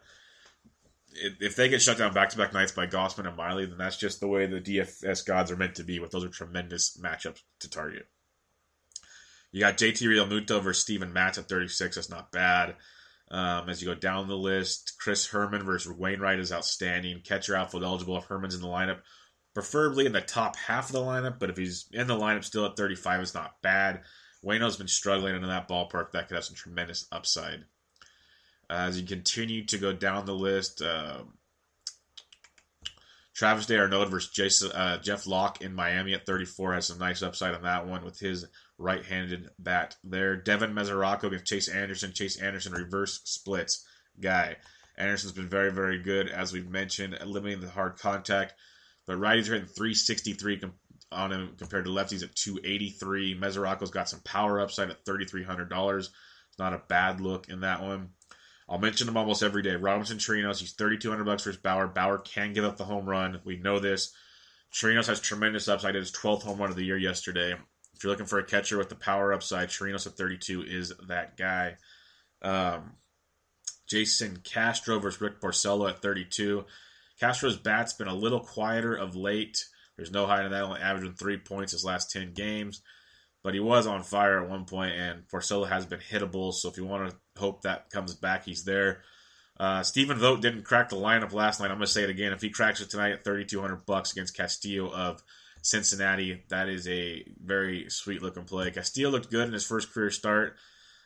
if 1.40 1.56
they 1.56 1.70
get 1.70 1.82
shut 1.82 1.98
down 1.98 2.14
back 2.14 2.30
to 2.30 2.38
back 2.38 2.54
nights 2.54 2.72
by 2.72 2.88
Gausman 2.88 3.28
and 3.28 3.38
Miley, 3.38 3.66
then 3.66 3.78
that's 3.78 3.98
just 3.98 4.20
the 4.20 4.28
way 4.28 4.46
the 4.46 4.62
DFS 4.62 5.26
gods 5.26 5.52
are 5.52 5.58
meant 5.58 5.76
to 5.76 5.84
be. 5.84 6.00
With 6.00 6.12
those 6.12 6.26
are 6.26 6.30
tremendous 6.30 6.98
matchups 7.02 7.42
to 7.60 7.70
target. 7.70 8.08
You 9.52 9.60
got 9.60 9.78
JT 9.78 10.02
Realmuto 10.02 10.62
versus 10.62 10.82
Steven 10.82 11.14
Matz 11.14 11.38
at 11.38 11.48
36. 11.48 11.96
That's 11.96 12.10
not 12.10 12.32
bad. 12.32 12.76
Um, 13.30 13.70
as 13.70 13.82
you 13.82 13.88
go 13.88 13.96
down 13.96 14.28
the 14.28 14.38
list, 14.38 14.94
Chris 15.00 15.28
Herrmann 15.28 15.64
versus 15.64 15.92
Wainwright 15.92 16.40
is 16.40 16.52
outstanding. 16.52 17.22
Catcher 17.24 17.56
outfield 17.56 17.84
eligible 17.84 18.18
if 18.18 18.26
Herrmann's 18.26 18.56
in 18.56 18.62
the 18.62 18.68
lineup, 18.68 19.00
preferably 19.54 20.06
in 20.06 20.12
the 20.12 20.22
top 20.22 20.56
half 20.56 20.88
of 20.88 20.94
the 20.94 21.00
lineup. 21.00 21.40
But 21.40 21.50
if 21.50 21.58
he's 21.58 21.88
in 21.92 22.08
the 22.08 22.18
lineup 22.18 22.44
still 22.44 22.66
at 22.66 22.76
35, 22.76 23.22
it's 23.22 23.34
not 23.34 23.62
bad. 23.62 24.02
Wayno's 24.44 24.78
been 24.78 24.88
struggling 24.88 25.36
in 25.36 25.42
that 25.44 25.70
ballpark. 25.70 26.12
That 26.12 26.28
could 26.28 26.36
have 26.36 26.44
some 26.44 26.56
tremendous 26.56 27.08
upside. 27.12 27.64
As 28.74 29.00
you 29.00 29.06
continue 29.06 29.64
to 29.66 29.78
go 29.78 29.94
down 29.94 30.26
the 30.26 30.34
list, 30.34 30.82
uh, 30.82 31.20
Travis 33.36 33.68
d'Arnaud 33.68 34.06
versus 34.06 34.32
Jason, 34.32 34.72
uh, 34.72 34.98
Jeff 34.98 35.28
Locke 35.28 35.62
in 35.62 35.76
Miami 35.76 36.16
at 36.16 36.26
34 36.26 36.74
has 36.74 36.88
some 36.88 36.98
nice 36.98 37.22
upside 37.22 37.54
on 37.54 37.62
that 37.62 37.86
one 37.86 38.04
with 38.04 38.20
his 38.20 38.48
right-handed 38.80 39.52
bat 39.60 39.96
there. 40.04 40.36
Devin 40.36 40.74
Mesoraco 40.74 41.26
against 41.26 41.46
Chase 41.46 41.68
Anderson. 41.68 42.14
Chase 42.14 42.42
Anderson 42.42 42.74
reverse 42.74 43.22
splits 43.26 43.86
guy. 44.20 44.56
Anderson's 44.98 45.34
been 45.34 45.50
very, 45.50 45.72
very 45.72 46.00
good, 46.00 46.30
as 46.30 46.52
we've 46.52 46.70
mentioned, 46.70 47.16
limiting 47.26 47.60
the 47.60 47.70
hard 47.70 47.98
contact. 47.98 48.56
But 49.06 49.18
righties 49.18 49.50
are 49.50 49.54
hitting 49.54 49.68
363 49.68 50.62
on 51.12 51.32
him 51.32 51.56
compared 51.60 51.86
to 51.86 51.92
lefties 51.92 52.24
at 52.24 52.36
283. 52.36 53.38
Mesoraco's 53.38 53.92
got 53.92 54.10
some 54.10 54.22
power 54.22 54.60
upside 54.60 54.90
at 54.90 55.06
$3,300. 55.06 56.00
It's 56.00 56.10
not 56.60 56.74
a 56.74 56.84
bad 56.88 57.20
look 57.20 57.50
in 57.50 57.62
that 57.62 57.82
one. 57.82 58.10
I'll 58.70 58.80
mention 58.80 59.08
him 59.08 59.18
almost 59.18 59.44
every 59.44 59.62
day. 59.62 59.76
Robinson 59.76 60.18
Chirinos, 60.18 60.60
he's 60.60 60.74
3200 60.74 61.24
bucks 61.24 61.44
versus 61.44 61.62
Bauer. 61.62 61.88
Bauer 61.88 62.18
can 62.18 62.54
give 62.54 62.64
up 62.64 62.78
the 62.78 62.86
home 62.86 63.06
run. 63.06 63.42
We 63.44 63.58
know 63.58 63.80
this. 63.80 64.14
Chirinos 64.74 65.08
has 65.08 65.20
tremendous 65.20 65.68
upside. 65.68 65.96
His 65.96 66.12
12th 66.12 66.44
home 66.44 66.60
run 66.60 66.70
of 66.70 66.76
the 66.76 66.86
year 66.86 66.98
yesterday. 66.98 67.54
If 67.94 68.04
you're 68.04 68.12
looking 68.12 68.26
for 68.26 68.40
a 68.40 68.46
catcher 68.46 68.78
with 68.78 68.90
the 68.90 68.96
power 68.96 69.34
upside, 69.34 69.70
Chirinos 69.70 70.08
at 70.08 70.14
32 70.14 70.64
is 70.64 70.94
that 71.08 71.38
guy. 71.38 71.76
Um, 72.42 72.94
Jason 73.88 74.40
Castro 74.44 75.00
versus 75.00 75.22
Rick 75.22 75.42
Porcello 75.42 75.90
at 75.90 76.02
32. 76.02 76.66
Castro's 77.20 77.58
bat's 77.58 77.94
been 77.94 78.08
a 78.08 78.16
little 78.16 78.40
quieter 78.40 78.96
of 78.96 79.16
late. 79.16 79.66
There's 79.98 80.12
no 80.12 80.26
hiding 80.26 80.52
that, 80.52 80.64
only 80.64 80.82
averaging 80.82 81.14
three 81.14 81.38
points 81.38 81.74
his 81.74 81.86
last 81.86 82.12
10 82.12 82.34
games 82.34 82.82
but 83.44 83.54
he 83.54 83.60
was 83.60 83.86
on 83.86 84.04
fire 84.04 84.42
at 84.42 84.50
one 84.50 84.66
point, 84.66 84.94
and 84.96 85.28
Porcello 85.28 85.68
has 85.68 85.86
been 85.86 86.00
hittable. 86.00 86.54
So 86.54 86.70
if 86.70 86.78
you 86.78 86.86
want 86.86 87.10
to 87.10 87.18
hope 87.38 87.62
that 87.62 87.90
comes 87.90 88.14
back, 88.16 88.46
he's 88.46 88.64
there. 88.64 89.02
Uh, 89.60 89.84
Stephen 89.84 90.18
Vogt 90.18 90.42
didn't 90.42 90.64
crack 90.64 90.90
the 90.90 90.96
lineup 90.96 91.34
last 91.34 91.60
night. 91.60 91.70
I'm 91.70 91.78
going 91.78 91.86
to 91.86 91.92
say 91.92 92.04
it 92.04 92.10
again. 92.10 92.32
If 92.32 92.42
he 92.42 92.50
cracks 92.50 92.82
it 92.82 92.90
tonight 92.90 93.12
at 93.12 93.24
3,200 93.24 93.86
bucks 93.86 94.14
against 94.14 94.36
Castillo 94.36 94.92
of 94.92 95.22
Cincinnati, 95.62 96.44
that 96.50 96.70
is 96.70 96.88
a 96.88 97.24
very 97.44 97.90
sweet 97.90 98.22
looking 98.22 98.46
play. 98.46 98.72
Castillo 98.72 99.10
looked 99.10 99.30
good 99.30 99.48
in 99.48 99.54
his 99.54 99.66
first 99.66 99.94
career 99.94 100.10
start. 100.10 100.56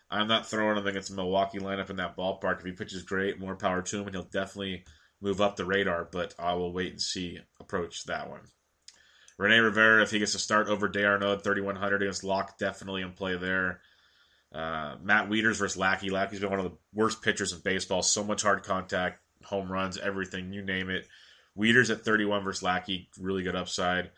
I'm 0.10 0.28
not 0.28 0.48
throwing 0.48 0.78
him 0.78 0.88
against 0.88 1.10
the 1.10 1.16
Milwaukee 1.16 1.60
lineup 1.60 1.90
in 1.90 1.98
that 1.98 2.16
ballpark. 2.16 2.60
If 2.60 2.66
he 2.66 2.72
pitches 2.72 3.04
great, 3.04 3.40
more 3.40 3.56
power 3.56 3.82
to 3.82 3.98
him, 3.98 4.06
and 4.06 4.16
he'll 4.16 4.24
definitely 4.24 4.86
move 5.22 5.42
up 5.42 5.58
the 5.58 5.66
radar. 5.66 6.08
But 6.10 6.34
I 6.40 6.54
will 6.54 6.72
wait 6.72 6.92
and 6.92 7.02
see 7.02 7.40
approach 7.60 8.06
that 8.06 8.30
one. 8.30 8.42
Rene 9.38 9.60
Rivera, 9.60 10.02
if 10.02 10.12
he 10.12 10.20
gets 10.20 10.32
to 10.32 10.40
start 10.40 10.68
over 10.68 10.88
d'Arnaud, 10.88 11.38
3,100 11.38 12.02
against 12.02 12.24
Locke, 12.24 12.58
definitely 12.58 13.04
in 13.04 13.12
play 13.12 13.38
there. 13.38 13.82
Uh, 14.52 14.96
Matt 15.02 15.30
Wieters 15.30 15.58
versus 15.58 15.78
Lackey. 15.78 16.10
Lackey's 16.10 16.40
been 16.40 16.50
one 16.50 16.60
of 16.60 16.66
the 16.66 16.78
worst 16.94 17.22
pitchers 17.22 17.54
in 17.54 17.60
baseball. 17.60 18.02
So 18.02 18.24
much 18.24 18.42
hard 18.42 18.64
contact, 18.64 19.22
home 19.44 19.72
runs, 19.72 19.98
everything, 19.98 20.54
you 20.54 20.64
name 20.64 20.90
it. 20.90 21.08
Wieters 21.58 21.92
at 21.92 22.04
31 22.04 22.44
versus 22.44 22.64
Lackey, 22.64 23.10
really 23.20 23.44
good 23.44 23.56
upside. 23.56 24.12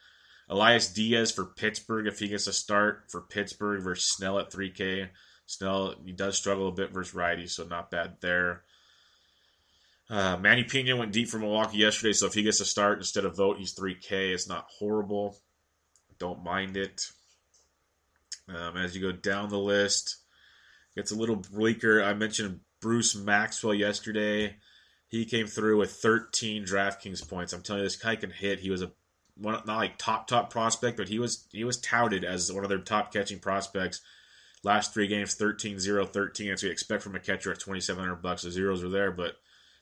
Elias 0.50 0.92
Diaz 0.92 1.32
for 1.32 1.46
Pittsburgh, 1.46 2.08
if 2.08 2.20
he 2.20 2.28
gets 2.28 2.48
a 2.48 2.54
start 2.54 3.04
for 3.10 3.22
Pittsburgh 3.22 3.84
versus 3.84 4.10
Snell 4.10 4.40
at 4.40 4.52
3K. 4.52 5.10
Snell, 5.46 5.96
he 6.04 6.12
does 6.12 6.38
struggle 6.38 6.68
a 6.70 6.72
bit 6.72 6.92
versus 6.92 7.14
righty, 7.14 7.48
so 7.48 7.66
not 7.66 7.92
bad 7.92 8.18
there. 8.22 8.64
Uh, 10.10 10.38
Manny 10.38 10.64
Pena 10.64 10.96
went 10.96 11.12
deep 11.12 11.30
for 11.30 11.38
Milwaukee 11.38 11.78
yesterday, 11.78 12.14
so 12.14 12.26
if 12.26 12.34
he 12.34 12.42
gets 12.42 12.60
a 12.60 12.66
start 12.66 12.98
instead 12.98 13.26
of 13.26 13.36
Vogt, 13.36 13.60
he's 13.60 13.76
3K. 13.76 14.34
It's 14.34 14.50
not 14.50 14.66
horrible. 14.80 15.38
Don't 16.18 16.44
mind 16.44 16.78
it. 16.78 17.12
Um, 18.48 18.76
as 18.76 18.96
you 18.96 19.02
go 19.02 19.12
down 19.12 19.50
the 19.50 19.60
list, 19.60 20.18
gets 20.96 21.12
a 21.12 21.16
little 21.16 21.36
bleaker. 21.36 22.04
I 22.04 22.14
mentioned 22.16 22.62
Bruce 22.82 23.16
Maxwell 23.16 23.76
yesterday. 23.76 24.56
He 25.08 25.26
came 25.26 25.46
through 25.46 25.78
with 25.78 25.92
13 25.92 26.66
DraftKings 26.66 27.28
points. 27.28 27.54
I'm 27.54 27.62
telling 27.62 27.82
you, 27.82 27.86
this 27.86 27.96
guy 27.96 28.16
can 28.16 28.32
hit. 28.32 28.60
He 28.60 28.72
was 28.72 28.82
a 28.82 28.92
not 29.38 29.68
like 29.68 29.98
top 29.98 30.28
top 30.28 30.50
prospect, 30.50 30.98
but 30.98 31.08
he 31.08 31.20
was 31.20 31.48
he 31.52 31.64
was 31.64 31.80
touted 31.80 32.26
as 32.26 32.52
one 32.52 32.64
of 32.64 32.70
their 32.70 32.80
top 32.80 33.14
catching 33.14 33.40
prospects. 33.40 34.02
Last 34.64 34.94
three 34.94 35.08
games, 35.08 35.36
13 35.36 35.80
0 35.80 36.06
13. 36.06 36.52
As 36.52 36.64
we 36.64 36.70
expect 36.70 37.04
from 37.04 37.16
a 37.16 37.20
catcher 37.20 37.52
at 37.52 37.60
2,700 37.60 38.16
bucks. 38.16 38.42
The 38.42 38.52
zeros 38.52 38.84
are 38.84 38.90
there, 38.90 39.12
but 39.12 39.36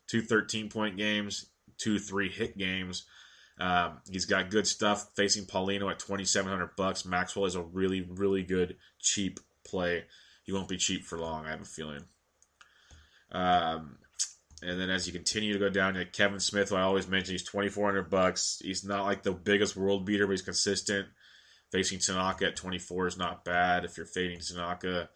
two 0.07 0.21
13 0.21 0.69
point 0.69 0.97
games, 0.97 1.47
two 1.77 1.99
three 1.99 2.29
hit 2.29 2.57
games. 2.57 3.05
Um, 3.59 3.99
he's 4.09 4.25
got 4.25 4.51
good 4.51 4.67
stuff 4.67 5.09
facing 5.15 5.45
Paulino 5.45 5.89
at 5.89 5.99
2700 5.99 6.75
bucks. 6.75 7.05
Maxwell 7.05 7.45
is 7.45 7.55
a 7.55 7.61
really 7.61 8.01
really 8.01 8.43
good 8.43 8.77
cheap 8.99 9.39
play. 9.65 10.05
He 10.43 10.53
won't 10.53 10.69
be 10.69 10.77
cheap 10.77 11.03
for 11.03 11.17
long, 11.17 11.45
I 11.45 11.51
have 11.51 11.61
a 11.61 11.65
feeling. 11.65 12.05
Um, 13.31 13.97
and 14.61 14.79
then 14.79 14.89
as 14.89 15.05
you 15.05 15.13
continue 15.13 15.53
to 15.53 15.59
go 15.59 15.69
down 15.69 15.93
to 15.93 16.05
Kevan 16.05 16.39
Smith, 16.39 16.71
I 16.71 16.81
always 16.81 17.07
mention, 17.07 17.33
he's 17.33 17.43
2400 17.43 18.09
bucks. 18.09 18.59
He's 18.63 18.83
not 18.83 19.05
like 19.05 19.23
the 19.23 19.31
biggest 19.31 19.75
world 19.75 20.05
beater, 20.05 20.25
but 20.25 20.31
he's 20.31 20.41
consistent. 20.41 21.07
Facing 21.71 21.99
Tanaka 21.99 22.47
at 22.47 22.55
24 22.55 23.07
is 23.07 23.17
not 23.17 23.43
bad 23.43 23.85
if 23.85 23.97
you're 23.97 24.05
fading 24.05 24.39
Tanaka. 24.39 25.09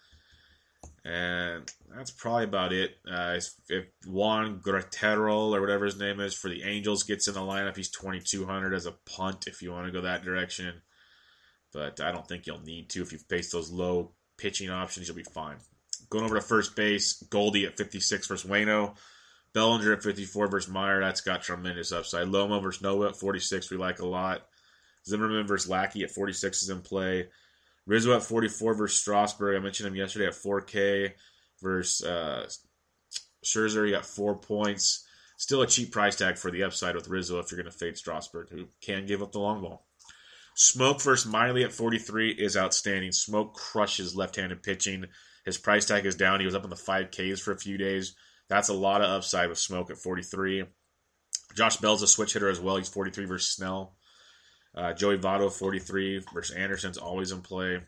And 1.04 1.72
that's 1.96 2.12
probably 2.12 2.44
about 2.44 2.74
it. 2.74 2.96
Uh, 3.10 3.40
if 3.70 3.88
Juan 4.06 4.62
Guerrero 4.64 5.54
or 5.54 5.62
whatever 5.62 5.86
his 5.86 6.00
name 6.00 6.20
is 6.20 6.36
for 6.36 6.50
the 6.50 6.64
Angels 6.64 7.04
gets 7.04 7.28
in 7.28 7.34
the 7.34 7.40
lineup, 7.40 7.76
he's 7.76 7.90
2,200 7.90 8.74
as 8.74 8.86
a 8.86 8.96
punt 9.16 9.48
if 9.48 9.62
you 9.62 9.72
want 9.72 9.88
to 9.88 9.92
go 9.92 10.02
that 10.02 10.24
direction. 10.24 10.82
But 11.74 12.00
I 12.02 12.12
don't 12.12 12.28
think 12.28 12.46
you'll 12.46 12.62
need 12.62 12.90
to. 12.92 13.02
If 13.02 13.12
you 13.12 13.18
face 13.18 13.52
those 13.52 13.72
low 13.72 14.12
pitching 14.38 14.70
options, 14.70 15.08
you'll 15.08 15.18
be 15.18 15.24
fine. 15.24 15.58
Going 16.10 16.26
over 16.26 16.36
to 16.36 16.42
first 16.42 16.76
base, 16.76 17.14
Goldie 17.30 17.66
at 17.66 17.78
56 17.78 18.28
versus 18.28 18.50
Wayno. 18.50 18.96
Bellinger 19.54 19.94
at 19.94 20.04
54 20.04 20.48
versus 20.48 20.72
Meyer. 20.72 21.02
That's 21.02 21.22
got 21.22 21.42
tremendous 21.42 21.92
upside. 21.92 22.28
Lomo 22.28 22.62
versus 22.62 22.82
Noah 22.82 23.10
at 23.10 23.18
46. 23.18 23.70
We 23.70 23.78
like 23.78 24.00
a 24.00 24.06
lot. 24.06 24.46
Zimmerman 25.08 25.48
versus 25.48 25.70
Lackey 25.70 26.04
at 26.04 26.12
46 26.12 26.64
is 26.64 26.70
in 26.70 26.82
play. 26.82 27.28
Rizzo 27.88 28.16
at 28.16 28.24
44 28.24 28.74
versus 28.76 29.00
Strasburg. 29.00 29.56
I 29.56 29.60
mentioned 29.60 29.88
him 29.88 29.96
yesterday 29.96 30.28
at 30.28 30.34
4K 30.34 31.14
versus 31.62 32.06
uh, 32.06 32.48
Scherzer. 33.46 33.86
He 33.86 33.92
got 33.92 34.06
four 34.06 34.36
points. 34.36 35.06
Still 35.38 35.64
a 35.64 35.68
cheap 35.68 35.92
price 35.92 36.16
tag 36.16 36.38
for 36.38 36.52
the 36.52 36.64
upside 36.64 36.96
with 36.96 37.08
Rizzo 37.08 37.40
if 37.40 37.52
you're 37.52 37.62
going 37.62 37.72
to 37.72 37.78
fade 37.78 37.98
Strasburg, 37.98 38.50
who 38.50 38.68
can 38.82 39.08
give 39.08 39.24
up 39.24 39.32
the 39.32 39.40
long 39.40 39.62
ball. 39.62 39.88
Smoke 40.56 41.02
versus 41.02 41.32
Miley 41.32 41.64
at 41.64 41.72
43 41.72 42.32
is 42.32 42.56
outstanding. 42.56 43.12
Smoke 43.12 43.56
crushes 43.56 44.16
left-handed 44.16 44.62
pitching. 44.62 45.06
His 45.46 45.58
price 45.58 45.86
tag 45.86 46.06
is 46.06 46.16
down. 46.16 46.40
He 46.40 46.46
was 46.46 46.54
up 46.54 46.64
in 46.64 46.70
the 46.70 46.76
5Ks 46.76 47.40
for 47.40 47.52
a 47.52 47.58
few 47.58 47.78
days. 47.78 48.16
That's 48.50 48.70
a 48.70 48.74
lot 48.74 49.02
of 49.02 49.10
upside 49.10 49.50
with 49.50 49.58
Smoke 49.58 49.90
at 49.90 49.98
43. 49.98 50.66
Josh 51.56 51.78
Bell's 51.78 52.04
a 52.04 52.08
switch 52.08 52.34
hitter 52.34 52.50
as 52.50 52.60
well. 52.60 52.78
He's 52.78 52.90
43 52.90 53.26
versus 53.26 53.56
Snell. 53.56 53.96
Uh, 54.76 54.94
Joey 54.94 55.18
Votto, 55.18 55.52
43 55.52 56.24
versus 56.34 56.56
Anderson's 56.56 56.98
always 56.98 57.32
in 57.32 57.42
play. 57.42 57.82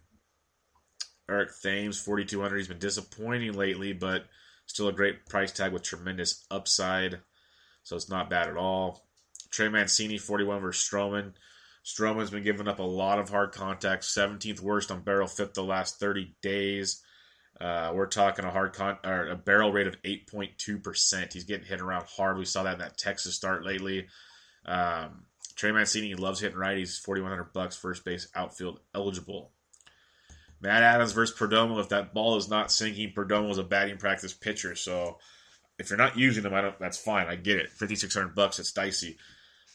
Eric 1.29 1.51
Thames, 1.61 1.99
4,200. 1.99 2.57
He's 2.57 2.67
been 2.67 2.79
disappointing 2.79 3.53
lately, 3.53 3.93
but 3.93 4.25
still 4.65 4.89
a 4.89 4.93
great 4.93 5.25
price 5.25 5.51
tag 5.51 5.71
with 5.71 5.83
tremendous 5.83 6.45
upside. 6.51 7.19
So 7.83 7.95
it's 7.95 8.09
not 8.09 8.29
bad 8.29 8.49
at 8.49 8.57
all. 8.57 9.07
Trey 9.49 9.69
Mancini, 9.69 10.17
41 10.17 10.61
versus 10.61 10.87
Stroman. 10.89 11.33
Stroman's 11.85 12.29
been 12.29 12.43
giving 12.43 12.67
up 12.67 12.79
a 12.79 12.83
lot 12.83 13.19
of 13.19 13.29
hard 13.29 13.51
contact, 13.51 14.03
17th 14.03 14.61
worst 14.61 14.89
on 14.89 15.01
barrel 15.01 15.27
FIP 15.27 15.53
the 15.53 15.63
last 15.63 15.99
30 15.99 16.35
days. 16.41 17.01
Uh, 17.59 17.91
we're 17.93 18.07
talking 18.07 18.45
a 18.45 18.51
hard 18.51 18.73
con 18.73 18.97
or 19.03 19.27
a 19.27 19.35
barrel 19.35 19.71
rate 19.71 19.87
of 19.87 20.01
8.2%. 20.01 21.33
He's 21.33 21.43
getting 21.43 21.65
hit 21.65 21.81
around 21.81 22.05
hard. 22.07 22.37
We 22.37 22.45
saw 22.45 22.63
that 22.63 22.73
in 22.73 22.79
that 22.79 22.97
Texas 22.97 23.35
start 23.35 23.65
lately. 23.65 24.07
Um, 24.65 25.25
Trey 25.55 25.71
Mancini 25.71 26.15
loves 26.15 26.39
hitting 26.39 26.57
righties. 26.57 26.99
4100 26.99 27.53
bucks, 27.53 27.75
first 27.75 28.03
base, 28.03 28.27
outfield 28.35 28.79
eligible. 28.93 29.51
Matt 30.61 30.83
Adams 30.83 31.11
versus 31.11 31.37
Perdomo. 31.37 31.79
If 31.79 31.89
that 31.89 32.13
ball 32.13 32.37
is 32.37 32.49
not 32.49 32.71
sinking, 32.71 33.13
Perdomo 33.13 33.51
is 33.51 33.57
a 33.57 33.63
batting 33.63 33.97
practice 33.97 34.33
pitcher. 34.33 34.75
So 34.75 35.19
if 35.77 35.89
you're 35.89 35.97
not 35.97 36.17
using 36.17 36.43
them, 36.43 36.53
I 36.53 36.61
don't. 36.61 36.79
That's 36.79 36.97
fine. 36.97 37.27
I 37.27 37.35
get 37.35 37.57
it. 37.57 37.69
5600 37.69 38.33
bucks. 38.33 38.59
It's 38.59 38.71
dicey. 38.71 39.17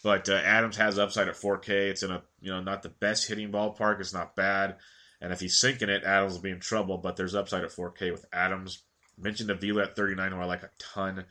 But 0.03 0.29
uh, 0.29 0.35
Adams 0.35 0.77
has 0.77 0.99
upside 0.99 1.29
at 1.29 1.35
4K. 1.35 1.69
It's 1.69 2.03
in 2.03 2.11
a 2.11 2.23
you 2.41 2.51
know 2.51 2.63
not 2.63 2.83
the 2.83 2.89
best 2.89 3.29
hitting 3.29 3.53
ballpark. 3.53 4.01
It's 4.01 4.15
not 4.15 4.35
bad. 4.35 4.77
And 5.21 5.33
if 5.33 5.41
he's 5.41 5.59
sinking 5.59 5.89
it, 5.89 6.05
Adams 6.05 6.35
will 6.35 6.43
be 6.43 6.51
in 6.51 6.61
trouble. 6.61 6.99
But 6.99 7.17
there's 7.17 7.35
upside 7.35 7.65
at 7.65 7.71
4K 7.71 8.11
with 8.13 8.25
Adams. 8.33 8.83
Mentioned 9.21 9.51
Avila 9.51 9.83
at 9.83 9.97
39, 9.97 10.31
who 10.31 10.39
I 10.39 10.45
like 10.45 10.63
a 10.63 10.71
ton. 10.79 11.25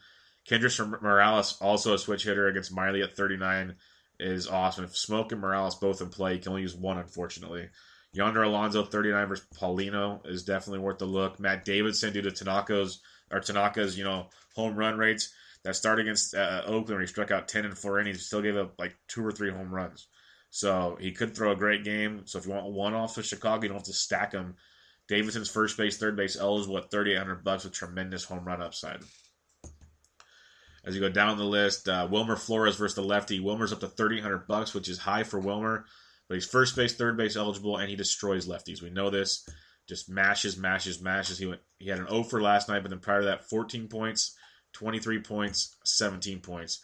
Kendrys 0.48 1.02
Morales 1.02 1.58
also 1.62 1.94
a 1.94 1.98
switch 1.98 2.24
hitter 2.24 2.48
against 2.48 2.74
Miley 2.74 3.02
at 3.02 3.16
39 3.16 3.76
is 4.20 4.48
awesome. 4.48 4.86
If 4.86 4.98
Smoke 4.98 5.32
and 5.32 5.42
Morales 5.42 5.76
both 5.76 6.02
in 6.02 6.10
play, 6.10 6.36
you 6.36 6.40
can 6.40 6.50
only 6.50 6.64
use 6.64 6.76
one, 6.76 6.98
unfortunately. 6.98 7.70
Yonder 8.14 8.44
Alonso 8.44 8.84
39 8.84 9.28
versus 9.28 9.48
Paulino 9.56 10.26
is 10.28 10.44
definitely 10.44 10.80
worth 10.80 11.00
the 11.00 11.06
look. 11.06 11.40
Matt 11.40 11.66
Davidson 11.66 12.14
due 12.14 12.22
to 12.22 12.32
Tanaka's 12.32 13.00
or 13.32 13.40
Tanaka's 13.40 13.98
you 13.98 14.04
know 14.04 14.28
home 14.56 14.76
run 14.76 14.98
rates 14.98 15.34
that 15.64 15.76
start 15.76 16.00
against 16.00 16.34
uh, 16.34 16.64
Oakland 16.66 16.90
where 16.90 17.02
he 17.02 17.08
struck 17.08 17.32
out 17.32 17.48
10 17.48 17.66
and 17.66 17.78
four 17.78 18.00
innings, 18.00 18.26
still 18.26 18.42
gave 18.42 18.56
up 18.56 18.74
like 18.80 18.96
two 19.08 19.26
or 19.26 19.32
three 19.32 19.52
home 19.52 19.74
runs. 19.74 20.08
So 20.50 20.98
he 21.00 21.12
could 21.12 21.36
throw 21.36 21.52
a 21.52 21.58
great 21.58 21.84
game. 21.84 22.22
So 22.26 22.40
if 22.40 22.46
you 22.46 22.54
want 22.54 22.72
one 22.72 22.94
off 22.94 23.18
of 23.18 23.26
Chicago, 23.26 23.64
you 23.64 23.68
don't 23.70 23.78
have 23.78 23.88
to 23.88 23.94
stack 23.94 24.32
him. 24.32 24.56
Davidson's 25.08 25.50
first 25.50 25.78
base, 25.78 25.98
third 25.98 26.16
base 26.16 26.38
L 26.38 26.60
is 26.60 26.68
what, 26.68 26.90
3,800 26.92 27.44
bucks 27.44 27.64
with 27.64 27.74
tremendous 27.74 28.24
home 28.24 28.46
run 28.46 28.62
upside. 28.62 29.02
As 30.88 30.96
you 30.96 31.02
go 31.02 31.10
down 31.10 31.38
the 31.38 31.44
list, 31.44 31.90
uh, 31.90 32.08
Wilmer 32.10 32.38
Flores 32.38 32.78
versus 32.78 32.96
the 32.96 33.02
lefty. 33.02 33.42
Wilmer's 33.42 33.74
up 33.74 33.82
to 33.82 33.90
3,800 33.90 34.48
bucks, 34.48 34.74
which 34.74 34.88
is 34.88 34.98
high 34.98 35.24
for 35.24 35.38
Wilmer, 35.38 35.86
but 36.30 36.36
he's 36.36 36.48
first 36.48 36.78
base, 36.78 36.96
third 36.96 37.18
base 37.18 37.36
eligible, 37.36 37.76
and 37.76 37.90
he 37.90 37.98
destroys 37.98 38.48
lefties. 38.48 38.82
We 38.82 38.90
know 38.90 39.10
this. 39.10 39.46
Just 39.90 40.10
mashes, 40.10 40.58
mashes, 40.58 41.02
mashes. 41.02 41.38
He 41.38 41.46
went. 41.46 41.60
He 41.78 41.90
had 41.90 42.00
an 42.00 42.08
O 42.10 42.24
for 42.24 42.42
last 42.42 42.70
night, 42.70 42.84
but 42.84 42.90
then 42.90 43.00
prior 43.00 43.20
to 43.20 43.26
that, 43.26 43.50
14 43.50 43.90
points, 43.90 44.34
23 44.74 45.20
points, 45.20 45.76
17 45.84 46.40
points. 46.40 46.80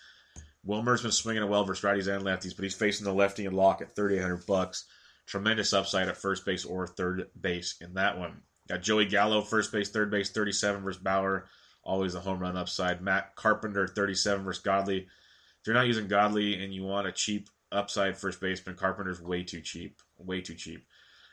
Wilmer's 0.66 1.02
been 1.02 1.12
swinging 1.12 1.44
it 1.44 1.50
well 1.50 1.64
versus 1.64 1.84
righties 1.84 2.14
and 2.14 2.26
lefties, 2.26 2.56
but 2.56 2.64
he's 2.64 2.76
facing 2.76 3.06
the 3.06 3.14
lefty 3.14 3.46
and 3.46 3.56
Locke 3.56 3.82
at 3.82 3.96
3,800 3.96 4.46
bucks. 4.46 4.86
Tremendous 5.28 5.72
upside 5.72 6.10
at 6.10 6.18
first 6.18 6.46
base 6.46 6.66
or 6.66 6.88
third 6.88 7.30
base 7.40 7.76
in 7.80 7.94
that 7.94 8.20
one. 8.20 8.42
Got 8.68 8.82
Joey 8.82 9.06
Gallo, 9.06 9.42
first 9.42 9.72
base, 9.72 9.92
third 9.92 10.12
base, 10.12 10.30
37 10.32 10.84
versus 10.84 11.02
Bauer 11.02 11.48
always 11.84 12.16
a 12.16 12.20
home 12.20 12.40
run 12.40 12.58
upside. 12.58 13.02
Matt 13.02 13.36
Carpenter, 13.36 13.88
37 13.88 14.44
versus 14.44 14.64
Godley. 14.64 15.00
If 15.00 15.68
you're 15.68 15.76
not 15.76 15.88
using 15.88 16.08
Godley 16.08 16.64
and 16.64 16.74
you 16.74 16.84
want 16.84 17.08
a 17.08 17.12
cheap 17.12 17.50
upside 17.72 18.18
first 18.18 18.40
baseman, 18.42 18.76
Carpenter's 18.76 19.22
way 19.22 19.44
too 19.44 19.62
cheap. 19.62 20.02
Way 20.18 20.42
too 20.42 20.56
cheap. 20.56 20.86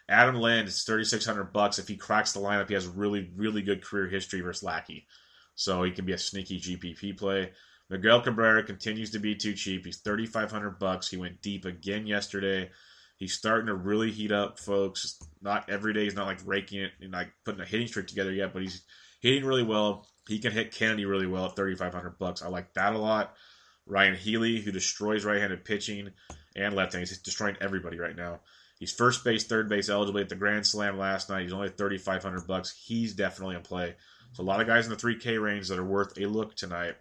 Adam 0.08 0.36
Lind 0.36 0.66
is 0.66 0.82
3600 0.82 1.52
bucks. 1.52 1.78
If 1.78 1.86
he 1.86 1.96
cracks 1.96 2.32
the 2.32 2.40
lineup, 2.40 2.68
he 2.68 2.74
has 2.74 2.86
really, 2.86 3.30
really 3.36 3.62
good 3.62 3.82
career 3.82 4.08
history 4.08 4.40
versus 4.40 4.62
Lackey. 4.62 5.06
So 5.54 5.82
he 5.82 5.92
can 5.92 6.04
be 6.04 6.12
a 6.12 6.18
sneaky 6.18 6.60
GPP 6.60 7.16
play. 7.16 7.52
Miguel 7.88 8.20
Cabrera 8.20 8.62
continues 8.62 9.10
to 9.10 9.18
be 9.18 9.34
too 9.34 9.54
cheap. 9.54 9.84
He's 9.84 9.98
3500 9.98 10.78
bucks. 10.78 11.08
He 11.08 11.16
went 11.16 11.42
deep 11.42 11.64
again 11.64 12.06
yesterday. 12.06 12.70
He's 13.16 13.34
starting 13.34 13.66
to 13.66 13.74
really 13.74 14.10
heat 14.10 14.32
up, 14.32 14.58
folks. 14.58 15.18
Not 15.42 15.68
every 15.68 15.92
day. 15.92 16.04
He's 16.04 16.14
not 16.14 16.26
like 16.26 16.40
raking 16.44 16.80
it 16.80 16.92
and 17.00 17.12
like 17.12 17.32
putting 17.44 17.60
a 17.60 17.66
hitting 17.66 17.86
streak 17.86 18.06
together 18.06 18.32
yet, 18.32 18.52
but 18.52 18.62
he's 18.62 18.82
hitting 19.20 19.44
really 19.44 19.64
well. 19.64 20.06
He 20.28 20.38
can 20.38 20.52
hit 20.52 20.72
Kennedy 20.72 21.04
really 21.04 21.26
well 21.26 21.46
at 21.46 21.56
3500 21.56 22.18
bucks. 22.18 22.42
I 22.42 22.48
like 22.48 22.74
that 22.74 22.94
a 22.94 22.98
lot. 22.98 23.34
Ryon 23.86 24.14
Healy, 24.14 24.60
who 24.60 24.70
destroys 24.70 25.24
right-handed 25.24 25.64
pitching 25.64 26.10
and 26.54 26.74
left-handed. 26.74 27.08
He's 27.08 27.18
destroying 27.18 27.56
everybody 27.60 27.98
right 27.98 28.16
now. 28.16 28.40
He's 28.78 28.92
first 28.92 29.24
base, 29.24 29.44
third 29.44 29.68
base 29.68 29.88
eligible 29.88 30.20
at 30.20 30.28
the 30.28 30.36
Grand 30.36 30.66
Slam 30.66 30.98
last 30.98 31.28
night. 31.28 31.42
He's 31.42 31.52
only 31.52 31.68
3500 31.68 32.46
bucks. 32.46 32.70
He's 32.70 33.14
definitely 33.14 33.56
in 33.56 33.62
play. 33.62 33.94
So 34.32 34.42
a 34.42 34.44
lot 34.44 34.60
of 34.60 34.66
guys 34.66 34.86
in 34.86 34.90
the 34.90 34.96
3K 34.96 35.42
range 35.42 35.68
that 35.68 35.78
are 35.78 35.84
worth 35.84 36.16
a 36.18 36.26
look 36.26 36.54
tonight. 36.54 36.94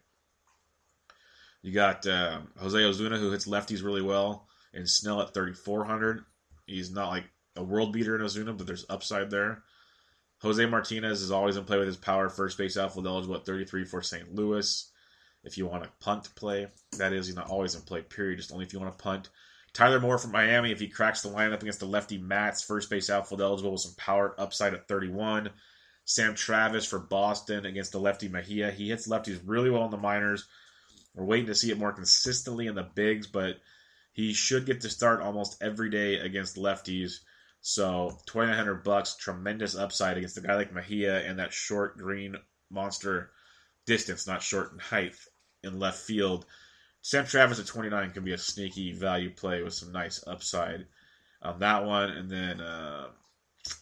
You 1.61 1.74
got 1.74 2.05
uh, 2.07 2.39
Jose 2.57 2.78
Osuna, 2.78 3.17
who 3.17 3.32
hits 3.32 3.47
lefties 3.47 3.84
really 3.84 4.01
well, 4.01 4.47
and 4.74 4.89
Snell 4.89 5.22
at 5.22 5.34
3400. 5.34 6.24
He's 6.65 6.91
not 6.91 7.09
like 7.09 7.26
a 7.55 7.63
world 7.63 7.93
beater 7.93 8.15
in 8.15 8.22
Osuna, 8.22 8.53
but 8.53 8.65
there's 8.65 8.86
upside 8.89 9.30
there. 9.30 9.63
Jose 10.41 10.65
Martinez 10.65 11.21
is 11.21 11.31
always 11.31 11.57
in 11.57 11.65
play 11.65 11.77
with 11.77 11.87
his 11.87 11.97
power 11.97 12.29
first 12.29 12.57
base 12.57 12.77
outfield 12.77 13.07
eligible 13.07 13.35
at 13.35 13.45
33 13.45 13.83
for 13.85 14.01
St. 14.01 14.33
Louis. 14.33 14.89
If 15.43 15.57
you 15.57 15.67
want 15.67 15.85
a 15.85 15.91
punt 15.99 16.33
play, 16.35 16.67
that 16.97 17.13
is, 17.13 17.27
he's 17.27 17.35
not 17.35 17.49
always 17.49 17.75
in 17.75 17.81
play, 17.81 18.01
period, 18.01 18.37
just 18.37 18.51
only 18.51 18.65
if 18.65 18.73
you 18.73 18.79
want 18.79 18.97
to 18.97 19.03
punt. 19.03 19.29
Tyler 19.73 19.99
Moore 19.99 20.17
from 20.17 20.31
Miami, 20.31 20.71
if 20.71 20.79
he 20.79 20.87
cracks 20.87 21.21
the 21.21 21.29
lineup 21.29 21.61
against 21.61 21.79
the 21.79 21.85
lefty 21.85 22.17
Matz, 22.17 22.63
first 22.63 22.89
base 22.89 23.09
outfield 23.09 23.41
eligible 23.41 23.71
with 23.71 23.81
some 23.81 23.93
power 23.97 24.33
upside 24.37 24.73
at 24.73 24.87
31. 24.87 25.49
Sam 26.05 26.33
Travis 26.33 26.87
for 26.87 26.99
Boston 26.99 27.65
against 27.65 27.91
the 27.91 27.99
lefty 27.99 28.27
Mejia. 28.27 28.71
He 28.71 28.89
hits 28.89 29.07
lefties 29.07 29.39
really 29.45 29.69
well 29.69 29.85
in 29.85 29.91
the 29.91 29.97
minors. 29.97 30.47
We're 31.13 31.25
waiting 31.25 31.47
to 31.47 31.55
see 31.55 31.69
it 31.69 31.77
more 31.77 31.91
consistently 31.91 32.67
in 32.67 32.75
the 32.75 32.83
bigs, 32.95 33.27
but 33.27 33.57
he 34.11 34.33
should 34.33 34.65
get 34.65 34.81
to 34.81 34.89
start 34.89 35.21
almost 35.21 35.61
every 35.61 35.89
day 35.89 36.15
against 36.15 36.55
lefties. 36.55 37.19
So 37.62 38.18
twenty 38.26 38.47
nine 38.47 38.57
hundred 38.57 38.84
bucks, 38.84 39.16
tremendous 39.16 39.76
upside 39.76 40.18
against 40.18 40.38
a 40.38 40.41
guy 40.41 40.55
like 40.55 40.74
Mejia 40.74 41.20
and 41.26 41.39
that 41.39 41.53
short 41.53 41.97
green 41.97 42.36
monster 42.70 43.32
distance, 43.86 44.28
not 44.28 44.41
short 44.41 44.72
in 44.72 44.80
height 44.80 45.16
in 45.64 45.80
left 45.80 45.99
field. 45.99 46.45
Sam 47.01 47.26
Travis 47.26 47.60
at 47.60 47.68
twenty 47.68 47.89
nine 47.89 48.12
can 48.12 48.24
be 48.24 48.34
a 48.34 48.38
sneaky 48.38 48.93
value 48.93 49.30
play 49.30 49.62
with 49.62 49.74
some 49.74 49.91
nice 49.91 50.24
upside 50.26 50.86
on 51.41 51.60
that 51.60 51.86
one. 51.86 52.12
And 52.12 52.30
then 52.30 52.62
uh, 52.62 53.07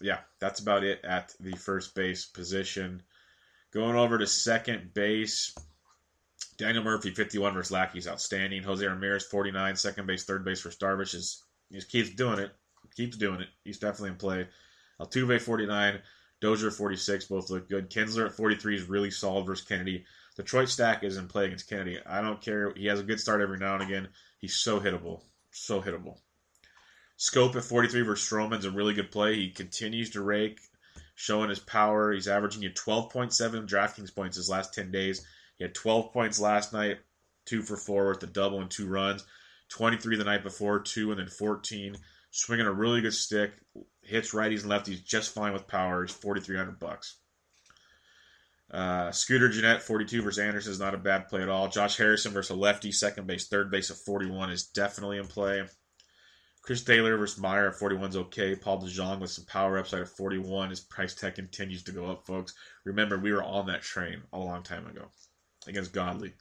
yeah, 0.01 0.19
that's 0.39 0.59
about 0.59 0.83
it 0.83 1.03
at 1.03 1.33
the 1.39 1.55
first 1.55 1.93
base 1.93 2.25
position. 2.25 3.03
Going 3.71 3.95
over 3.95 4.17
to 4.17 4.27
second 4.27 4.93
base. 4.93 5.55
Daniel 6.57 6.83
Murphy, 6.83 7.11
51 7.11 7.53
versus 7.53 7.71
Lackey's 7.71 8.07
outstanding. 8.07 8.63
Jose 8.63 8.83
Ramirez, 8.83 9.25
49, 9.25 9.75
second 9.75 10.07
base, 10.07 10.23
third 10.23 10.43
base 10.43 10.59
for 10.59 10.69
Darvish. 10.69 11.13
Is, 11.13 11.43
he 11.69 11.75
just 11.75 11.91
keeps 11.91 12.09
doing 12.09 12.39
it 12.39 12.51
keeps 12.97 13.15
doing 13.15 13.41
it. 13.41 13.47
He's 13.63 13.77
definitely 13.77 14.09
in 14.09 14.15
play. 14.15 14.47
Altuve 14.99 15.39
49, 15.39 15.99
Dozier 16.41 16.71
46, 16.71 17.25
both 17.25 17.49
look 17.49 17.69
good. 17.69 17.89
Kinsler 17.89 18.25
at 18.25 18.33
43 18.33 18.75
is 18.75 18.89
really 18.89 19.11
solid 19.11 19.45
versus 19.45 19.65
Kennedy. 19.65 20.05
Detroit 20.35 20.69
stack 20.69 21.03
is 21.03 21.17
in 21.17 21.27
play 21.27 21.45
against 21.45 21.69
Kennedy. 21.69 21.99
I 22.05 22.21
don't 22.21 22.41
care. 22.41 22.73
He 22.75 22.87
has 22.87 22.99
a 22.99 23.03
good 23.03 23.19
start 23.19 23.41
every 23.41 23.59
now 23.59 23.75
and 23.75 23.83
again. 23.83 24.07
He's 24.39 24.55
so 24.55 24.79
hittable. 24.79 25.21
So 25.51 25.81
hittable. 25.81 26.17
Schoop 27.17 27.55
at 27.55 27.63
43 27.63 28.01
versus 28.01 28.29
Stroman's 28.29 28.65
a 28.65 28.71
really 28.71 28.93
good 28.93 29.11
play. 29.11 29.35
He 29.35 29.49
continues 29.49 30.11
to 30.11 30.21
rake, 30.21 30.59
showing 31.15 31.49
his 31.49 31.59
power. 31.59 32.11
He's 32.11 32.27
averaging 32.27 32.61
you 32.61 32.71
12.7 32.71 33.67
DraftKings 33.67 34.13
points 34.13 34.37
his 34.37 34.49
last 34.49 34.73
10 34.73 34.91
days. 34.91 35.25
He 35.57 35.63
had 35.63 35.73
12 35.73 36.13
points 36.13 36.39
last 36.39 36.73
night, 36.73 36.97
two 37.45 37.63
for 37.63 37.77
four 37.77 38.09
with 38.09 38.19
the 38.19 38.27
double 38.27 38.61
and 38.61 38.69
two 38.69 38.87
runs. 38.87 39.25
23 39.69 40.17
the 40.17 40.23
night 40.23 40.43
before, 40.43 40.79
two 40.79 41.11
and 41.11 41.19
then 41.19 41.27
14 41.27 41.97
swinging 42.31 42.65
a 42.67 42.71
really 42.71 43.01
good 43.01 43.13
stick, 43.13 43.51
hits 44.01 44.33
righties 44.33 44.63
and 44.63 44.71
lefties 44.71 45.03
just 45.03 45.33
fine 45.33 45.53
with 45.53 45.67
power. 45.67 46.03
He's 46.03 46.15
forty 46.15 46.41
three 46.41 46.57
hundred 46.57 46.79
bucks. 46.79 47.17
Uh, 48.69 49.11
Scooter 49.11 49.47
Gennett, 49.47 49.81
42 49.81 50.21
versus 50.21 50.39
Anderson 50.39 50.73
is 50.73 50.79
not 50.79 50.93
a 50.93 50.97
bad 50.97 51.29
play 51.29 51.41
at 51.41 51.47
all. 51.47 51.69
Josh 51.69 51.95
Harrison 51.95 52.33
versus 52.33 52.49
a 52.49 52.59
lefty, 52.59 52.91
second 52.91 53.25
base, 53.25 53.47
third 53.47 53.71
base 53.71 53.89
of 53.89 53.97
41 53.97 54.51
is 54.51 54.65
definitely 54.65 55.19
in 55.19 55.27
play. 55.27 55.63
Chris 56.63 56.83
Taylor 56.83 57.15
versus 57.15 57.39
Meyer 57.39 57.69
at 57.69 57.75
41 57.75 58.09
is 58.09 58.17
okay. 58.17 58.53
Paul 58.53 58.81
DeJong 58.81 59.21
with 59.21 59.31
some 59.31 59.45
power 59.45 59.77
upside 59.77 60.01
at 60.01 60.09
41. 60.09 60.69
His 60.69 60.81
price 60.81 61.15
tag 61.15 61.35
continues 61.35 61.83
to 61.83 61.93
go 61.93 62.11
up, 62.11 62.25
folks. 62.25 62.53
Remember, 62.83 63.17
we 63.17 63.31
were 63.31 63.41
on 63.41 63.67
that 63.67 63.83
train 63.83 64.21
a 64.33 64.37
long 64.37 64.63
time 64.63 64.85
ago 64.85 65.05
against 65.65 65.93
Godley. 65.93 66.33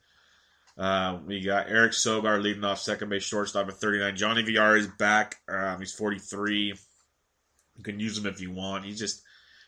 Uh, 0.76 1.18
we 1.26 1.40
got 1.40 1.70
Eric 1.70 1.92
Sogard 1.92 2.42
leading 2.42 2.64
off 2.64 2.80
second 2.80 3.08
base 3.08 3.22
shortstop 3.22 3.68
at 3.68 3.74
39. 3.74 4.16
Johnny 4.16 4.42
VR 4.42 4.78
is 4.78 4.86
back. 4.86 5.36
Um, 5.48 5.78
he's 5.78 5.94
43. 5.94 6.74
You 7.76 7.82
can 7.82 7.98
use 7.98 8.18
him 8.18 8.26
if 8.26 8.40
you 8.40 8.50
want. 8.50 8.84
He's 8.84 8.98
just 8.98 9.22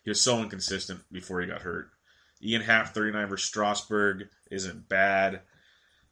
he 0.04 0.10
was 0.10 0.20
so 0.20 0.40
inconsistent 0.40 1.00
before 1.10 1.40
he 1.40 1.46
got 1.46 1.62
hurt. 1.62 1.90
Ian 2.42 2.62
Happ, 2.62 2.94
39 2.94 3.28
versus 3.28 3.48
Strasburg, 3.48 4.28
isn't 4.50 4.88
bad. 4.88 5.40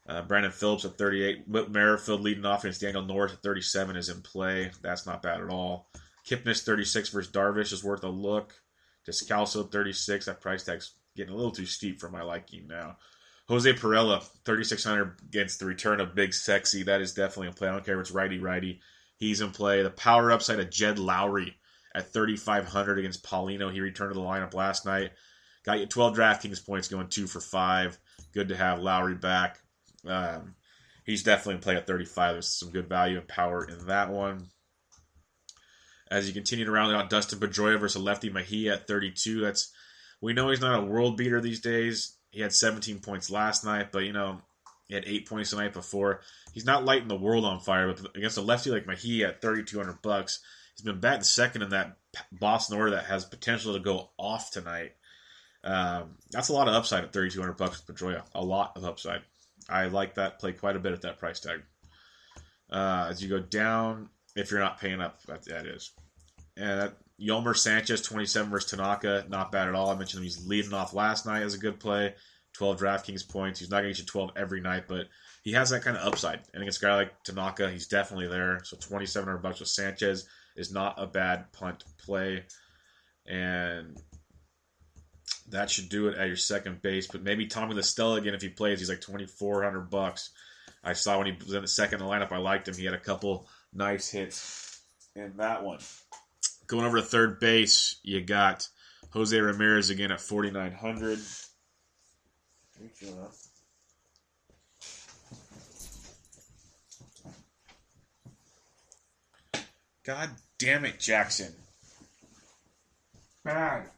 Uh, 0.08 0.22
Brandon 0.22 0.52
Phillips 0.52 0.84
at 0.84 0.98
38. 0.98 1.48
Whit 1.48 1.70
Merrifield 1.70 2.20
leading 2.20 2.46
off 2.46 2.64
against 2.64 2.80
Daniel 2.80 3.02
Norris 3.02 3.32
at 3.32 3.42
37 3.42 3.96
is 3.96 4.08
in 4.08 4.22
play. 4.22 4.70
That's 4.82 5.06
not 5.06 5.22
bad 5.22 5.40
at 5.40 5.50
all. 5.50 5.88
Kipnis 6.26 6.64
36 6.64 7.10
versus 7.10 7.32
Darvish 7.32 7.72
is 7.72 7.84
worth 7.84 8.04
a 8.04 8.08
look. 8.08 8.54
Descalso 9.06 9.70
36. 9.70 10.26
That 10.26 10.40
price 10.40 10.64
tag's 10.64 10.94
getting 11.16 11.32
a 11.32 11.36
little 11.36 11.52
too 11.52 11.66
steep 11.66 12.00
for 12.00 12.08
my 12.08 12.22
liking 12.22 12.66
now. 12.66 12.96
Jose 13.48 13.72
Pirela 13.74 14.22
3600 14.44 15.20
against 15.28 15.60
the 15.60 15.66
return 15.66 16.00
of 16.00 16.14
Big 16.14 16.34
Sexy. 16.34 16.82
That 16.82 17.00
is 17.00 17.14
definitely 17.14 17.48
in 17.48 17.54
play. 17.54 17.68
I 17.68 17.72
don't 17.72 17.84
care 17.84 17.94
if 17.94 18.00
it's 18.00 18.10
righty 18.10 18.38
righty. 18.38 18.80
He's 19.18 19.40
in 19.40 19.50
play. 19.50 19.82
The 19.82 19.90
power 19.90 20.32
upside 20.32 20.58
of 20.58 20.70
Jed 20.70 20.98
Lowrie 20.98 21.54
at 21.94 22.12
3500 22.12 22.98
against 22.98 23.24
Paulino. 23.24 23.72
He 23.72 23.80
returned 23.80 24.12
to 24.12 24.20
the 24.20 24.26
lineup 24.26 24.54
last 24.54 24.84
night. 24.84 25.12
Got 25.64 25.80
you 25.80 25.86
12 25.86 26.16
DraftKings 26.16 26.64
points 26.64 26.88
going 26.88 27.08
two 27.08 27.26
for 27.26 27.40
five. 27.40 27.98
Good 28.34 28.48
to 28.48 28.56
have 28.56 28.80
Lowrie 28.80 29.20
back. 29.20 29.58
Um, 30.06 30.54
he's 31.04 31.22
definitely 31.22 31.54
in 31.54 31.60
play 31.60 31.76
at 31.76 31.86
35. 31.86 32.34
There's 32.34 32.48
some 32.48 32.70
good 32.70 32.88
value 32.88 33.18
and 33.18 33.28
power 33.28 33.64
in 33.64 33.86
that 33.86 34.10
one. 34.10 34.48
As 36.10 36.28
you 36.28 36.34
continue 36.34 36.64
to 36.64 36.70
round 36.70 36.94
out, 36.94 37.10
Dustin 37.10 37.40
Pedroia 37.40 37.80
versus 37.80 38.00
lefty 38.00 38.30
Mejia 38.30 38.74
at 38.74 38.86
32. 38.86 39.40
That's 39.40 39.72
we 40.20 40.32
know 40.32 40.50
he's 40.50 40.60
not 40.60 40.78
a 40.78 40.84
world 40.84 41.16
beater 41.16 41.40
these 41.40 41.60
days. 41.60 42.15
He 42.30 42.40
had 42.40 42.52
17 42.52 43.00
points 43.00 43.30
last 43.30 43.64
night, 43.64 43.92
but 43.92 44.04
you 44.04 44.12
know 44.12 44.40
he 44.88 44.94
had 44.94 45.04
eight 45.06 45.28
points 45.28 45.50
the 45.50 45.56
night 45.56 45.72
before. 45.72 46.20
He's 46.52 46.64
not 46.64 46.84
lighting 46.84 47.08
the 47.08 47.16
world 47.16 47.44
on 47.44 47.60
fire, 47.60 47.92
but 47.92 48.16
against 48.16 48.38
a 48.38 48.42
lefty 48.42 48.70
like 48.70 48.86
Mejia 48.86 49.28
at 49.28 49.42
3,200 49.42 50.00
bucks, 50.02 50.40
he's 50.74 50.84
been 50.84 51.00
batting 51.00 51.22
second 51.22 51.62
in 51.62 51.70
that 51.70 51.96
Boston 52.32 52.78
order 52.78 52.92
that 52.92 53.06
has 53.06 53.24
potential 53.24 53.74
to 53.74 53.80
go 53.80 54.10
off 54.18 54.50
tonight. 54.50 54.92
Um, 55.64 56.16
that's 56.30 56.48
a 56.48 56.52
lot 56.52 56.68
of 56.68 56.74
upside 56.74 57.04
at 57.04 57.12
3,200 57.12 57.56
bucks 57.56 57.82
with 57.84 57.96
Pedroia. 57.96 58.22
A 58.34 58.42
lot 58.42 58.76
of 58.76 58.84
upside. 58.84 59.22
I 59.68 59.86
like 59.86 60.14
that 60.14 60.38
play 60.38 60.52
quite 60.52 60.76
a 60.76 60.80
bit 60.80 60.92
at 60.92 61.02
that 61.02 61.18
price 61.18 61.40
tag. 61.40 61.62
Uh, 62.70 63.08
as 63.10 63.22
you 63.22 63.28
go 63.28 63.40
down, 63.40 64.08
if 64.36 64.50
you're 64.50 64.60
not 64.60 64.80
paying 64.80 65.00
up, 65.00 65.20
that, 65.24 65.44
that 65.46 65.66
is. 65.66 65.90
And 66.56 66.80
that, 66.80 66.96
Yolmer 67.20 67.56
Sanchez, 67.56 68.02
27 68.02 68.50
versus 68.50 68.70
Tanaka, 68.70 69.24
not 69.28 69.52
bad 69.52 69.68
at 69.68 69.74
all. 69.74 69.90
I 69.90 69.96
mentioned 69.96 70.20
him, 70.20 70.24
he's 70.24 70.46
leading 70.46 70.74
off 70.74 70.94
last 70.94 71.26
night 71.26 71.42
as 71.42 71.54
a 71.54 71.58
good 71.58 71.80
play. 71.80 72.14
12 72.54 72.80
DraftKings 72.80 73.28
points. 73.28 73.60
He's 73.60 73.70
not 73.70 73.82
going 73.82 73.92
to 73.92 74.00
get 74.00 74.00
you 74.00 74.06
12 74.06 74.30
every 74.36 74.60
night, 74.60 74.84
but 74.88 75.08
he 75.42 75.52
has 75.52 75.70
that 75.70 75.82
kind 75.82 75.96
of 75.96 76.06
upside. 76.06 76.40
And 76.52 76.62
against 76.62 76.82
a 76.82 76.86
guy 76.86 76.94
like 76.94 77.22
Tanaka, 77.22 77.70
he's 77.70 77.86
definitely 77.86 78.28
there. 78.28 78.60
So 78.64 78.76
2,700 78.76 79.38
bucks 79.38 79.60
with 79.60 79.68
Sanchez 79.68 80.26
is 80.56 80.72
not 80.72 80.94
a 80.96 81.06
bad 81.06 81.52
punt 81.52 81.84
play. 81.98 82.44
And 83.26 83.98
that 85.50 85.70
should 85.70 85.88
do 85.88 86.08
it 86.08 86.16
at 86.16 86.26
your 86.26 86.36
second 86.36 86.82
base. 86.82 87.06
But 87.06 87.22
maybe 87.22 87.46
Tommy 87.46 87.74
La 87.74 87.82
Stella 87.82 88.16
again 88.16 88.34
if 88.34 88.42
he 88.42 88.48
plays. 88.48 88.78
He's 88.78 88.88
like 88.88 89.00
twenty 89.00 89.26
four 89.26 89.62
hundred 89.62 89.90
bucks. 89.90 90.30
I 90.82 90.92
saw 90.92 91.18
when 91.18 91.26
he 91.26 91.32
was 91.32 91.52
in 91.52 91.62
the 91.62 91.68
second 91.68 92.00
in 92.00 92.06
the 92.06 92.12
lineup. 92.12 92.32
I 92.32 92.38
liked 92.38 92.68
him. 92.68 92.74
He 92.74 92.84
had 92.84 92.94
a 92.94 93.00
couple 93.00 93.48
nice 93.72 94.10
hits 94.10 94.80
in 95.14 95.36
that 95.38 95.64
one. 95.64 95.78
Going 96.66 96.84
over 96.84 96.96
to 96.96 97.02
third 97.02 97.38
base, 97.40 97.96
you 98.02 98.20
got 98.20 98.68
Jose 99.10 99.38
Ramirez 99.38 99.90
again 99.90 100.10
at 100.10 100.20
forty 100.20 100.50
nine 100.50 100.72
hundred. 100.72 101.18
God 110.04 110.30
damn 110.58 110.84
it, 110.84 110.98
Jackson. 111.00 111.52
Bad 113.44 113.88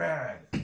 bad. 0.00 0.59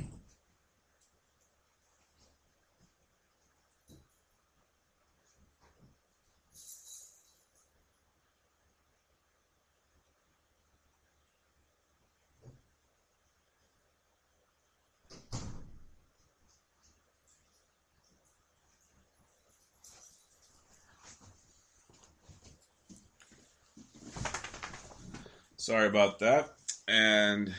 Sorry 25.67 25.89
about 25.89 26.21
that. 26.21 26.49
And 26.87 27.53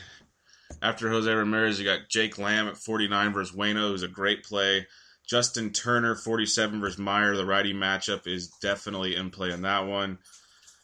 after 0.80 1.10
Jose 1.10 1.30
Ramirez, 1.30 1.78
you 1.78 1.84
got 1.84 2.08
Jake 2.08 2.38
Lamb 2.38 2.66
at 2.66 2.78
49 2.78 3.34
versus 3.34 3.54
Wayno, 3.54 3.90
who's 3.90 4.02
a 4.02 4.08
great 4.08 4.44
play. 4.44 4.86
Justin 5.28 5.74
Turner, 5.74 6.14
47 6.14 6.80
versus 6.80 6.98
Meyer. 6.98 7.36
The 7.36 7.44
righty 7.44 7.74
matchup 7.74 8.26
is 8.26 8.48
definitely 8.62 9.14
in 9.14 9.28
play 9.28 9.50
in 9.50 9.60
that 9.60 9.86
one. 9.86 10.20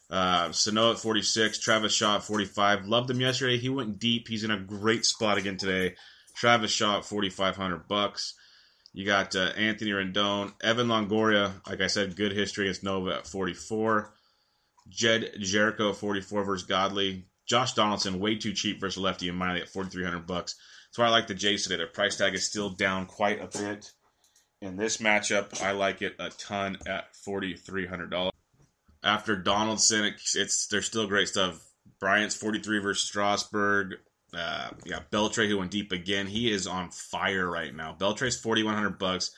Uh, 0.07 0.51
Sano 0.51 0.91
at 0.91 0.99
46, 0.99 1.57
Travis 1.57 1.93
Shaw 1.93 2.17
at 2.17 2.23
45. 2.23 2.85
Loved 2.85 3.09
him 3.09 3.19
yesterday. 3.19 3.57
He 3.57 3.69
went 3.69 3.97
deep. 3.97 4.27
He's 4.27 4.43
in 4.43 4.51
a 4.51 4.59
great 4.59 5.03
spot 5.03 5.39
again 5.39 5.57
today. 5.57 5.95
Travis 6.35 6.69
Shaw 6.69 6.99
at 6.99 7.05
4,500 7.05 7.87
bucks. 7.87 8.35
You 8.93 9.03
got 9.03 9.35
uh, 9.35 9.49
Anthony 9.57 9.89
Rendon, 9.89 10.53
Evan 10.63 10.89
Longoria. 10.89 11.53
Like 11.67 11.81
I 11.81 11.87
said, 11.87 12.17
good 12.17 12.33
history 12.33 12.65
against 12.65 12.83
Nova 12.83 13.15
at 13.15 13.25
44. 13.25 14.13
Jedd 14.89 15.35
Gyorko 15.39 15.95
44 15.95 16.43
versus 16.43 16.67
Godley. 16.67 17.25
Josh 17.47 17.73
Donaldson 17.73 18.19
way 18.19 18.35
too 18.35 18.53
cheap 18.53 18.79
versus 18.79 19.01
lefty 19.01 19.29
and 19.29 19.37
Miley 19.37 19.61
at 19.61 19.69
4300 19.69 20.25
bucks. 20.25 20.55
That's 20.87 20.97
why 20.97 21.05
I 21.05 21.09
like 21.09 21.27
the 21.27 21.35
Jays 21.35 21.63
today. 21.63 21.77
Their 21.77 21.87
price 21.87 22.17
tag 22.17 22.33
is 22.33 22.45
still 22.45 22.69
down 22.69 23.05
quite 23.05 23.41
a 23.41 23.47
bit. 23.47 23.91
In 24.61 24.77
this 24.77 24.97
matchup, 24.97 25.61
I 25.61 25.71
like 25.71 26.01
it 26.01 26.15
a 26.17 26.29
ton 26.29 26.77
at 26.87 27.13
$4,300. 27.27 28.31
After 29.03 29.35
Donaldson, 29.35 30.05
it's, 30.05 30.35
it's 30.35 30.67
there's 30.67 30.87
still 30.87 31.07
great 31.07 31.27
stuff. 31.27 31.61
Bryant's 31.99 32.35
43 32.35 32.79
versus 32.79 33.07
Strasburg. 33.07 33.95
Uh, 34.33 34.69
yeah, 34.85 34.99
Beltre 35.11 35.47
who 35.47 35.59
went 35.59 35.71
deep 35.71 35.91
again. 35.91 36.27
He 36.27 36.51
is 36.51 36.65
on 36.65 36.89
fire 36.89 37.49
right 37.49 37.73
now. 37.73 37.95
Beltre's 37.97 38.39
4100 38.39 38.97
bucks. 38.97 39.31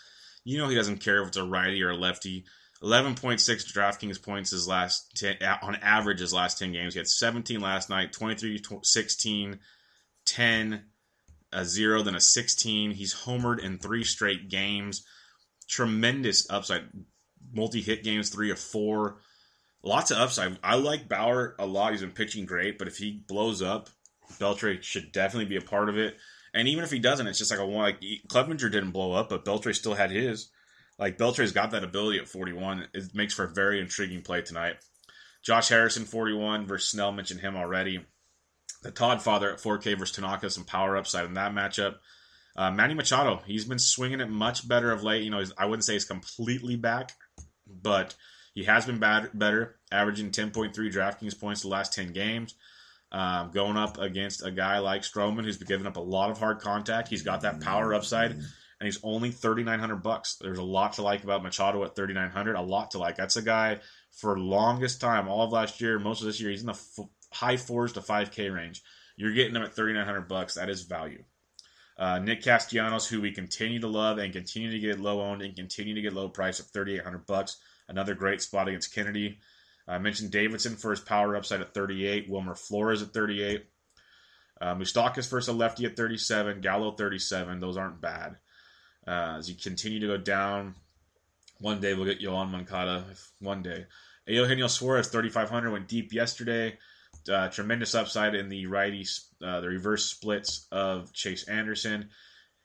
You 0.43 0.57
know 0.57 0.69
he 0.69 0.75
doesn't 0.75 0.99
care 0.99 1.21
if 1.21 1.27
it's 1.27 1.37
a 1.37 1.43
righty 1.43 1.83
or 1.83 1.89
a 1.89 1.97
lefty. 1.97 2.45
11.6 2.81 3.39
DraftKings 3.73 4.21
points 4.21 4.51
his 4.51 4.67
last 4.67 5.15
10, 5.15 5.37
on 5.61 5.75
average 5.77 6.19
his 6.19 6.33
last 6.33 6.59
10 6.59 6.71
games. 6.71 6.93
He 6.93 6.99
had 6.99 7.07
17 7.07 7.59
last 7.59 7.89
night, 7.89 8.13
23 8.13 8.61
16, 8.83 9.59
10, 10.25 10.83
a 11.53 11.65
0, 11.65 12.01
then 12.03 12.15
a 12.15 12.19
16. 12.19 12.91
He's 12.91 13.15
homered 13.15 13.59
in 13.59 13.77
three 13.77 14.03
straight 14.03 14.49
games. 14.49 15.05
Tremendous 15.67 16.49
upside. 16.49 16.83
Multi 17.53 17.81
hit 17.81 18.03
games, 18.03 18.29
three 18.29 18.51
of 18.51 18.59
four. 18.59 19.17
Lots 19.83 20.11
of 20.11 20.17
upside. 20.17 20.57
I 20.63 20.75
like 20.75 21.09
Bauer 21.09 21.55
a 21.59 21.65
lot. 21.65 21.91
He's 21.91 22.01
been 22.01 22.11
pitching 22.11 22.45
great, 22.45 22.77
but 22.77 22.87
if 22.87 22.97
he 22.97 23.23
blows 23.27 23.61
up, 23.61 23.89
Beltre 24.33 24.81
should 24.83 25.11
definitely 25.11 25.45
be 25.45 25.55
a 25.55 25.61
part 25.61 25.89
of 25.89 25.97
it. 25.97 26.17
And 26.53 26.67
even 26.67 26.83
if 26.83 26.91
he 26.91 26.99
doesn't, 26.99 27.27
it's 27.27 27.37
just 27.37 27.51
like 27.51 27.59
a 27.59 27.65
one. 27.65 27.83
Like 27.83 28.01
Clevinger 28.27 28.71
didn't 28.71 28.91
blow 28.91 29.13
up, 29.13 29.29
but 29.29 29.45
Beltre 29.45 29.73
still 29.73 29.93
had 29.93 30.11
his. 30.11 30.49
Like 30.99 31.17
Beltre's 31.17 31.51
got 31.51 31.71
that 31.71 31.83
ability 31.83 32.19
at 32.19 32.27
41. 32.27 32.87
It 32.93 33.13
makes 33.13 33.33
for 33.33 33.45
a 33.45 33.53
very 33.53 33.79
intriguing 33.79 34.21
play 34.21 34.41
tonight. 34.41 34.77
Josh 35.43 35.69
Harrison, 35.69 36.05
41 36.05 36.65
versus 36.65 36.89
Snell, 36.89 37.11
mentioned 37.11 37.39
him 37.39 37.55
already. 37.55 38.05
The 38.83 38.91
Todd 38.91 39.21
father 39.21 39.51
at 39.51 39.59
4K 39.59 39.97
versus 39.97 40.15
Tanaka, 40.15 40.49
some 40.49 40.65
power 40.65 40.97
upside 40.97 41.25
in 41.25 41.35
that 41.35 41.53
matchup. 41.53 41.95
Uh, 42.55 42.71
Manny 42.71 42.95
Machado, 42.95 43.41
he's 43.45 43.65
been 43.65 43.79
swinging 43.79 44.19
it 44.19 44.29
much 44.29 44.67
better 44.67 44.91
of 44.91 45.03
late. 45.03 45.23
You 45.23 45.29
know, 45.29 45.43
I 45.57 45.65
wouldn't 45.65 45.83
say 45.83 45.93
he's 45.93 46.05
completely 46.05 46.75
back, 46.75 47.11
but 47.67 48.15
he 48.55 48.63
has 48.63 48.85
been 48.85 48.97
bad, 48.97 49.29
better, 49.33 49.75
averaging 49.91 50.31
10.3 50.31 50.73
DraftKings 50.73 51.39
points 51.39 51.61
the 51.61 51.67
last 51.67 51.93
10 51.93 52.13
games. 52.13 52.55
Um, 53.11 53.51
going 53.51 53.77
up 53.77 53.99
against 53.99 54.43
a 54.43 54.51
guy 54.51 54.79
like 54.79 55.03
Stroman, 55.03 55.45
who's 55.45 55.57
been 55.57 55.67
giving 55.67 55.87
up 55.87 55.95
a 55.95 56.01
lot 56.01 56.29
of 56.29 56.39
hard 56.39 56.59
contact. 56.59 57.07
He's 57.07 57.21
got 57.21 57.41
that 57.41 57.61
power 57.61 57.93
upside 57.93 58.35
and 58.79 58.85
he's 58.85 58.99
only 59.03 59.31
3900 59.31 59.97
bucks. 59.97 60.35
There's 60.39 60.59
a 60.59 60.63
lot 60.63 60.93
to 60.93 61.01
like 61.01 61.23
about 61.23 61.43
Machado 61.43 61.83
at 61.83 61.95
3900, 61.95 62.55
a 62.55 62.61
lot 62.61 62.91
to 62.91 62.99
like. 62.99 63.15
That's 63.15 63.35
a 63.35 63.41
guy 63.41 63.79
for 64.17 64.39
longest 64.39 64.99
time, 64.99 65.27
all 65.27 65.43
of 65.43 65.51
last 65.51 65.79
year, 65.79 65.99
most 65.99 66.21
of 66.21 66.27
this 66.27 66.41
year, 66.41 66.49
he's 66.49 66.61
in 66.61 66.67
the 66.67 66.73
f- 66.73 67.07
high 67.31 67.55
4s 67.55 67.93
to 67.93 68.01
5k 68.01 68.53
range. 68.53 68.81
You're 69.15 69.33
getting 69.33 69.55
him 69.55 69.63
at 69.63 69.73
3900 69.73 70.27
bucks. 70.27 70.55
That 70.55 70.69
is 70.69 70.83
value. 70.83 71.23
Uh, 71.97 72.19
Nick 72.19 72.43
Castellanos, 72.43 73.07
who 73.07 73.21
we 73.21 73.31
continue 73.31 73.79
to 73.79 73.87
love 73.87 74.19
and 74.19 74.33
continue 74.33 74.71
to 74.71 74.79
get 74.79 74.99
low 74.99 75.21
owned 75.21 75.41
and 75.41 75.55
continue 75.55 75.95
to 75.95 76.01
get 76.01 76.13
low 76.13 76.29
price 76.29 76.59
at 76.59 76.67
3,800 76.67 77.25
bucks. 77.25 77.57
Another 77.87 78.13
great 78.13 78.41
spot 78.41 78.67
against 78.67 78.93
Kennedy. 78.93 79.39
I 79.87 79.97
mentioned 79.99 80.31
Davidson 80.31 80.75
for 80.75 80.91
his 80.91 80.99
power 80.99 81.35
upside 81.35 81.61
at 81.61 81.73
38. 81.73 82.29
Wilmer 82.29 82.55
Flores 82.55 83.01
at 83.01 83.13
38. 83.13 83.65
Uh, 84.59 84.75
Moustakas 84.75 85.29
versus 85.29 85.47
a 85.47 85.53
lefty 85.53 85.85
at 85.85 85.95
37. 85.95 86.61
Gallo 86.61 86.91
37. 86.91 87.59
Those 87.59 87.77
aren't 87.77 88.01
bad. 88.01 88.37
Uh, 89.07 89.35
as 89.37 89.49
you 89.49 89.55
continue 89.55 89.99
to 89.99 90.07
go 90.07 90.17
down, 90.17 90.75
one 91.59 91.79
day 91.79 91.93
we'll 91.93 92.05
get 92.05 92.21
Yoan 92.21 92.51
Moncada. 92.51 93.05
One 93.39 93.63
day. 93.63 93.85
Eugenio 94.27 94.67
Suarez 94.67 95.07
3,500 95.07 95.71
went 95.71 95.87
deep 95.87 96.13
yesterday. 96.13 96.77
Uh, 97.31 97.47
tremendous 97.49 97.95
upside 97.95 98.35
in 98.35 98.49
the 98.49 98.67
righty, 98.67 99.05
uh, 99.43 99.61
the 99.61 99.67
reverse 99.67 100.05
splits 100.05 100.67
of 100.71 101.11
Chase 101.13 101.47
Anderson. 101.47 102.09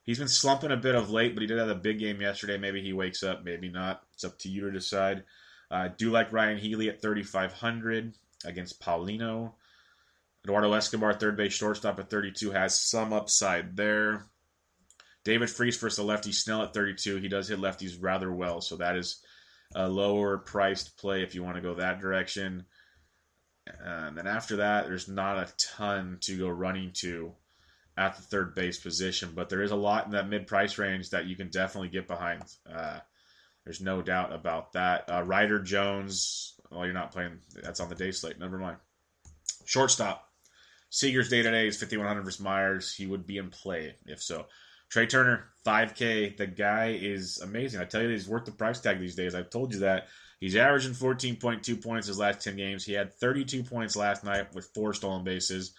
He's 0.04 0.18
been 0.18 0.28
slumping 0.28 0.72
a 0.72 0.76
bit 0.76 0.94
of 0.94 1.10
late, 1.10 1.34
but 1.34 1.42
he 1.42 1.46
did 1.46 1.58
have 1.58 1.68
a 1.68 1.74
big 1.76 1.98
game 2.00 2.20
yesterday. 2.20 2.58
Maybe 2.58 2.82
he 2.82 2.92
wakes 2.92 3.22
up, 3.22 3.44
maybe 3.44 3.68
not. 3.68 4.02
It's 4.14 4.24
up 4.24 4.38
to 4.40 4.48
you 4.48 4.62
to 4.62 4.72
decide. 4.72 5.24
I 5.70 5.86
uh, 5.86 5.88
do 5.96 6.10
like 6.10 6.32
Ryon 6.32 6.58
Healy 6.58 6.88
at 6.88 7.00
3,500 7.00 8.12
against 8.44 8.80
Paulino. 8.80 9.52
Eduardo 10.44 10.72
Escobar, 10.72 11.14
third 11.14 11.36
base 11.36 11.52
shortstop 11.52 12.00
at 12.00 12.10
32, 12.10 12.50
has 12.50 12.78
some 12.78 13.12
upside 13.12 13.76
there. 13.76 14.26
David 15.24 15.50
Freese 15.50 15.76
versus 15.76 15.96
the 15.96 16.02
lefty 16.02 16.32
Snell 16.32 16.62
at 16.62 16.74
32. 16.74 17.16
He 17.16 17.28
does 17.28 17.48
hit 17.48 17.60
lefties 17.60 17.96
rather 18.00 18.32
well, 18.32 18.60
so 18.60 18.76
that 18.76 18.96
is 18.96 19.22
a 19.74 19.88
lower 19.88 20.38
priced 20.38 20.96
play 20.98 21.22
if 21.22 21.34
you 21.34 21.42
want 21.42 21.56
to 21.56 21.62
go 21.62 21.74
that 21.74 22.00
direction. 22.00 22.64
And 23.66 24.16
then 24.16 24.26
after 24.26 24.56
that, 24.56 24.86
there's 24.86 25.08
not 25.08 25.38
a 25.38 25.52
ton 25.58 26.18
to 26.22 26.38
go 26.38 26.48
running 26.48 26.90
to 26.94 27.32
at 27.96 28.16
the 28.16 28.22
third 28.22 28.54
base 28.54 28.78
position, 28.78 29.32
but 29.34 29.48
there 29.48 29.62
is 29.62 29.70
a 29.70 29.76
lot 29.76 30.06
in 30.06 30.12
that 30.12 30.28
mid 30.28 30.46
price 30.46 30.78
range 30.78 31.10
that 31.10 31.26
you 31.26 31.36
can 31.36 31.48
definitely 31.48 31.88
get 31.88 32.08
behind. 32.08 32.42
Uh, 32.70 32.98
there's 33.64 33.80
no 33.80 34.02
doubt 34.02 34.32
about 34.32 34.72
that. 34.72 35.08
Uh, 35.08 35.22
Ryder 35.22 35.60
Jones, 35.60 36.54
well, 36.70 36.84
you're 36.84 36.94
not 36.94 37.12
playing. 37.12 37.38
That's 37.62 37.80
on 37.80 37.88
the 37.88 37.94
day 37.94 38.10
slate. 38.10 38.38
Never 38.38 38.58
mind. 38.58 38.78
Shortstop. 39.64 40.28
Seager's 40.90 41.30
day 41.30 41.42
to 41.42 41.50
day 41.50 41.68
is 41.68 41.78
5,100 41.78 42.22
versus 42.22 42.40
Myers. 42.40 42.94
He 42.94 43.06
would 43.06 43.26
be 43.26 43.38
in 43.38 43.50
play 43.50 43.94
if 44.06 44.22
so. 44.22 44.46
Trea 44.92 45.06
Turner, 45.06 45.44
5K. 45.64 46.36
The 46.36 46.46
guy 46.46 46.98
is 47.00 47.40
amazing. 47.40 47.80
I 47.80 47.86
tell 47.86 48.02
you, 48.02 48.10
he's 48.10 48.28
worth 48.28 48.44
the 48.44 48.52
price 48.52 48.78
tag 48.78 49.00
these 49.00 49.14
days. 49.14 49.34
I've 49.34 49.48
told 49.48 49.72
you 49.72 49.80
that. 49.80 50.08
He's 50.38 50.54
averaging 50.54 50.92
14.2 50.92 51.82
points 51.82 52.08
his 52.08 52.18
last 52.18 52.44
10 52.44 52.56
games. 52.56 52.84
He 52.84 52.92
had 52.92 53.14
32 53.14 53.62
points 53.62 53.96
last 53.96 54.22
night 54.22 54.54
with 54.54 54.68
four 54.74 54.92
stolen 54.92 55.24
bases. 55.24 55.72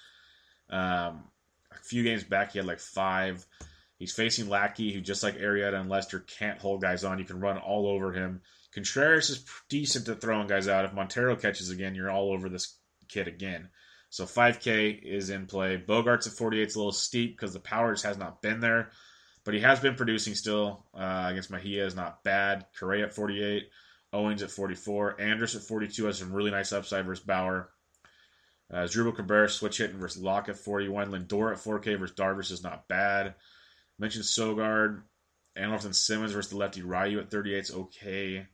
Um, 0.71 1.25
a 1.71 1.83
few 1.83 2.01
games 2.01 2.23
back, 2.23 2.53
he 2.53 2.57
had 2.57 2.65
like 2.65 2.79
five. 2.79 3.45
He's 3.99 4.13
facing 4.13 4.49
Lackey, 4.49 4.91
who 4.91 4.99
just 4.99 5.21
like 5.21 5.37
Arrieta 5.37 5.79
and 5.79 5.91
Lester 5.91 6.21
can't 6.21 6.57
hold 6.57 6.81
guys 6.81 7.03
on. 7.03 7.19
You 7.19 7.25
can 7.25 7.39
run 7.39 7.59
all 7.59 7.85
over 7.85 8.13
him. 8.13 8.41
Contreras 8.73 9.29
is 9.29 9.45
decent 9.69 10.09
at 10.09 10.21
throwing 10.21 10.47
guys 10.47 10.67
out. 10.67 10.85
If 10.85 10.93
Montero 10.93 11.35
catches 11.35 11.69
again, 11.69 11.93
you're 11.93 12.09
all 12.09 12.31
over 12.31 12.49
this 12.49 12.79
kid 13.09 13.27
again. 13.27 13.69
So 14.13 14.25
5K 14.25 15.01
is 15.01 15.31
in 15.31 15.47
play. 15.47 15.75
Bogaerts 15.75 16.27
at 16.27 16.33
48 16.33 16.67
is 16.67 16.75
a 16.75 16.77
little 16.77 16.91
steep 16.91 17.35
because 17.35 17.51
the 17.51 17.59
powers 17.59 18.03
has 18.03 18.15
not 18.15 18.43
been 18.43 18.59
there, 18.59 18.91
but 19.43 19.55
he 19.55 19.59
has 19.61 19.79
been 19.79 19.95
producing 19.95 20.35
still. 20.35 20.85
Uh, 20.93 21.29
against 21.31 21.49
Mejia 21.49 21.83
is 21.83 21.95
not 21.95 22.23
bad. 22.23 22.67
Correa 22.79 23.05
at 23.05 23.15
48, 23.15 23.63
Owings 24.13 24.43
at 24.43 24.51
44, 24.51 25.19
Andrus 25.19 25.55
at 25.55 25.63
42 25.63 26.05
has 26.05 26.19
some 26.19 26.31
really 26.31 26.51
nice 26.51 26.71
upside 26.71 27.07
versus 27.07 27.25
Bauer. 27.25 27.71
Uh, 28.71 28.83
Asdrubal 28.83 29.15
Cabrera 29.15 29.49
switch 29.49 29.79
hitting 29.79 29.97
versus 29.97 30.21
Locke 30.21 30.49
at 30.49 30.59
41. 30.59 31.09
Lindor 31.09 31.51
at 31.51 31.57
4K 31.57 31.97
versus 31.97 32.15
Darvish 32.15 32.51
is 32.51 32.61
not 32.61 32.87
bad. 32.87 33.33
Mentioned 33.97 34.25
Sogard. 34.25 35.01
Andrelton 35.57 35.95
Simmons 35.95 36.33
versus 36.33 36.51
the 36.51 36.57
lefty 36.57 36.83
Ryu 36.83 37.19
at 37.19 37.31
38 37.31 37.57
is 37.57 37.71
okay. 37.71 38.45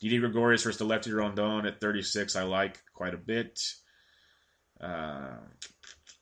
Didi 0.00 0.18
Gregorius 0.18 0.64
versus 0.64 0.78
the 0.78 0.84
lefty 0.84 1.12
Rodon 1.12 1.68
at 1.68 1.80
36 1.80 2.34
I 2.34 2.42
like 2.42 2.82
quite 2.92 3.14
a 3.14 3.18
bit. 3.18 3.60
Uh, 4.82 5.36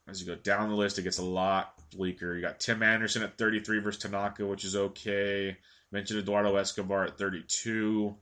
as 0.08 0.20
you 0.20 0.26
go 0.26 0.34
down 0.34 0.68
the 0.68 0.74
list, 0.74 0.98
it 0.98 1.02
gets 1.02 1.18
a 1.18 1.24
lot 1.24 1.74
bleaker. 1.92 2.34
You 2.34 2.42
got 2.42 2.60
Tim 2.60 2.82
Anderson 2.82 3.22
at 3.22 3.38
33 3.38 3.78
versus 3.80 4.02
Tanaka, 4.02 4.46
which 4.46 4.64
is 4.64 4.76
okay. 4.76 5.56
Mentioned 5.92 6.20
Eduardo 6.20 6.56
Escobar 6.56 7.04
at 7.04 7.18
32. 7.18 8.14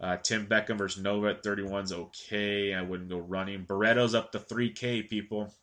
Uh, 0.00 0.16
Tim 0.18 0.46
Beckham 0.46 0.76
versus 0.76 1.02
Nova 1.02 1.28
at 1.28 1.42
31 1.42 1.84
is 1.84 1.92
okay. 1.92 2.74
I 2.74 2.82
wouldn't 2.82 3.10
go 3.10 3.18
running. 3.18 3.64
Barreto's 3.64 4.14
up 4.14 4.32
to 4.32 4.38
3K, 4.38 5.08
people. 5.08 5.54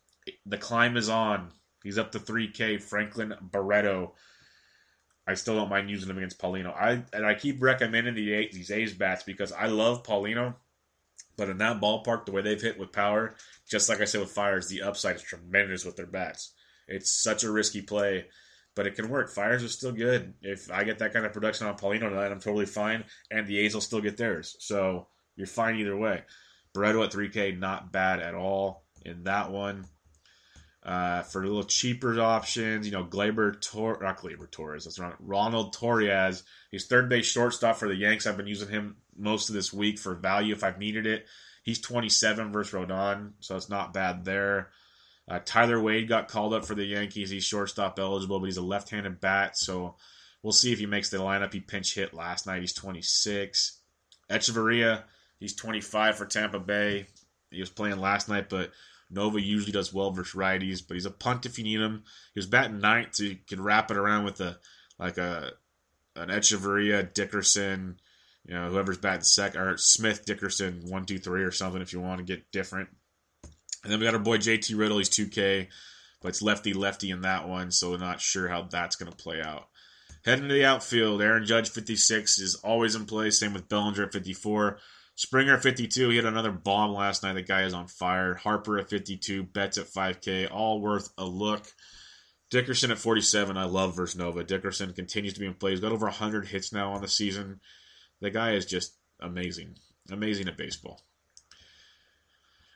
The 0.46 0.58
climb 0.58 0.98
is 0.98 1.10
on. 1.10 1.52
He's 1.84 1.98
up 1.98 2.12
to 2.14 2.20
3K. 2.20 2.82
Franklin 2.82 3.34
Barreto. 3.42 4.14
I 5.28 5.36
still 5.36 5.56
don't 5.56 5.70
mind 5.70 5.90
using 5.90 6.10
him 6.10 6.18
against 6.18 6.40
Paulino. 6.40 6.74
I 6.74 7.04
and 7.14 7.26
I 7.26 7.36
keep 7.36 7.62
recommending 7.62 8.16
the 8.16 8.50
these 8.52 8.72
A's 8.72 8.94
bats 8.94 9.24
because 9.24 9.52
I 9.52 9.68
love 9.68 10.04
Paulino, 10.04 10.56
but 11.42 11.50
in 11.50 11.58
that 11.58 11.82
ballpark, 11.82 12.26
the 12.26 12.32
way 12.32 12.44
they've 12.44 12.62
hit 12.62 12.78
with 12.78 12.92
power, 12.92 13.34
just 13.68 13.90
like 13.90 14.00
I 14.00 14.06
said 14.06 14.22
with 14.22 14.30
Fiers, 14.30 14.68
the 14.68 14.84
upside 14.84 15.16
is 15.16 15.24
tremendous 15.24 15.84
with 15.84 15.96
their 15.96 16.06
bats. 16.06 16.54
It's 16.88 17.10
such 17.24 17.44
a 17.44 17.52
risky 17.52 17.82
play, 17.82 18.28
but 18.76 18.86
it 18.86 18.94
can 18.94 19.10
work. 19.10 19.32
Fiers 19.32 19.64
are 19.64 19.68
still 19.68 19.92
good. 19.92 20.36
If 20.44 20.70
I 20.72 20.84
get 20.84 21.00
that 21.00 21.14
kind 21.14 21.26
of 21.26 21.34
production 21.34 21.66
on 21.66 21.80
Paulino 21.80 22.10
tonight, 22.10 22.32
I'm 22.32 22.40
totally 22.40 22.68
fine, 22.68 23.06
and 23.32 23.48
the 23.48 23.58
A's 23.58 23.74
will 23.74 23.82
still 23.82 24.02
get 24.02 24.18
theirs. 24.18 24.56
So 24.60 25.08
you're 25.36 25.48
fine 25.48 25.78
either 25.78 25.98
way. 25.98 26.22
Barreto 26.76 27.02
at 27.02 27.12
3K, 27.12 27.58
not 27.58 27.92
bad 27.92 28.20
at 28.20 28.36
all 28.36 28.84
in 29.04 29.24
that 29.24 29.50
one. 29.50 29.88
Uh, 30.84 31.22
for 31.22 31.44
a 31.44 31.46
little 31.46 31.64
cheaper 31.64 32.20
options, 32.20 32.88
you 32.88 32.92
know, 32.92 33.04
Glaber 33.04 33.62
Tor 33.62 34.00
not 34.02 34.18
Gleyber 34.18 34.50
Torres, 34.50 34.86
that's 34.86 34.98
wrong. 34.98 35.14
Ronald 35.20 35.76
Torreyes. 35.76 36.42
He's 36.72 36.88
third 36.88 37.08
base 37.08 37.28
shortstop 37.28 37.78
for 37.78 37.88
the 37.88 37.96
Yanks. 37.96 38.26
I've 38.26 38.38
been 38.38 38.48
using 38.48 38.70
him 38.70 38.96
most 39.16 39.50
of 39.50 39.56
this 39.56 39.72
week 39.72 40.00
for 40.00 40.16
value 40.16 40.56
if 40.56 40.64
I've 40.64 40.80
needed 40.80 41.06
it. 41.06 41.28
He's 41.64 41.80
27 41.80 42.52
versus 42.52 42.74
Rodon, 42.74 43.34
so 43.42 43.56
it's 43.56 43.70
not 43.70 43.94
bad 43.94 44.26
there. 44.26 44.70
Uh, 45.30 45.40
Tyler 45.46 45.80
Wade 45.80 46.08
got 46.08 46.28
called 46.28 46.54
up 46.54 46.66
for 46.66 46.74
the 46.74 46.84
Yankees. 46.84 47.30
He's 47.30 47.44
shortstop 47.44 48.00
eligible, 48.00 48.40
but 48.40 48.48
he's 48.48 48.58
a 48.58 48.64
left-handed 48.64 49.22
bat, 49.22 49.58
so 49.58 49.96
we'll 50.42 50.52
see 50.52 50.74
if 50.74 50.80
he 50.80 50.88
makes 50.88 51.10
the 51.10 51.18
lineup. 51.18 51.54
He 51.54 51.60
pinch 51.60 51.94
hit 51.94 52.14
last 52.14 52.48
night. 52.48 52.62
He's 52.62 52.74
26. 52.74 53.80
Hechavarria, 54.32 55.04
he's 55.40 55.56
25 55.56 56.18
for 56.18 56.26
Tampa 56.26 56.60
Bay. 56.60 57.06
He 57.52 57.60
was 57.60 57.70
playing 57.70 58.00
last 58.00 58.30
night, 58.30 58.50
but 58.50 58.72
Nova 59.12 59.42
usually 59.42 59.72
does 59.72 59.94
well 59.94 60.12
versus 60.12 60.34
righties, 60.34 60.82
but 60.86 60.96
he's 60.96 61.06
a 61.06 61.12
punt 61.12 61.46
if 61.46 61.58
you 61.58 61.64
need 61.64 61.82
him. 61.82 62.04
He 62.34 62.40
was 62.40 62.48
batting 62.48 62.80
ninth, 62.80 63.16
so 63.16 63.24
you 63.24 63.38
can 63.48 63.62
wrap 63.62 63.92
it 63.92 63.98
around 63.98 64.24
with 64.24 64.40
a 64.40 64.58
like 64.98 65.18
a 65.18 65.52
an 66.16 66.30
Echeverria, 66.30 67.14
Dickerson, 67.14 68.00
you 68.46 68.54
know, 68.54 68.70
whoever's 68.70 68.98
batting 68.98 69.22
second, 69.22 69.62
or 69.62 69.78
Smith, 69.78 70.26
Dickerson, 70.26 70.82
one, 70.88 71.06
two, 71.06 71.20
three, 71.20 71.44
or 71.44 71.52
something 71.52 71.82
if 71.82 71.94
you 71.94 72.00
want 72.00 72.20
to 72.20 72.26
get 72.26 72.52
different. 72.52 72.90
And 73.84 73.92
then 73.92 74.00
we 74.00 74.06
got 74.06 74.14
our 74.14 74.20
boy 74.20 74.38
JT 74.38 74.78
Riddle. 74.78 74.98
He's 74.98 75.10
2K, 75.10 75.68
but 76.22 76.30
it's 76.30 76.42
lefty 76.42 76.74
lefty 76.74 77.10
in 77.10 77.22
that 77.22 77.48
one, 77.48 77.72
so 77.72 77.92
we're 77.92 77.98
not 77.98 78.22
sure 78.22 78.48
how 78.48 78.64
that's 78.64 78.96
going 78.96 79.12
to 79.12 79.18
play 79.18 79.42
out. 79.42 79.68
Heading 80.24 80.48
to 80.50 80.54
the 80.54 80.66
outfield, 80.66 81.22
Aaron 81.22 81.46
Judge 81.46 81.70
56 81.70 82.40
is 82.40 82.56
always 82.56 82.96
in 82.96 83.06
play. 83.06 83.32
Same 83.32 83.54
with 83.54 83.68
Bellinger 83.68 84.04
at 84.04 84.14
54. 84.14 84.78
Springer 85.16 85.56
at 85.56 85.64
52. 85.64 86.10
He 86.10 86.16
had 86.16 86.26
another 86.26 86.52
bomb 86.52 86.94
last 86.94 87.24
night. 87.24 87.34
The 87.34 87.42
guy 87.42 87.64
is 87.64 87.74
on 87.74 87.88
fire. 87.88 88.36
Harper 88.36 88.80
at 88.80 88.90
52. 88.90 89.44
Betts 89.44 89.78
at 89.78 89.88
5K. 89.88 90.50
All 90.52 90.82
worth 90.82 91.10
a 91.18 91.26
look. 91.26 91.68
Dickerson 92.50 92.92
at 92.92 92.98
47. 92.98 93.56
I 93.58 93.66
love 93.66 93.96
versus 93.96 94.18
Nova. 94.18 94.44
Dickerson 94.44 94.94
continues 94.94 95.34
to 95.34 95.40
be 95.40 95.46
in 95.46 95.54
play. 95.54 95.72
He's 95.72 95.80
got 95.80 95.92
over 95.92 96.06
100 96.06 96.48
hits 96.48 96.74
now 96.74 96.94
on 96.94 97.02
the 97.02 97.08
season. 97.08 97.60
The 98.20 98.30
guy 98.30 98.54
is 98.54 98.66
just 98.66 98.98
amazing. 99.20 99.76
Amazing 100.10 100.48
at 100.48 100.58
baseball. 100.58 101.02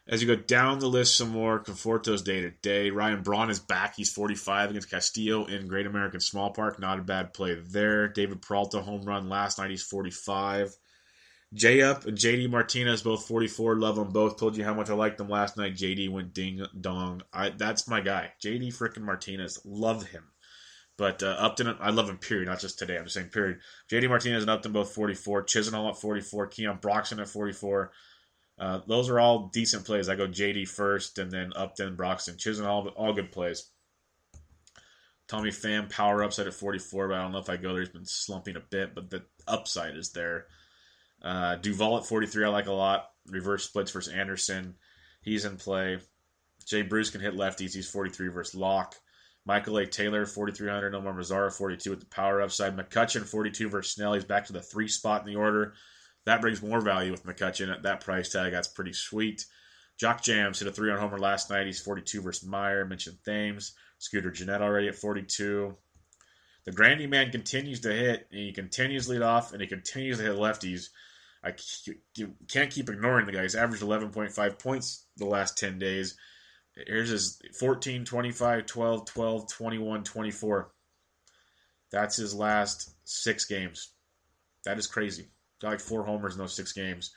As 0.07 0.21
you 0.21 0.27
go 0.27 0.35
down 0.35 0.77
the 0.77 0.87
list 0.87 1.15
some 1.15 1.29
more, 1.29 1.59
Conforto's 1.59 2.21
day 2.21 2.41
to 2.41 2.51
day. 2.51 2.91
Ryan 2.91 3.23
Braun 3.23 3.49
is 3.49 3.59
back. 3.59 3.95
He's 3.95 4.13
45 4.13 4.69
against 4.69 4.91
Castillo 4.91 5.45
in 5.45 5.67
Great 5.67 5.87
American 5.87 6.19
Small 6.19 6.51
Park. 6.51 6.79
Not 6.79 6.99
a 6.99 7.03
bad 7.03 7.33
play 7.33 7.55
there. 7.55 8.07
David 8.07 8.43
Peralta 8.43 8.81
home 8.81 9.01
run 9.01 9.29
last 9.29 9.57
night. 9.57 9.71
He's 9.71 9.81
45. 9.81 10.75
J 11.55 11.81
Up 11.81 12.05
and 12.05 12.17
JD 12.17 12.49
Martinez 12.49 13.01
both 13.01 13.27
44. 13.27 13.77
Love 13.77 13.95
them 13.95 14.09
both. 14.09 14.37
Told 14.37 14.57
you 14.57 14.63
how 14.63 14.73
much 14.73 14.89
I 14.89 14.93
liked 14.93 15.17
them 15.17 15.29
last 15.29 15.57
night. 15.57 15.75
JD 15.75 16.11
went 16.11 16.33
ding 16.33 16.65
dong. 16.79 17.23
I 17.33 17.49
that's 17.49 17.87
my 17.87 18.01
guy. 18.01 18.33
JD 18.43 18.67
freaking 18.67 19.03
Martinez. 19.03 19.59
Love 19.65 20.05
him. 20.07 20.25
But 20.97 21.23
uh, 21.23 21.35
Upton, 21.39 21.75
I 21.79 21.89
love 21.89 22.09
him. 22.09 22.17
Period. 22.17 22.47
Not 22.47 22.59
just 22.59 22.77
today. 22.77 22.97
I'm 22.97 23.05
just 23.05 23.15
saying. 23.15 23.29
Period. 23.29 23.59
JD 23.91 24.09
Martinez 24.09 24.43
and 24.43 24.49
Upton 24.49 24.71
both 24.71 24.93
44. 24.93 25.45
Chisenhall 25.45 25.89
at 25.89 25.97
44. 25.97 26.47
Keon 26.47 26.79
Broxton 26.81 27.19
at 27.19 27.27
44. 27.27 27.91
Uh, 28.57 28.79
those 28.87 29.09
are 29.09 29.19
all 29.19 29.49
decent 29.51 29.85
plays. 29.85 30.07
I 30.07 30.15
go 30.15 30.27
JD 30.27 30.67
first, 30.67 31.19
and 31.19 31.29
then 31.29 31.51
Upton, 31.55 31.95
Broxton, 31.95 32.35
Chisenhall, 32.35 32.91
all 32.95 33.13
good 33.13 33.31
plays. 33.31 33.69
Tommy 35.27 35.49
Pham 35.49 35.89
power 35.89 36.23
upside 36.23 36.47
at 36.47 36.53
44, 36.53 37.09
but 37.09 37.17
I 37.17 37.21
don't 37.21 37.31
know 37.31 37.39
if 37.39 37.49
I 37.49 37.57
go 37.57 37.73
there. 37.73 37.81
He's 37.81 37.89
been 37.89 38.05
slumping 38.05 38.55
a 38.55 38.61
bit, 38.61 38.93
but 38.93 39.09
the 39.09 39.23
upside 39.47 39.97
is 39.97 40.11
there. 40.11 40.45
Uh, 41.25 41.55
Duvall 41.55 41.97
at 41.97 42.05
43, 42.05 42.45
I 42.45 42.49
like 42.49 42.67
a 42.67 42.71
lot. 42.71 43.09
Reverse 43.27 43.65
splits 43.65 43.91
versus 43.91 44.13
Anderson. 44.13 44.75
He's 45.21 45.43
in 45.43 45.57
play. 45.57 45.97
Jay 46.67 46.83
Bruce 46.83 47.09
can 47.09 47.19
hit 47.19 47.33
lefties. 47.33 47.73
He's 47.73 47.89
43 47.89 48.27
versus 48.27 48.53
Locke. 48.53 48.95
Michael 49.45 49.77
A. 49.77 49.87
Taylor, 49.87 50.25
4,300. 50.25 50.93
Nomar 50.93 51.15
Mazara, 51.15 51.51
42 51.51 51.89
with 51.89 51.99
the 51.99 52.05
power 52.05 52.41
upside. 52.41 52.77
McCutchen, 52.77 53.25
42 53.25 53.69
versus 53.69 53.93
Snell. 53.93 54.13
He's 54.13 54.23
back 54.23 54.45
to 54.45 54.53
the 54.53 54.61
three 54.61 54.87
spot 54.87 55.21
in 55.21 55.27
the 55.27 55.39
order. 55.39 55.73
That 56.25 56.41
brings 56.41 56.61
more 56.61 56.81
value 56.81 57.11
with 57.11 57.25
McCutchen 57.25 57.71
at 57.73 57.83
that 57.83 58.01
price 58.01 58.31
tag. 58.31 58.51
That's 58.51 58.67
pretty 58.67 58.93
sweet. 58.93 59.45
Jock 59.99 60.21
Jams 60.21 60.59
hit 60.59 60.67
a 60.67 60.71
three 60.71 60.91
on 60.91 60.99
homer 60.99 61.19
last 61.19 61.49
night. 61.49 61.65
He's 61.65 61.79
42 61.79 62.21
versus 62.21 62.47
Meyer. 62.47 62.85
Mentioned 62.85 63.17
Thames. 63.25 63.73
Scooter 63.99 64.31
Gennett 64.31 64.61
already 64.61 64.87
at 64.87 64.95
42. 64.95 65.75
The 66.65 66.71
Grandy 66.71 67.07
man 67.07 67.31
continues 67.31 67.81
to 67.81 67.93
hit, 67.93 68.27
and 68.31 68.39
he 68.39 68.51
continues 68.51 69.05
to 69.05 69.13
lead 69.13 69.21
off, 69.21 69.53
and 69.53 69.61
he 69.61 69.67
continues 69.67 70.17
to 70.17 70.23
hit 70.23 70.35
lefties. 70.35 70.89
I 71.45 71.53
can't 72.47 72.71
keep 72.71 72.89
ignoring 72.89 73.27
the 73.27 73.31
guy. 73.31 73.43
He's 73.43 73.55
averaged 73.55 73.83
11.5 73.83 74.59
points 74.59 75.05
the 75.17 75.25
last 75.25 75.57
10 75.57 75.77
days. 75.77 76.17
Here's 76.75 77.09
his 77.09 77.39
14, 77.59 78.03
25, 78.03 78.65
12, 78.65 79.05
12, 79.05 79.51
21, 79.51 80.03
24. 80.03 80.71
That's 81.91 82.17
his 82.17 82.33
last 82.33 82.89
six 83.03 83.45
games. 83.45 83.91
That 84.65 84.79
is 84.79 84.87
crazy. 84.87 85.27
Got 85.61 85.69
like 85.69 85.79
four 85.79 86.03
homers 86.03 86.33
in 86.33 86.39
those 86.39 86.55
six 86.55 86.73
games. 86.73 87.11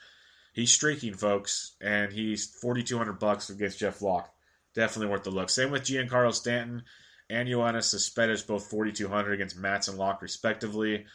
He's 0.53 0.71
streaking, 0.71 1.15
folks, 1.15 1.75
and 1.81 2.11
he's 2.11 2.45
4,200 2.61 3.13
bucks 3.13 3.49
against 3.49 3.79
Jeff 3.79 4.01
Locke. 4.01 4.31
Definitely 4.75 5.11
worth 5.11 5.23
the 5.23 5.31
look. 5.31 5.49
Same 5.49 5.71
with 5.71 5.83
Giancarlo 5.83 6.33
Stanton 6.33 6.83
and 7.29 7.47
Yoenis 7.47 7.85
Cespedes, 7.85 8.43
both 8.43 8.69
4,200 8.69 9.33
against 9.33 9.57
Matz 9.57 9.87
and 9.87 9.97
Locke, 9.97 10.21
respectively. 10.21 11.05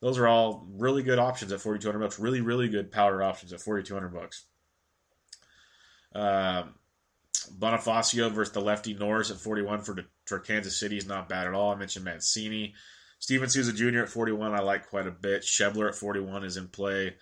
Those 0.00 0.18
are 0.18 0.26
all 0.26 0.66
really 0.76 1.02
good 1.02 1.18
options 1.18 1.52
at 1.52 1.60
4,200 1.60 1.98
bucks. 1.98 2.18
Really, 2.18 2.40
really 2.40 2.68
good 2.68 2.90
power 2.90 3.22
options 3.22 3.52
at 3.52 3.60
4,200 3.60 4.08
bucks. 4.08 4.46
Um, 6.14 6.74
Bonifacio 7.58 8.30
versus 8.32 8.52
the 8.52 8.60
lefty 8.60 8.94
Norris 8.94 9.30
at 9.30 9.38
41 9.38 9.80
for, 9.82 9.96
for 10.24 10.38
Kansas 10.38 10.78
City 10.78 10.96
is 10.96 11.06
not 11.06 11.28
bad 11.28 11.46
at 11.46 11.54
all. 11.54 11.72
I 11.72 11.76
mentioned 11.76 12.04
Mancini. 12.04 12.74
Steven 13.18 13.50
Souza 13.50 13.72
Jr. 13.72 14.00
at 14.00 14.08
41, 14.08 14.54
I 14.54 14.60
like 14.60 14.88
quite 14.88 15.06
a 15.06 15.10
bit. 15.10 15.42
Schebler 15.42 15.88
at 15.88 15.94
41 15.94 16.44
is 16.44 16.56
in 16.56 16.68
play. 16.68 17.14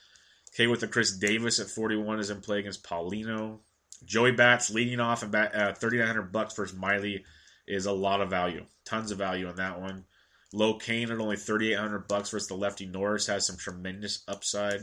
K 0.55 0.66
with 0.68 0.81
the 0.81 0.89
Chris 0.89 1.16
Davis 1.16 1.61
at 1.61 1.68
41 1.68 2.20
is 2.20 2.31
in 2.31 2.41
play 2.41 2.61
against 2.61 2.85
Paulino. 2.85 3.59
Joey 4.05 4.33
Bats 4.33 4.70
leading 4.70 5.01
off 5.01 5.24
and 5.24 5.35
uh, 5.35 5.74
3,900 5.74 6.33
bucks 6.33 6.55
versus 6.55 6.76
Miley 6.76 7.24
is 7.66 7.87
a 7.87 7.93
lot 7.93 8.20
of 8.20 8.31
value. 8.31 8.64
Tons 8.85 9.11
of 9.11 9.18
value 9.18 9.49
on 9.49 9.57
that 9.57 9.81
one. 9.81 10.05
Lo 10.53 10.75
Cain 10.75 11.11
at 11.11 11.21
only 11.21 11.37
3,800 11.37 12.09
bucks 12.09 12.31
versus 12.31 12.49
the 12.49 12.55
lefty 12.55 12.87
Norris 12.87 13.27
has 13.27 13.47
some 13.47 13.57
tremendous 13.57 14.23
upside. 14.27 14.81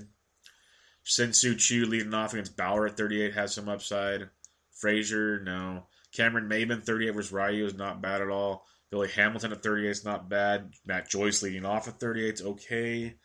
Shin-Soo 1.04 1.56
Choo 1.56 1.86
leading 1.86 2.14
off 2.14 2.34
against 2.34 2.58
Bauer 2.58 2.88
at 2.88 2.98
38 2.98 3.34
has 3.34 3.54
some 3.54 3.70
upside. 3.70 4.30
Frazier, 4.74 5.40
no. 5.42 5.88
Cameron 6.12 6.50
Maybin, 6.50 6.84
38 6.84 7.10
versus 7.12 7.32
Ryu 7.32 7.66
is 7.66 7.76
not 7.76 8.02
bad 8.02 8.22
at 8.22 8.30
all. 8.30 8.66
Billy 8.92 9.10
Hamilton 9.10 9.52
at 9.52 9.64
38 9.64 9.90
is 9.90 10.06
not 10.06 10.30
bad. 10.30 10.74
Matt 10.86 11.10
Joyce 11.10 11.42
leading 11.42 11.66
off 11.66 11.88
at 11.88 12.00
38 12.00 12.34
is 12.34 12.42
okay. 12.42 13.16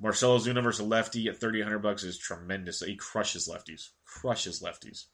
Marcell 0.00 0.38
Ozuna 0.38 0.62
versus 0.62 0.86
lefty 0.86 1.28
at 1.28 1.38
3,800 1.38 1.78
bucks 1.78 2.02
is 2.02 2.18
tremendous. 2.18 2.80
He 2.80 2.96
crushes 2.96 3.48
lefties. 3.48 3.90
Crushes 4.04 4.60
lefties. 4.60 5.04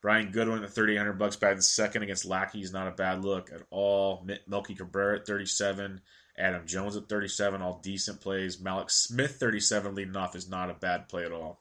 Brian 0.00 0.30
Goodwin 0.32 0.64
at 0.64 0.70
3,800 0.70 1.18
bucks 1.18 1.36
batting 1.36 1.60
second 1.60 2.02
against 2.02 2.24
Lackey 2.24 2.62
is 2.62 2.72
not 2.72 2.88
a 2.88 2.92
bad 2.92 3.24
look 3.24 3.50
at 3.52 3.62
all. 3.70 4.26
Melky 4.46 4.74
Cabrera 4.74 5.18
at 5.18 5.26
37. 5.26 6.00
Adam 6.38 6.66
Jones 6.66 6.96
at 6.96 7.08
37, 7.08 7.60
all 7.60 7.80
decent 7.82 8.20
plays. 8.20 8.56
Mallex 8.56 8.92
Smith 8.92 9.36
37 9.36 9.94
leading 9.94 10.16
off 10.16 10.34
is 10.34 10.48
not 10.48 10.70
a 10.70 10.74
bad 10.74 11.08
play 11.08 11.24
at 11.24 11.32
all. 11.32 11.60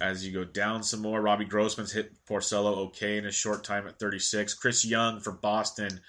As 0.00 0.26
you 0.26 0.32
go 0.32 0.44
down 0.44 0.82
some 0.82 1.00
more, 1.00 1.20
Robbie 1.20 1.44
Grossman's 1.44 1.92
hit 1.92 2.12
Porcello 2.26 2.78
okay 2.88 3.16
in 3.16 3.26
a 3.26 3.30
short 3.30 3.62
time 3.62 3.86
at 3.86 4.00
36. 4.00 4.54
Chris 4.54 4.84
Young 4.84 5.20
for 5.20 5.30
Boston. 5.30 6.00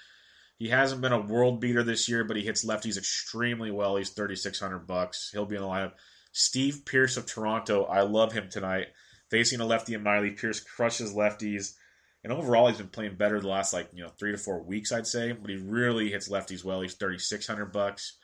He 0.58 0.68
hasn't 0.68 1.00
been 1.00 1.12
a 1.12 1.20
world 1.20 1.60
beater 1.60 1.84
this 1.84 2.08
year, 2.08 2.24
but 2.24 2.36
he 2.36 2.42
hits 2.42 2.64
lefties 2.64 2.98
extremely 2.98 3.70
well. 3.70 3.96
He's 3.96 4.10
3600 4.10 4.80
bucks. 4.80 5.30
He'll 5.32 5.46
be 5.46 5.54
in 5.54 5.62
the 5.62 5.68
lineup. 5.68 5.92
Steve 6.32 6.84
Pearce 6.84 7.16
of 7.16 7.26
Toronto. 7.26 7.84
I 7.84 8.00
love 8.00 8.32
him 8.32 8.48
tonight. 8.50 8.88
Facing 9.30 9.60
a 9.60 9.66
lefty 9.66 9.94
and 9.94 10.04
Miley, 10.04 10.30
Pearce 10.30 10.60
crushes 10.60 11.14
lefties. 11.14 11.74
And 12.22 12.32
overall, 12.32 12.68
he's 12.68 12.78
been 12.78 12.88
playing 12.88 13.16
better 13.16 13.40
the 13.40 13.48
last 13.48 13.72
like 13.72 13.88
you 13.92 14.02
know 14.02 14.08
three 14.08 14.32
to 14.32 14.38
four 14.38 14.62
weeks, 14.62 14.92
I'd 14.92 15.06
say. 15.06 15.32
But 15.32 15.50
he 15.50 15.56
really 15.56 16.10
hits 16.10 16.28
lefties 16.28 16.64
well. 16.64 16.80
He's 16.80 16.94
3600 16.94 17.66
bucks. 17.66 18.16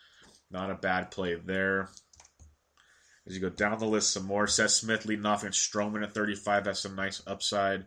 Not 0.51 0.71
a 0.71 0.75
bad 0.75 1.11
play 1.11 1.35
there. 1.35 1.89
As 3.27 3.35
you 3.35 3.41
go 3.41 3.49
down 3.49 3.79
the 3.79 3.87
list, 3.87 4.13
some 4.13 4.27
more. 4.27 4.47
Seth 4.47 4.71
Smith 4.71 5.07
leading 5.07 5.27
off 5.27 5.43
against 5.43 5.73
Stroman 5.73 6.03
at 6.03 6.13
35. 6.13 6.65
That's 6.65 6.81
some 6.81 6.97
nice 6.97 7.23
upside. 7.27 7.87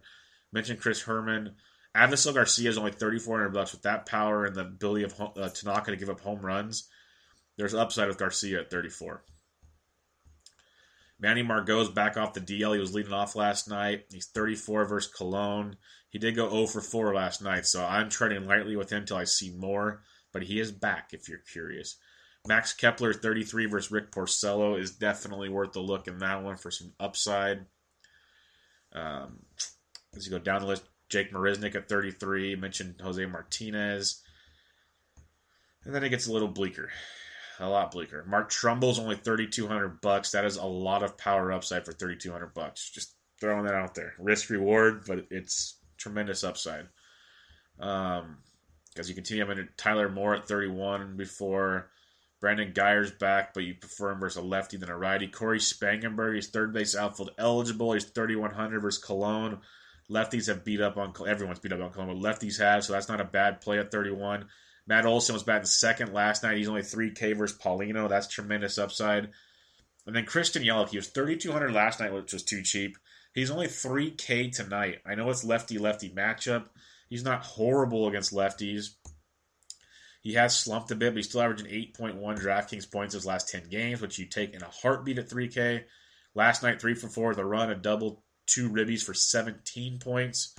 Mentioned 0.53 0.80
Chris 0.80 1.03
Herrmann. 1.03 1.55
Avisail 1.95 2.34
Garcia 2.34 2.70
is 2.70 2.78
only 2.78 2.91
3400 2.91 3.49
bucks 3.49 3.72
with 3.72 3.84
that 3.84 4.05
power 4.05 4.45
and 4.45 4.55
the 4.55 4.61
ability 4.61 5.03
of 5.03 5.22
uh, 5.22 5.49
Tanaka 5.49 5.91
to 5.91 5.97
give 5.97 6.09
up 6.09 6.20
home 6.22 6.41
runs. 6.41 6.89
There's 7.57 7.74
upside 7.74 8.07
with 8.07 8.18
Garcia 8.18 8.61
at 8.61 8.72
34. 8.72 9.24
Manny 11.20 11.43
Margot's 11.43 11.89
back 11.89 12.18
off 12.18 12.34
the 12.34 12.41
DL. 12.41 12.74
He 12.74 12.80
was 12.80 12.93
leading 12.93 13.13
off 13.13 13.36
last 13.36 13.70
night. 13.70 14.05
He's 14.11 14.28
34 14.28 14.86
versus 14.86 15.11
Colon. 15.11 15.78
He 16.09 16.20
did 16.20 16.36
go 16.36 16.49
0 16.49 16.68
for 16.68 16.82
4 16.82 17.13
last 17.13 17.41
night, 17.41 17.66
so 17.66 17.86
I'm 17.86 18.09
treading 18.09 18.45
lightly 18.45 18.76
with 18.76 18.89
him 18.89 18.99
until 18.99 19.18
I 19.18 19.26
see 19.26 19.51
more. 19.51 20.03
But 20.32 20.43
he 20.43 20.59
is 20.59 20.72
back 20.72 21.09
if 21.11 21.30
you're 21.30 21.39
curious. 21.39 21.97
Max 22.47 22.74
Kepler, 22.74 23.13
33 23.13 23.66
versus 23.66 23.91
Rick 23.91 24.11
Porcello, 24.11 24.80
is 24.80 24.91
definitely 24.91 25.49
worth 25.49 25.74
the 25.74 25.80
look 25.80 26.07
in 26.07 26.20
that 26.20 26.43
one 26.43 26.57
for 26.57 26.72
some 26.72 26.93
upside. 26.99 27.66
Um, 28.93 29.39
as 30.16 30.26
you 30.26 30.32
go 30.32 30.39
down 30.39 30.61
the 30.61 30.68
list, 30.68 30.84
Jake 31.09 31.34
Marisnick 31.34 31.76
at 31.76 31.89
33. 31.89 32.55
Mentioned 32.55 32.95
Jose 33.01 33.26
Martinez. 33.26 34.22
And 35.84 35.93
then 35.93 36.03
it 36.03 36.09
gets 36.09 36.28
a 36.28 36.34
little 36.34 36.47
bleaker. 36.47 36.91
A 37.60 37.70
lot 37.70 37.91
bleaker. 37.91 38.24
Mark 38.28 38.49
Trumbo's 38.49 38.99
only 38.99 39.16
3200 39.16 40.01
bucks. 40.01 40.32
That 40.32 40.45
is 40.45 40.58
a 40.58 40.66
lot 40.66 41.03
of 41.03 41.18
power 41.18 41.51
upside 41.51 41.86
for 41.86 41.93
3200 41.93 42.53
bucks. 42.53 42.89
Just 42.89 43.16
throwing 43.39 43.66
that 43.66 43.76
out 43.76 43.95
there. 43.95 44.14
Risk 44.20 44.49
reward, 44.49 45.03
but 45.08 45.28
it's 45.30 45.80
tremendous 45.97 46.43
upside. 46.43 46.88
Um, 47.80 48.38
as 48.97 49.10
you 49.10 49.16
continue, 49.16 49.43
I'm 49.43 49.51
in 49.51 49.70
Tyler 49.78 50.10
Moore 50.10 50.36
at 50.36 50.47
31 50.47 51.18
before 51.18 51.89
Brandon 52.41 52.74
Guyer's 52.74 53.12
back, 53.12 53.53
but 53.53 53.64
you 53.64 53.76
prefer 53.76 54.12
him 54.12 54.20
versus 54.20 54.38
a 54.38 54.45
lefty 54.45 54.78
than 54.78 54.89
a 54.89 54.97
righty. 54.97 55.28
Cory 55.28 55.60
Spangenberg, 55.60 56.36
he's 56.36 56.47
third 56.47 56.74
base 56.74 56.95
outfield 56.95 57.32
eligible. 57.38 57.93
He's 57.93 58.06
3,100 58.06 58.80
versus 58.82 59.03
Colon. 59.03 59.60
Lefties 60.10 60.47
have 60.47 60.64
beat 60.64 60.82
up 60.82 60.97
on 60.97 61.14
everyone's 61.28 61.60
beat 61.60 61.74
up 61.74 61.82
on 61.82 61.91
Colon, 61.91 62.20
but 62.20 62.39
lefties 62.39 62.60
have, 62.60 62.84
so 62.84 62.93
that's 62.93 63.10
not 63.10 63.22
a 63.22 63.26
bad 63.26 63.62
play 63.62 63.80
at 63.80 63.91
31. 63.91 64.45
Matt 64.88 65.06
Olson 65.06 65.34
was 65.34 65.44
batting 65.44 65.66
second 65.66 66.14
last 66.14 66.44
night. 66.44 66.58
He's 66.58 66.70
only 66.70 66.82
3K 66.82 67.36
versus 67.36 67.58
Paulino. 67.58 68.08
That's 68.08 68.28
tremendous 68.28 68.78
upside. 68.78 69.30
And 70.06 70.16
then 70.16 70.26
Christian 70.26 70.64
Yelich, 70.64 70.90
he 70.90 70.98
was 70.98 71.08
3,200 71.08 71.72
last 71.72 72.00
night, 72.00 72.14
which 72.14 72.34
was 72.34 72.44
too 72.44 72.62
cheap. 72.62 72.98
He's 73.34 73.50
only 73.50 73.68
3K 73.68 74.56
tonight. 74.56 75.00
I 75.06 75.16
know 75.16 75.30
it's 75.30 75.44
lefty 75.44 75.78
lefty 75.78 76.10
matchup. 76.10 76.68
He's 77.10 77.24
not 77.24 77.44
horrible 77.44 78.08
against 78.08 78.34
lefties. 78.34 78.92
He 80.22 80.34
has 80.34 80.56
slumped 80.56 80.92
a 80.92 80.96
bit, 80.96 81.12
but 81.12 81.18
he's 81.18 81.30
still 81.30 81.42
averaging 81.42 81.68
8.1 81.68 82.20
DraftKings 82.40 82.92
points 82.92 83.14
his 83.14 83.26
last 83.26 83.50
10 83.50 83.70
games, 83.70 84.02
which 84.02 84.18
you 84.18 84.26
take 84.26 84.54
in 84.54 84.64
a 84.64 84.70
heartbeat 84.70 85.20
at 85.20 85.30
3K. 85.30 85.84
Last 86.34 86.64
night, 86.64 86.82
3 86.82 86.96
for 86.96 87.10
4 87.10 87.30
with 87.30 87.38
a 87.38 87.46
run, 87.46 87.72
a 87.72 87.76
double, 87.76 88.24
two 88.48 88.70
ribbies 88.70 89.04
for 89.04 89.14
17 89.14 90.00
points. 90.00 90.56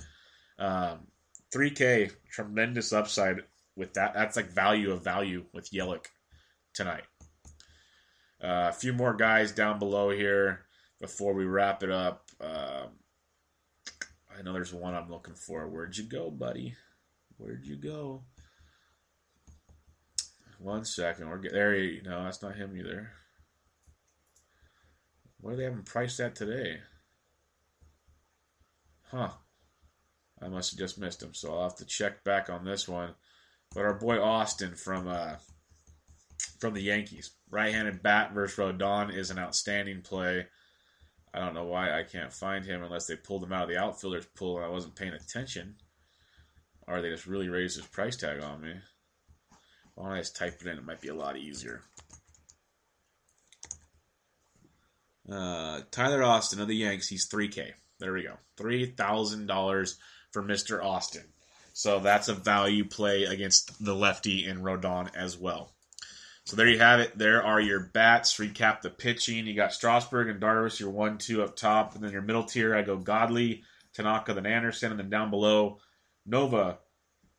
Um, 0.59 1.07
3K, 1.53 2.11
tremendous 2.31 2.93
upside 2.93 3.43
with 3.77 3.93
that. 3.93 4.13
That's 4.13 4.35
like 4.35 4.49
value 4.49 4.91
of 4.91 5.03
value 5.03 5.45
with 5.53 5.71
Yelich 5.71 6.07
tonight. 6.73 7.03
Uh, 8.43 8.69
a 8.69 8.73
few 8.73 8.91
more 8.91 9.13
guys 9.13 9.51
down 9.51 9.79
below 9.79 10.09
here 10.09 10.65
before 10.99 11.33
we 11.33 11.45
wrap 11.45 11.83
it 11.83 11.91
up. 11.91 12.25
Um, 12.41 12.89
I 14.37 14.41
know 14.43 14.53
there's 14.53 14.73
one 14.73 14.93
I'm 14.93 15.09
looking 15.09 15.35
for. 15.35 15.67
Where'd 15.67 15.97
you 15.97 16.03
go, 16.03 16.29
buddy? 16.29 16.75
Where'd 17.37 17.65
you 17.65 17.75
go? 17.75 18.23
One 20.59 20.85
second. 20.85 21.29
We're 21.29 21.41
there. 21.41 21.75
You 21.75 22.01
no, 22.03 22.23
that's 22.23 22.41
not 22.41 22.55
him 22.55 22.75
either. 22.77 23.11
What 25.39 25.53
are 25.53 25.55
they 25.55 25.63
having 25.63 25.83
priced 25.83 26.19
at 26.19 26.35
today? 26.35 26.79
Huh. 29.11 29.29
I 30.41 30.49
must 30.49 30.71
have 30.71 30.79
just 30.79 30.99
missed 30.99 31.23
him, 31.23 31.33
so 31.33 31.53
I'll 31.53 31.63
have 31.63 31.77
to 31.77 31.85
check 31.85 32.23
back 32.23 32.49
on 32.49 32.65
this 32.65 32.87
one. 32.87 33.13
But 33.73 33.85
our 33.85 33.93
boy 33.93 34.21
Austin 34.21 34.75
from 34.75 35.07
uh, 35.07 35.35
from 36.59 36.73
the 36.73 36.81
Yankees, 36.81 37.31
right-handed 37.49 38.01
bat 38.01 38.33
versus 38.33 38.57
Rodon 38.57 39.15
is 39.15 39.29
an 39.29 39.39
outstanding 39.39 40.01
play. 40.01 40.47
I 41.33 41.39
don't 41.39 41.53
know 41.53 41.65
why 41.65 41.91
I 41.91 42.03
can't 42.03 42.33
find 42.33 42.65
him 42.65 42.83
unless 42.83 43.05
they 43.05 43.15
pulled 43.15 43.43
him 43.43 43.53
out 43.53 43.63
of 43.63 43.69
the 43.69 43.77
outfielders 43.77 44.25
pool 44.35 44.57
and 44.57 44.65
I 44.65 44.69
wasn't 44.69 44.95
paying 44.95 45.13
attention, 45.13 45.75
or 46.87 47.01
they 47.01 47.09
just 47.09 47.27
really 47.27 47.49
raised 47.49 47.75
his 47.75 47.85
price 47.85 48.17
tag 48.17 48.41
on 48.41 48.61
me. 48.61 48.73
Why 49.95 50.05
don't 50.05 50.13
I 50.13 50.19
just 50.19 50.35
type 50.35 50.61
it 50.61 50.67
in? 50.67 50.77
It 50.77 50.85
might 50.85 51.01
be 51.01 51.09
a 51.09 51.15
lot 51.15 51.37
easier. 51.37 51.81
Uh, 55.29 55.81
Tyler 55.91 56.23
Austin 56.23 56.61
of 56.61 56.67
the 56.67 56.75
Yanks, 56.75 57.07
he's 57.07 57.27
3K. 57.27 57.73
There 57.99 58.13
we 58.13 58.23
go. 58.23 58.37
$3,000 58.57 59.95
for 60.31 60.43
Mr. 60.43 60.83
Austin. 60.83 61.25
So 61.77 61.99
that's 61.99 62.27
a 62.27 62.33
value 62.33 62.85
play 62.85 63.25
against 63.25 63.85
the 63.85 63.93
lefty 63.93 64.47
in 64.47 64.63
Rodon 64.63 65.15
as 65.15 65.37
well. 65.37 65.75
So 66.43 66.55
there 66.55 66.67
you 66.67 66.79
have 66.79 67.01
it. 67.01 67.15
There 67.15 67.43
are 67.43 67.61
your 67.61 67.91
bats. 67.93 68.35
Recap 68.39 68.81
the 68.81 68.89
pitching. 68.89 69.45
You 69.45 69.53
got 69.53 69.73
Strasburg 69.73 70.27
and 70.27 70.41
Darvish, 70.41 70.79
your 70.79 70.89
one, 70.89 71.19
two 71.19 71.43
up 71.43 71.55
top, 71.55 71.93
and 71.93 72.03
then 72.03 72.11
your 72.11 72.23
middle 72.23 72.45
tier. 72.45 72.75
I 72.75 72.81
go 72.81 72.97
Godley, 72.97 73.61
Tanaka, 73.93 74.33
then 74.33 74.47
Anderson, 74.47 74.89
and 74.89 74.99
then 74.99 75.11
down 75.11 75.29
below, 75.29 75.77
Nova, 76.25 76.79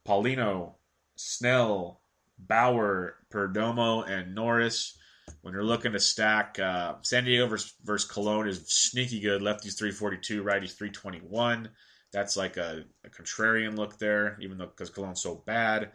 Paulino, 0.07 0.75
Snell, 1.17 2.01
Bauer, 2.39 3.17
Perdomo, 3.33 4.09
and 4.09 4.37
Norris. 4.37 4.97
When 5.43 5.53
you're 5.53 5.65
looking 5.65 5.95
to 5.95 5.99
stack, 5.99 6.61
uh, 6.61 6.95
San 7.03 7.25
Diego 7.25 7.49
versus, 7.49 7.75
versus 7.83 8.09
Colon 8.09 8.47
is 8.47 8.63
sneaky 8.69 9.19
good. 9.19 9.43
Lefties 9.43 9.77
342, 9.77 10.45
righties 10.45 10.77
321. 10.79 11.71
That's 12.13 12.37
like 12.37 12.57
a, 12.57 12.85
a 13.05 13.11
contrarian 13.11 13.77
look 13.77 13.99
there, 13.99 14.39
even 14.41 14.59
though 14.59 14.67
because 14.67 14.91
Colon's 14.91 15.23
so 15.23 15.43
bad. 15.47 15.93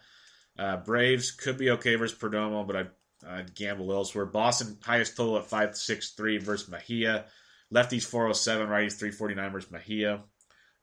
Uh, 0.58 0.78
Braves 0.78 1.32
could 1.32 1.58
be 1.58 1.72
okay 1.72 1.96
versus 1.96 2.18
Perdomo, 2.18 2.66
but 2.68 2.76
I 2.76 2.86
uh, 3.28 3.44
gamble 3.56 3.92
elsewhere. 3.92 4.26
Boston 4.26 4.78
highest 4.84 5.18
total 5.18 5.38
at 5.38 5.44
563 5.44 6.38
versus 6.40 6.70
Mejia. 6.70 7.26
Lefties 7.74 8.06
407, 8.06 8.68
righties 8.68 9.00
349 9.00 9.52
versus 9.52 9.72
Mejia. 9.72 10.24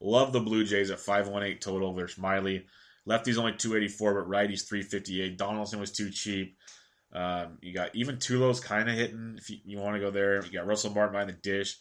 Love 0.01 0.33
the 0.33 0.39
Blue 0.39 0.65
Jays 0.65 0.91
at 0.91 0.99
518 0.99 1.59
total 1.59 1.93
versus 1.93 2.17
Miley. 2.17 2.65
Lefties 3.07 3.37
only 3.37 3.53
284, 3.53 4.13
but 4.15 4.29
righties 4.29 4.67
358. 4.67 5.37
Donaldson 5.37 5.79
was 5.79 5.91
too 5.91 6.09
cheap. 6.09 6.57
Um, 7.13 7.57
you 7.61 7.73
got 7.73 7.95
even 7.95 8.17
Tulo's 8.17 8.59
kind 8.59 8.89
of 8.89 8.95
hitting 8.95 9.35
if 9.37 9.49
you, 9.49 9.57
you 9.65 9.77
want 9.77 9.95
to 9.95 9.99
go 9.99 10.11
there. 10.11 10.43
You 10.45 10.51
got 10.51 10.67
Russell 10.67 10.93
Martin 10.93 11.13
behind 11.13 11.29
the 11.29 11.33
dish. 11.33 11.77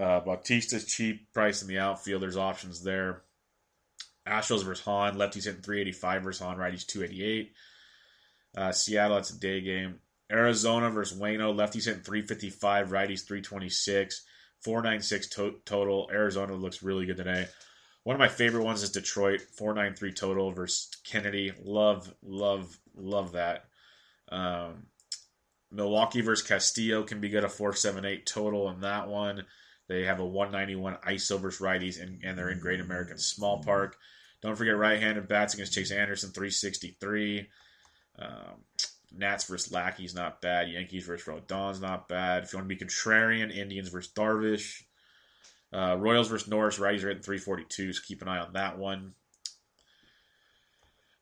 Uh, 0.00 0.20
Bautista's 0.20 0.86
cheap 0.86 1.32
price 1.32 1.62
in 1.62 1.68
the 1.68 1.78
outfield. 1.78 2.22
There's 2.22 2.36
options 2.36 2.82
there. 2.82 3.22
Astros 4.26 4.64
versus 4.64 4.84
Hahn. 4.84 5.16
Lefties 5.16 5.44
hitting 5.44 5.62
385 5.62 6.22
versus 6.22 6.42
Hahn. 6.42 6.56
Righties 6.56 6.86
288. 6.86 7.52
Uh, 8.56 8.72
Seattle, 8.72 9.16
that's 9.16 9.30
a 9.30 9.38
day 9.38 9.60
game. 9.60 10.00
Arizona 10.30 10.90
versus 10.90 11.18
Wayno. 11.18 11.54
Lefties 11.54 11.84
hitting 11.84 12.02
355, 12.02 12.88
righties 12.88 13.26
326, 13.26 14.24
496 14.60 15.28
to- 15.28 15.60
total. 15.64 16.08
Arizona 16.12 16.54
looks 16.54 16.82
really 16.82 17.06
good 17.06 17.16
today. 17.16 17.46
One 18.04 18.14
of 18.16 18.20
my 18.20 18.28
favorite 18.28 18.64
ones 18.64 18.82
is 18.82 18.90
Detroit, 18.90 19.42
493 19.42 20.12
total 20.12 20.52
versus 20.52 20.88
Kennedy. 21.04 21.52
Love, 21.62 22.12
love, 22.22 22.78
love 22.96 23.32
that. 23.32 23.64
Um, 24.30 24.86
Milwaukee 25.70 26.22
versus 26.22 26.46
Castillo 26.46 27.02
can 27.02 27.20
be 27.20 27.28
good, 27.28 27.44
a 27.44 27.48
478 27.48 28.24
total 28.26 28.70
in 28.70 28.80
that 28.80 29.08
one. 29.08 29.44
They 29.90 30.04
have 30.04 30.20
a 30.20 30.24
191 30.24 30.98
ISO 31.04 31.40
versus 31.40 31.60
righties, 31.60 32.00
and, 32.00 32.20
and 32.22 32.38
they're 32.38 32.50
in 32.50 32.60
Great 32.60 32.78
American 32.78 33.18
Small 33.18 33.60
Park. 33.60 33.96
Don't 34.40 34.54
forget 34.54 34.76
right 34.76 35.00
handed 35.00 35.26
bats 35.26 35.54
against 35.54 35.72
Chase 35.72 35.90
Anderson, 35.90 36.30
363. 36.30 37.48
Um, 38.16 38.28
Nats 39.12 39.42
versus 39.46 39.72
Lackey's 39.72 40.14
not 40.14 40.40
bad. 40.40 40.70
Yankees 40.70 41.06
versus 41.06 41.26
Rodon's 41.26 41.80
not 41.80 42.06
bad. 42.06 42.44
If 42.44 42.52
you 42.52 42.58
want 42.60 42.68
to 42.68 42.76
be 42.76 42.84
contrarian, 42.84 43.52
Indians 43.52 43.88
versus 43.88 44.12
Darvish. 44.12 44.80
Uh, 45.72 45.96
Royals 45.98 46.28
versus 46.28 46.46
Norris. 46.46 46.78
Righties 46.78 47.02
are 47.02 47.10
at 47.10 47.24
342, 47.24 47.92
so 47.92 48.02
keep 48.06 48.22
an 48.22 48.28
eye 48.28 48.38
on 48.38 48.52
that 48.52 48.78
one. 48.78 49.14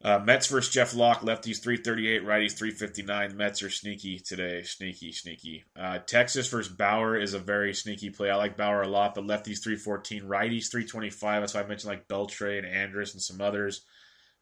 Uh, 0.02 0.20
Mets 0.20 0.46
versus 0.46 0.72
Jeff 0.72 0.94
Locke. 0.94 1.22
Lefties 1.22 1.60
338, 1.60 2.22
righties 2.22 2.52
359. 2.52 3.36
Mets 3.36 3.62
are 3.62 3.70
sneaky 3.70 4.20
today. 4.20 4.62
Sneaky, 4.62 5.10
sneaky. 5.10 5.64
Uh, 5.76 5.98
Texas 5.98 6.48
versus 6.48 6.72
Bauer 6.72 7.16
is 7.16 7.34
a 7.34 7.40
very 7.40 7.74
sneaky 7.74 8.10
play. 8.10 8.30
I 8.30 8.36
like 8.36 8.56
Bauer 8.56 8.82
a 8.82 8.88
lot, 8.88 9.16
but 9.16 9.24
lefties 9.24 9.62
314, 9.62 10.22
righties 10.22 10.70
325. 10.70 11.42
That's 11.42 11.54
why 11.54 11.62
I 11.62 11.66
mentioned 11.66 11.90
like 11.90 12.06
Beltre 12.06 12.58
and 12.58 12.66
Andrus 12.66 13.14
and 13.14 13.22
some 13.22 13.40
others. 13.40 13.82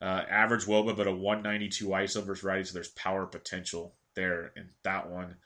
Uh, 0.03 0.23
average 0.29 0.67
wOBA, 0.67 0.95
but 0.95 1.07
a 1.07 1.13
192 1.13 1.87
ISO 1.87 2.23
versus 2.23 2.45
righties, 2.45 2.67
so 2.67 2.75
there's 2.75 2.89
power 2.89 3.25
potential 3.25 3.95
there 4.15 4.53
in 4.57 4.69
that 4.83 5.09
one. 5.09 5.37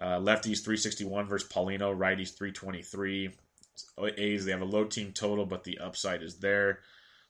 Uh, 0.00 0.18
lefties 0.18 0.64
361 0.64 1.26
versus 1.26 1.48
Paulino, 1.48 1.94
righties 1.94 2.34
323. 2.34 3.30
A's, 4.16 4.44
they 4.44 4.52
have 4.52 4.62
a 4.62 4.64
low 4.64 4.84
team 4.84 5.12
total, 5.12 5.44
but 5.44 5.64
the 5.64 5.78
upside 5.78 6.22
is 6.22 6.36
there. 6.38 6.80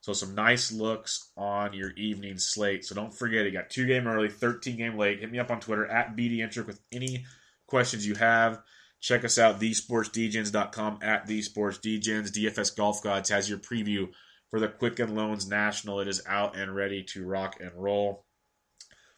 So 0.05 0.13
some 0.13 0.35
nice 0.35 0.71
looks 0.71 1.31
on 1.35 1.73
your 1.73 1.93
evening 1.93 2.37
slate. 2.37 2.85
So 2.85 2.95
don't 2.95 3.15
forget, 3.15 3.47
you 3.47 3.53
got 3.53 3.71
two 3.71 3.87
game 3.87 4.07
early, 4.07 4.29
13 4.29 4.77
game 4.77 4.99
late. 4.99 5.21
Hit 5.21 5.33
me 5.33 5.39
up 5.39 5.51
on 5.51 5.61
Twitter 5.61 5.87
at 5.87 6.15
BDintric 6.15 6.67
with 6.67 6.79
any 6.93 7.25
questions 7.67 8.07
you 8.07 8.15
have. 8.17 8.61
Check 9.01 9.25
us 9.25 9.39
out, 9.39 9.63
thesportsdgens.com 9.63 10.99
at 11.01 11.27
thesportsdgens. 11.27 12.33
DFS 12.33 12.77
Golf 12.77 13.03
Gods 13.03 13.31
has 13.31 13.49
your 13.49 13.57
preview 13.57 14.09
for 14.51 14.61
the 14.61 14.69
Quicken 14.69 15.15
Loans 15.15 15.49
National. 15.49 16.01
It 16.01 16.09
is 16.09 16.23
out 16.29 16.55
and 16.55 16.77
ready 16.77 17.03
to 17.15 17.25
rock 17.25 17.57
and 17.61 17.73
roll. 17.75 18.27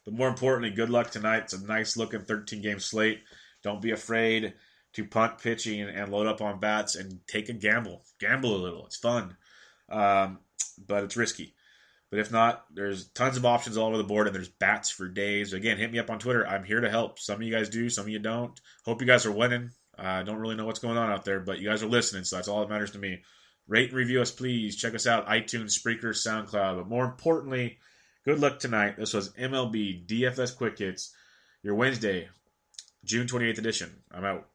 But 0.05 0.13
more 0.13 0.29
importantly, 0.29 0.69
good 0.69 0.89
luck 0.89 1.11
tonight. 1.11 1.43
It's 1.43 1.53
a 1.53 1.67
nice 1.67 1.97
looking 1.97 2.21
13 2.21 2.61
game 2.61 2.79
slate. 2.79 3.23
Don't 3.61 3.81
be 3.81 3.91
afraid 3.91 4.53
to 4.93 5.03
punt 5.03 5.39
pitching 5.39 5.81
and 5.81 6.13
load 6.13 6.27
up 6.27 6.41
on 6.41 6.61
bats 6.61 6.95
and 6.95 7.19
take 7.27 7.49
a 7.49 7.53
gamble. 7.53 8.05
Gamble 8.21 8.55
a 8.55 8.63
little. 8.63 8.85
It's 8.85 8.95
fun. 8.95 9.35
Um, 9.89 10.39
but 10.77 11.03
it's 11.03 11.17
risky. 11.17 11.53
But 12.09 12.19
if 12.19 12.31
not, 12.31 12.63
there's 12.73 13.09
tons 13.09 13.35
of 13.35 13.45
options 13.45 13.75
all 13.75 13.87
over 13.87 13.97
the 13.97 14.03
board, 14.03 14.27
and 14.27 14.35
there's 14.35 14.47
bats 14.47 14.89
for 14.89 15.09
days. 15.09 15.53
Again, 15.53 15.77
hit 15.77 15.91
me 15.91 15.99
up 15.99 16.09
on 16.09 16.19
Twitter. 16.19 16.47
I'm 16.47 16.63
here 16.63 16.79
to 16.79 16.89
help. 16.89 17.19
Some 17.19 17.35
of 17.35 17.41
you 17.41 17.51
guys 17.51 17.69
do, 17.69 17.89
some 17.89 18.05
of 18.05 18.09
you 18.09 18.19
don't. 18.19 18.57
Hope 18.85 19.01
you 19.01 19.07
guys 19.07 19.25
are 19.25 19.31
winning. 19.31 19.71
I 19.97 20.19
uh, 20.19 20.23
don't 20.23 20.37
really 20.37 20.55
know 20.55 20.65
what's 20.65 20.79
going 20.79 20.97
on 20.97 21.11
out 21.11 21.25
there, 21.25 21.39
but 21.39 21.59
you 21.59 21.67
guys 21.67 21.83
are 21.83 21.87
listening, 21.87 22.23
so 22.23 22.35
that's 22.35 22.47
all 22.47 22.61
that 22.61 22.69
matters 22.69 22.91
to 22.91 22.99
me. 22.99 23.23
Rate 23.67 23.89
and 23.89 23.97
review 23.97 24.21
us, 24.21 24.31
please. 24.31 24.77
Check 24.77 24.95
us 24.95 25.07
out, 25.07 25.27
iTunes, 25.27 25.77
Spreaker, 25.77 26.13
SoundCloud. 26.13 26.77
But 26.77 26.87
more 26.87 27.03
importantly, 27.03 27.79
good 28.23 28.39
luck 28.39 28.59
tonight. 28.59 28.95
This 28.97 29.13
was 29.13 29.33
MLB 29.33 30.07
DFS 30.07 30.55
Quick 30.55 30.77
Hits, 30.77 31.13
your 31.63 31.75
Wednesday, 31.75 32.29
June 33.03 33.27
28th 33.27 33.57
edition. 33.57 34.03
I'm 34.11 34.23
out. 34.23 34.47